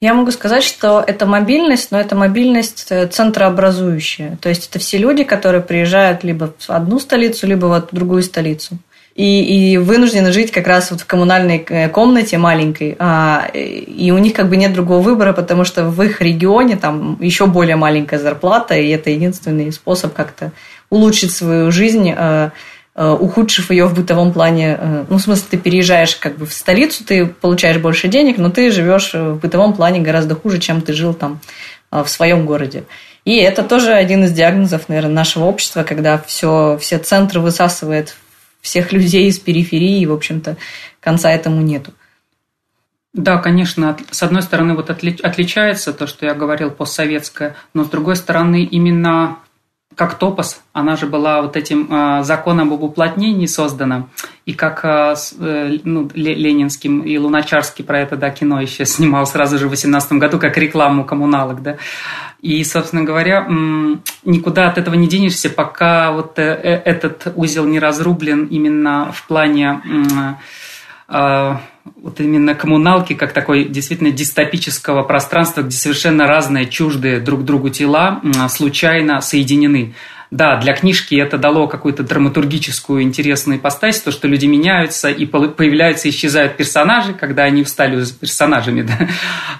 Я 0.00 0.14
могу 0.14 0.30
сказать, 0.30 0.64
что 0.64 1.04
это 1.06 1.26
мобильность, 1.26 1.90
но 1.90 2.00
это 2.00 2.16
мобильность 2.16 2.86
э, 2.90 3.06
центрообразующая. 3.06 4.38
То 4.40 4.48
есть 4.48 4.68
это 4.70 4.78
все 4.78 4.96
люди, 4.96 5.24
которые 5.24 5.62
приезжают 5.62 6.24
либо 6.24 6.54
в 6.58 6.70
одну 6.70 6.98
столицу, 6.98 7.46
либо 7.46 7.66
в 7.66 7.94
другую 7.94 8.22
столицу 8.22 8.78
и, 9.14 9.74
и 9.74 9.78
вынуждены 9.78 10.32
жить 10.32 10.50
как 10.50 10.66
раз 10.66 10.90
вот 10.90 11.00
в 11.00 11.06
коммунальной 11.06 11.64
э, 11.68 11.88
комнате 11.88 12.36
маленькой. 12.36 12.96
А, 12.98 13.48
и 13.52 14.10
у 14.10 14.18
них 14.18 14.34
как 14.34 14.48
бы 14.48 14.56
нет 14.56 14.72
другого 14.72 15.00
выбора, 15.00 15.32
потому 15.32 15.64
что 15.64 15.84
в 15.84 16.02
их 16.02 16.20
регионе 16.20 16.76
там 16.76 17.16
еще 17.20 17.46
более 17.46 17.76
маленькая 17.76 18.18
зарплата, 18.18 18.74
и 18.74 18.88
это 18.88 19.10
единственный 19.10 19.72
способ 19.72 20.14
как-то 20.14 20.50
улучшить 20.90 21.30
свою 21.30 21.70
жизнь, 21.70 22.12
э, 22.16 22.50
э, 22.96 23.10
ухудшив 23.20 23.70
ее 23.70 23.86
в 23.86 23.94
бытовом 23.94 24.32
плане. 24.32 25.06
Ну, 25.08 25.18
в 25.18 25.22
смысле, 25.22 25.44
ты 25.48 25.56
переезжаешь 25.58 26.16
как 26.16 26.36
бы 26.36 26.46
в 26.46 26.52
столицу, 26.52 27.04
ты 27.04 27.26
получаешь 27.26 27.78
больше 27.78 28.08
денег, 28.08 28.38
но 28.38 28.50
ты 28.50 28.72
живешь 28.72 29.14
в 29.14 29.34
бытовом 29.36 29.74
плане 29.74 30.00
гораздо 30.00 30.34
хуже, 30.34 30.58
чем 30.58 30.80
ты 30.80 30.92
жил 30.92 31.14
там 31.14 31.40
в 31.92 32.08
своем 32.08 32.46
городе. 32.46 32.82
И 33.24 33.36
это 33.36 33.62
тоже 33.62 33.92
один 33.92 34.24
из 34.24 34.32
диагнозов, 34.32 34.88
наверное, 34.88 35.14
нашего 35.14 35.44
общества, 35.44 35.84
когда 35.84 36.18
все, 36.18 36.78
все 36.80 36.98
центры 36.98 37.40
высасывает 37.40 38.16
всех 38.64 38.92
людей 38.92 39.28
из 39.28 39.38
периферии, 39.38 40.06
в 40.06 40.12
общем-то, 40.12 40.56
конца 40.98 41.30
этому 41.30 41.60
нету. 41.60 41.92
Да, 43.12 43.36
конечно, 43.36 43.96
с 44.10 44.22
одной 44.22 44.42
стороны, 44.42 44.74
вот 44.74 44.88
отличается 44.88 45.92
то, 45.92 46.06
что 46.06 46.24
я 46.24 46.34
говорил, 46.34 46.70
постсоветское, 46.70 47.56
но 47.74 47.84
с 47.84 47.90
другой 47.90 48.16
стороны, 48.16 48.64
именно 48.64 49.38
как 49.94 50.18
топос, 50.18 50.60
она 50.72 50.96
же 50.96 51.06
была 51.06 51.42
вот 51.42 51.56
этим 51.56 51.88
э, 51.90 52.22
законом 52.24 52.72
об 52.72 52.82
уплотнении 52.82 53.46
создана, 53.46 54.08
и 54.46 54.52
как 54.52 54.84
э, 54.84 55.14
э 55.40 55.78
ну, 55.84 56.10
Ленинским 56.14 57.00
и 57.00 57.16
Луначарский 57.16 57.84
про 57.84 58.00
это 58.00 58.16
да, 58.16 58.30
кино 58.30 58.60
еще 58.60 58.84
снимал 58.94 59.26
сразу 59.26 59.58
же 59.58 59.66
в 59.66 59.70
18 59.70 60.12
году, 60.12 60.38
как 60.38 60.56
рекламу 60.56 61.04
коммуналок, 61.04 61.62
да. 61.62 61.76
И, 62.40 62.62
собственно 62.64 63.04
говоря, 63.04 63.48
никуда 64.24 64.68
от 64.68 64.76
этого 64.76 64.94
не 64.94 65.08
денешься, 65.08 65.48
пока 65.48 66.12
вот 66.12 66.38
э, 66.38 66.42
э, 66.42 66.82
этот 66.84 67.32
узел 67.36 67.64
не 67.64 67.78
разрублен 67.78 68.44
именно 68.46 69.12
в 69.12 69.26
плане 69.26 69.80
а, 70.14 70.38
вот 71.14 72.20
именно 72.20 72.54
коммуналки 72.54 73.14
как 73.14 73.32
такой 73.32 73.64
действительно 73.64 74.10
дистопического 74.10 75.02
пространства, 75.02 75.62
где 75.62 75.76
совершенно 75.76 76.26
разные, 76.26 76.66
чуждые 76.66 77.20
друг 77.20 77.44
другу 77.44 77.70
тела 77.70 78.20
случайно 78.48 79.20
соединены. 79.20 79.94
Да, 80.30 80.56
для 80.56 80.74
книжки 80.74 81.14
это 81.14 81.38
дало 81.38 81.68
какую-то 81.68 82.02
драматургическую 82.02 83.02
интересную 83.02 83.58
ипостась, 83.58 84.00
то, 84.00 84.10
что 84.10 84.26
люди 84.26 84.46
меняются 84.46 85.08
и 85.08 85.26
появляются 85.26 86.08
исчезают 86.08 86.56
персонажи, 86.56 87.14
когда 87.14 87.44
они 87.44 87.62
встали 87.62 87.94
уже 87.94 88.12
персонажами, 88.12 88.82
да, 88.82 89.08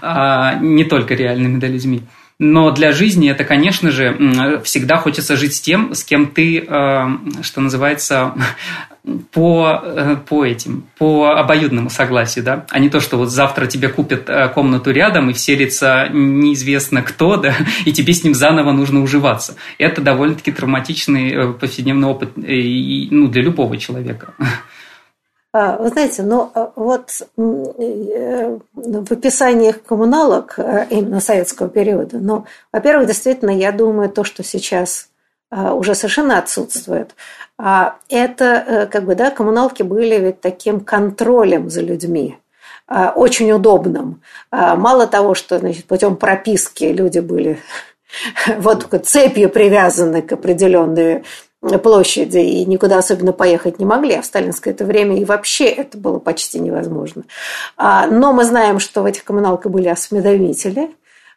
а 0.02 0.54
не 0.54 0.84
только 0.84 1.14
реальными 1.14 1.60
да, 1.60 1.68
людьми. 1.68 2.02
Но 2.40 2.72
для 2.72 2.90
жизни 2.90 3.30
это, 3.30 3.44
конечно 3.44 3.92
же, 3.92 4.60
всегда 4.64 4.96
хочется 4.96 5.36
жить 5.36 5.54
с 5.54 5.60
тем, 5.60 5.94
с 5.94 6.02
кем 6.02 6.26
ты, 6.26 6.58
э, 6.58 7.06
что 7.42 7.60
называется, 7.60 8.34
по, 9.32 9.80
э, 9.82 10.16
по 10.26 10.44
этим, 10.44 10.86
по 10.98 11.30
обоюдному 11.38 11.90
согласию, 11.90 12.44
да, 12.44 12.66
а 12.70 12.78
не 12.78 12.88
то, 12.88 13.00
что 13.00 13.18
вот 13.18 13.30
завтра 13.30 13.66
тебе 13.66 13.88
купят 13.88 14.30
э, 14.30 14.48
комнату 14.48 14.90
рядом 14.90 15.28
и 15.30 15.34
вселится 15.34 16.08
неизвестно 16.10 17.02
кто, 17.02 17.36
да, 17.38 17.54
и 17.84 17.92
тебе 17.92 18.14
с 18.14 18.24
ним 18.24 18.34
заново 18.34 18.72
нужно 18.72 19.02
уживаться. 19.02 19.56
Это 19.78 20.00
довольно-таки 20.00 20.52
травматичный 20.52 21.52
повседневный 21.54 22.08
опыт 22.08 22.30
ну, 22.36 23.28
для 23.28 23.42
любого 23.42 23.76
человека. 23.76 24.34
А, 25.52 25.76
вы 25.76 25.88
знаете, 25.90 26.24
ну 26.24 26.50
а, 26.52 26.72
вот 26.74 27.10
э, 27.36 28.58
в 28.74 29.12
описаниях 29.12 29.82
коммуналок 29.84 30.54
э, 30.58 30.86
именно 30.90 31.20
советского 31.20 31.68
периода, 31.68 32.18
ну, 32.18 32.44
во-первых, 32.72 33.06
действительно, 33.06 33.50
я 33.50 33.70
думаю, 33.70 34.10
то, 34.10 34.24
что 34.24 34.42
сейчас 34.42 35.10
уже 35.72 35.94
совершенно 35.94 36.38
отсутствует, 36.38 37.14
это 37.56 38.44
э, 38.44 38.86
как 38.86 39.04
бы, 39.04 39.14
да, 39.14 39.30
коммуналки 39.30 39.82
были 39.82 40.18
ведь 40.18 40.40
таким 40.40 40.80
контролем 40.80 41.70
за 41.70 41.82
людьми, 41.82 42.36
очень 43.14 43.52
удобным. 43.52 44.20
Мало 44.50 45.06
того, 45.06 45.34
что 45.34 45.58
значит, 45.58 45.86
путем 45.86 46.16
прописки 46.16 46.84
люди 46.84 47.20
были 47.20 47.58
вот 48.58 48.88
цепью 49.04 49.48
привязаны 49.48 50.20
к 50.20 50.32
определенной 50.32 51.24
площади 51.82 52.38
и 52.38 52.64
никуда 52.66 52.98
особенно 52.98 53.32
поехать 53.32 53.78
не 53.78 53.84
могли, 53.84 54.14
а 54.14 54.22
в 54.22 54.26
сталинское 54.26 54.74
это 54.74 54.84
время 54.84 55.18
и 55.18 55.24
вообще 55.24 55.66
это 55.66 55.96
было 55.96 56.18
почти 56.18 56.60
невозможно. 56.60 57.24
А, 57.76 58.06
но 58.06 58.32
мы 58.32 58.44
знаем, 58.44 58.78
что 58.78 59.02
в 59.02 59.06
этих 59.06 59.24
коммуналках 59.24 59.72
были 59.72 59.88
осведомители, 59.88 60.82
а, 60.82 60.88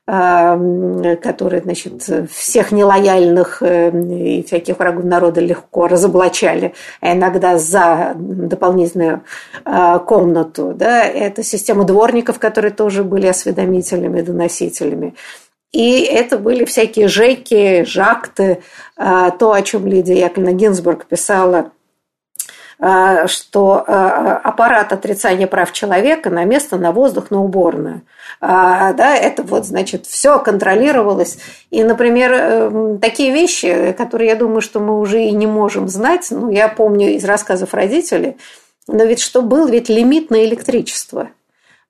которые, 0.07 1.61
значит, 1.63 2.01
всех 2.31 2.71
нелояльных 2.71 3.61
э, 3.61 3.89
и 3.89 4.41
всяких 4.41 4.79
врагов 4.79 5.03
народа 5.03 5.41
легко 5.41 5.87
разоблачали, 5.87 6.73
а 7.01 7.13
иногда 7.13 7.57
за 7.57 8.13
дополнительную 8.15 9.23
а, 9.65 9.99
комнату. 9.99 10.73
Да? 10.73 11.03
Это 11.03 11.43
система 11.43 11.83
дворников, 11.83 12.39
которые 12.39 12.71
тоже 12.71 13.03
были 13.03 13.27
осведомителями, 13.27 14.21
доносителями. 14.21 15.13
И 15.73 16.03
это 16.03 16.37
были 16.37 16.63
всякие 16.63 17.09
жеки, 17.09 17.83
жакты, 17.83 18.61
а, 18.95 19.31
то, 19.31 19.51
о 19.51 19.61
чем 19.61 19.87
Лидия 19.87 20.19
Яковлевна 20.21 20.53
Гинзбург 20.53 21.05
писала, 21.05 21.71
что 22.79 23.83
а, 23.87 24.39
аппарат 24.43 24.93
отрицания 24.93 25.47
прав 25.47 25.71
человека 25.71 26.29
на 26.29 26.43
место, 26.43 26.77
на 26.77 26.91
воздух, 26.91 27.31
на 27.31 27.41
уборную. 27.41 28.01
Да, 28.39 29.15
это 29.15 29.41
вот, 29.41 29.65
значит, 29.65 30.05
все 30.05 30.37
контролировалось. 30.37 31.39
И, 31.71 31.83
например, 31.83 32.99
такие 33.01 33.31
вещи, 33.33 33.95
которые, 33.97 34.29
я 34.29 34.35
думаю, 34.35 34.61
что 34.61 34.79
мы 34.79 34.99
уже 34.99 35.23
и 35.23 35.31
не 35.31 35.47
можем 35.47 35.87
знать, 35.87 36.27
ну, 36.29 36.51
я 36.51 36.67
помню 36.67 37.15
из 37.15 37.25
рассказов 37.25 37.73
родителей, 37.73 38.37
но 38.87 39.05
ведь 39.05 39.21
что 39.21 39.41
был 39.41 39.67
ведь 39.67 39.89
лимит 39.89 40.29
на 40.29 40.45
электричество– 40.45 41.29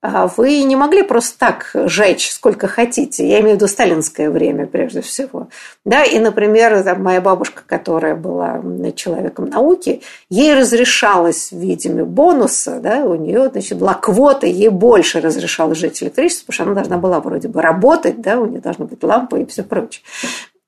вы 0.03 0.63
не 0.63 0.75
могли 0.75 1.01
просто 1.01 1.39
так 1.39 1.71
жечь 1.73 2.31
сколько 2.31 2.67
хотите. 2.67 3.27
Я 3.27 3.39
имею 3.39 3.53
в 3.53 3.55
виду 3.55 3.67
сталинское 3.67 4.29
время 4.29 4.67
прежде 4.67 5.01
всего. 5.01 5.47
Да, 5.85 6.03
и, 6.03 6.19
например, 6.19 6.83
там, 6.83 7.03
моя 7.03 7.19
бабушка, 7.19 7.63
которая 7.65 8.15
была 8.15 8.61
человеком 8.95 9.49
науки, 9.49 10.01
ей 10.29 10.53
разрешалось 10.53 11.51
в 11.51 11.57
виде 11.57 11.89
бонуса, 11.89 12.79
да, 12.79 13.05
у 13.05 13.15
нее 13.15 13.49
значит, 13.49 13.77
была 13.77 13.95
квота, 13.95 14.45
ей 14.45 14.69
больше 14.69 15.19
разрешалось 15.19 15.77
жить 15.77 16.01
электричество, 16.03 16.47
потому 16.47 16.53
что 16.53 16.63
она 16.63 16.73
должна 16.73 16.97
была 16.97 17.19
вроде 17.19 17.47
бы 17.47 17.61
работать, 17.61 18.21
да, 18.21 18.39
у 18.39 18.45
нее 18.45 18.61
должна 18.61 18.85
быть 18.85 19.03
лампа 19.03 19.37
и 19.37 19.45
все 19.45 19.63
прочее. 19.63 20.03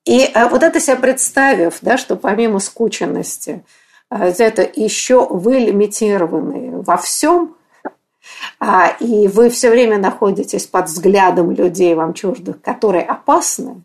И 0.04 0.28
а, 0.34 0.48
вот 0.48 0.62
это 0.62 0.80
себя 0.80 0.96
представив, 0.96 1.78
да, 1.82 1.98
что 1.98 2.16
помимо 2.16 2.58
скученности, 2.58 3.62
а, 4.08 4.26
это 4.26 4.68
еще 4.74 5.26
вы 5.26 5.58
лимитированы 5.58 6.82
во 6.82 6.96
всем, 6.96 7.54
а, 7.54 7.59
и 9.00 9.28
вы 9.28 9.50
все 9.50 9.70
время 9.70 9.98
находитесь 9.98 10.66
под 10.66 10.86
взглядом 10.86 11.50
людей 11.50 11.94
вам 11.94 12.14
чуждых, 12.14 12.60
которые 12.60 13.04
опасны, 13.04 13.82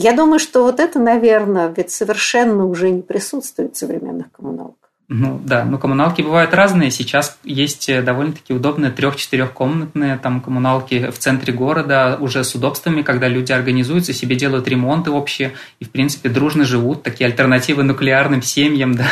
я 0.00 0.12
думаю, 0.12 0.38
что 0.38 0.62
вот 0.62 0.78
это, 0.78 1.00
наверное, 1.00 1.74
ведь 1.76 1.90
совершенно 1.90 2.66
уже 2.66 2.90
не 2.90 3.02
присутствует 3.02 3.74
в 3.74 3.78
современных 3.78 4.30
коммуналках. 4.30 4.88
Ну 5.10 5.40
да, 5.42 5.64
но 5.64 5.78
коммуналки 5.78 6.20
бывают 6.20 6.52
разные. 6.52 6.90
Сейчас 6.90 7.38
есть 7.42 7.88
э, 7.88 8.02
довольно-таки 8.02 8.52
удобные 8.52 8.92
трех-четырехкомнатные 8.92 10.18
там 10.18 10.42
коммуналки 10.42 11.10
в 11.10 11.18
центре 11.18 11.50
города 11.54 12.18
уже 12.20 12.44
с 12.44 12.54
удобствами, 12.54 13.00
когда 13.00 13.26
люди 13.26 13.50
организуются, 13.50 14.12
себе 14.12 14.36
делают 14.36 14.68
ремонты 14.68 15.10
общие 15.10 15.54
и, 15.80 15.86
в 15.86 15.90
принципе, 15.90 16.28
дружно 16.28 16.64
живут. 16.64 17.04
Такие 17.04 17.26
альтернативы 17.26 17.84
нуклеарным 17.84 18.42
семьям, 18.42 18.94
да. 18.96 19.06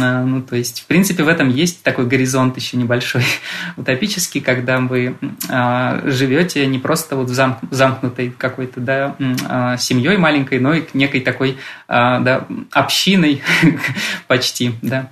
А, 0.00 0.24
ну, 0.24 0.42
то 0.42 0.56
есть, 0.56 0.82
в 0.82 0.86
принципе, 0.86 1.24
в 1.24 1.28
этом 1.28 1.48
есть 1.48 1.82
такой 1.82 2.06
горизонт 2.06 2.56
еще 2.56 2.76
небольшой, 2.76 3.24
утопический, 3.76 4.40
когда 4.40 4.78
вы 4.78 5.16
а, 5.50 6.02
живете 6.04 6.66
не 6.66 6.78
просто 6.78 7.16
вот 7.16 7.28
в 7.28 7.34
зам, 7.34 7.58
замкнутой 7.70 8.30
какой-то, 8.36 8.80
да, 8.80 9.16
а, 9.48 9.76
семьей 9.76 10.16
маленькой, 10.16 10.60
но 10.60 10.74
и 10.74 10.84
некой 10.94 11.20
такой, 11.20 11.56
да, 11.88 12.46
общиной 12.70 13.42
почти, 14.28 14.74
да, 14.82 15.10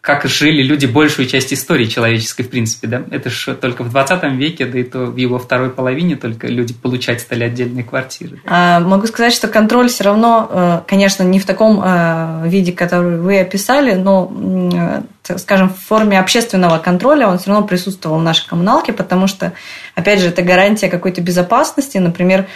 как 0.00 0.24
жили 0.26 0.62
люди 0.62 0.86
большую 0.86 1.26
часть 1.26 1.52
истории 1.52 1.86
человеческой, 1.86 2.44
в 2.44 2.50
принципе, 2.50 2.86
да, 2.86 3.02
это 3.10 3.28
же 3.28 3.54
только 3.54 3.82
в 3.82 3.90
20 3.90 4.22
веке, 4.34 4.66
да 4.66 4.78
и 4.78 4.84
то 4.84 5.06
в 5.06 5.16
его 5.16 5.38
второй 5.38 5.70
половине 5.70 6.16
только 6.16 6.46
люди 6.46 6.74
получать 6.74 7.20
стали 7.20 7.44
отдельные 7.44 7.82
квартиры. 7.82 8.40
А, 8.46 8.80
могу 8.80 9.06
сказать, 9.06 9.32
что 9.32 9.48
контроль 9.48 9.88
все 9.88 10.04
равно, 10.04 10.48
э, 10.50 10.80
конечно, 10.86 11.24
не 11.24 11.40
в 11.40 11.46
таком 11.46 11.80
э, 11.82 12.48
виде, 12.48 12.72
который 12.72 13.18
вы 13.18 13.40
описали, 13.40 13.94
но, 13.94 14.32
э, 15.28 15.36
скажем, 15.38 15.70
в 15.70 15.78
форме 15.78 16.20
общественного 16.20 16.78
контроля 16.78 17.26
он 17.26 17.38
все 17.38 17.50
равно 17.50 17.66
присутствовал 17.66 18.18
в 18.18 18.22
нашей 18.22 18.46
коммуналке, 18.48 18.92
потому 18.92 19.26
что, 19.26 19.52
опять 19.94 20.20
же, 20.20 20.28
это 20.28 20.42
гарантия 20.42 20.88
какой-то 20.88 21.20
безопасности, 21.20 21.98
например, 21.98 22.46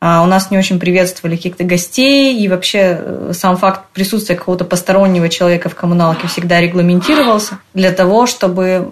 а, 0.00 0.22
у 0.22 0.26
нас 0.26 0.50
не 0.50 0.56
очень 0.56 0.80
приветствовали 0.80 1.36
каких-то 1.36 1.64
гостей, 1.64 2.34
и 2.42 2.48
вообще 2.48 2.98
э, 2.98 3.32
сам 3.34 3.58
факт 3.58 3.90
присутствия 3.92 4.34
какого-то 4.34 4.64
постороннего 4.64 5.28
человека 5.28 5.68
в 5.68 5.74
коммуналке 5.74 6.26
всегда 6.26 6.58
регламентировался 6.58 7.58
для 7.74 7.92
того, 7.92 8.26
чтобы 8.26 8.88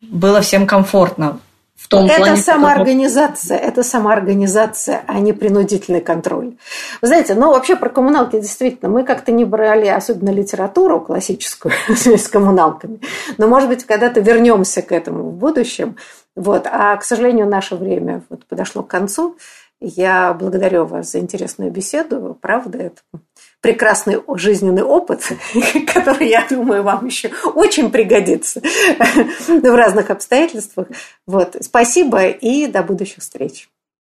было 0.00 0.40
всем 0.42 0.68
комфортно. 0.68 1.40
В 1.74 1.88
том 1.88 2.06
это 2.06 2.16
плане, 2.18 2.36
самоорганизация, 2.36 3.58
это 3.58 3.82
самоорганизация, 3.82 5.02
а 5.08 5.18
не 5.18 5.32
принудительный 5.32 6.00
контроль. 6.00 6.54
Вы 7.02 7.08
знаете, 7.08 7.34
ну 7.34 7.50
вообще 7.50 7.74
про 7.74 7.90
коммуналки 7.90 8.40
действительно 8.40 8.90
мы 8.90 9.04
как-то 9.04 9.32
не 9.32 9.44
брали 9.44 9.88
особенно 9.88 10.30
литературу 10.30 11.00
классическую 11.00 11.74
с 11.88 12.28
коммуналками, 12.28 13.00
но 13.38 13.48
может 13.48 13.68
быть 13.68 13.84
когда-то 13.84 14.20
вернемся 14.20 14.82
к 14.82 14.92
этому 14.92 15.30
в 15.30 15.34
будущем. 15.34 15.96
Вот. 16.36 16.66
А, 16.70 16.96
к 16.96 17.04
сожалению, 17.04 17.46
наше 17.46 17.76
время 17.76 18.22
вот 18.28 18.46
подошло 18.46 18.82
к 18.82 18.88
концу. 18.88 19.36
Я 19.80 20.32
благодарю 20.32 20.86
вас 20.86 21.12
за 21.12 21.18
интересную 21.18 21.70
беседу. 21.70 22.38
Правда, 22.40 22.78
это 22.78 23.02
прекрасный 23.60 24.22
жизненный 24.34 24.82
опыт, 24.82 25.32
который, 25.94 26.28
я 26.28 26.46
думаю, 26.48 26.82
вам 26.82 27.06
еще 27.06 27.30
очень 27.54 27.90
пригодится 27.90 28.60
в 29.48 29.74
разных 29.74 30.10
обстоятельствах. 30.10 30.88
Вот. 31.26 31.56
Спасибо 31.60 32.26
и 32.26 32.66
до 32.66 32.82
будущих 32.82 33.20
встреч. 33.20 33.68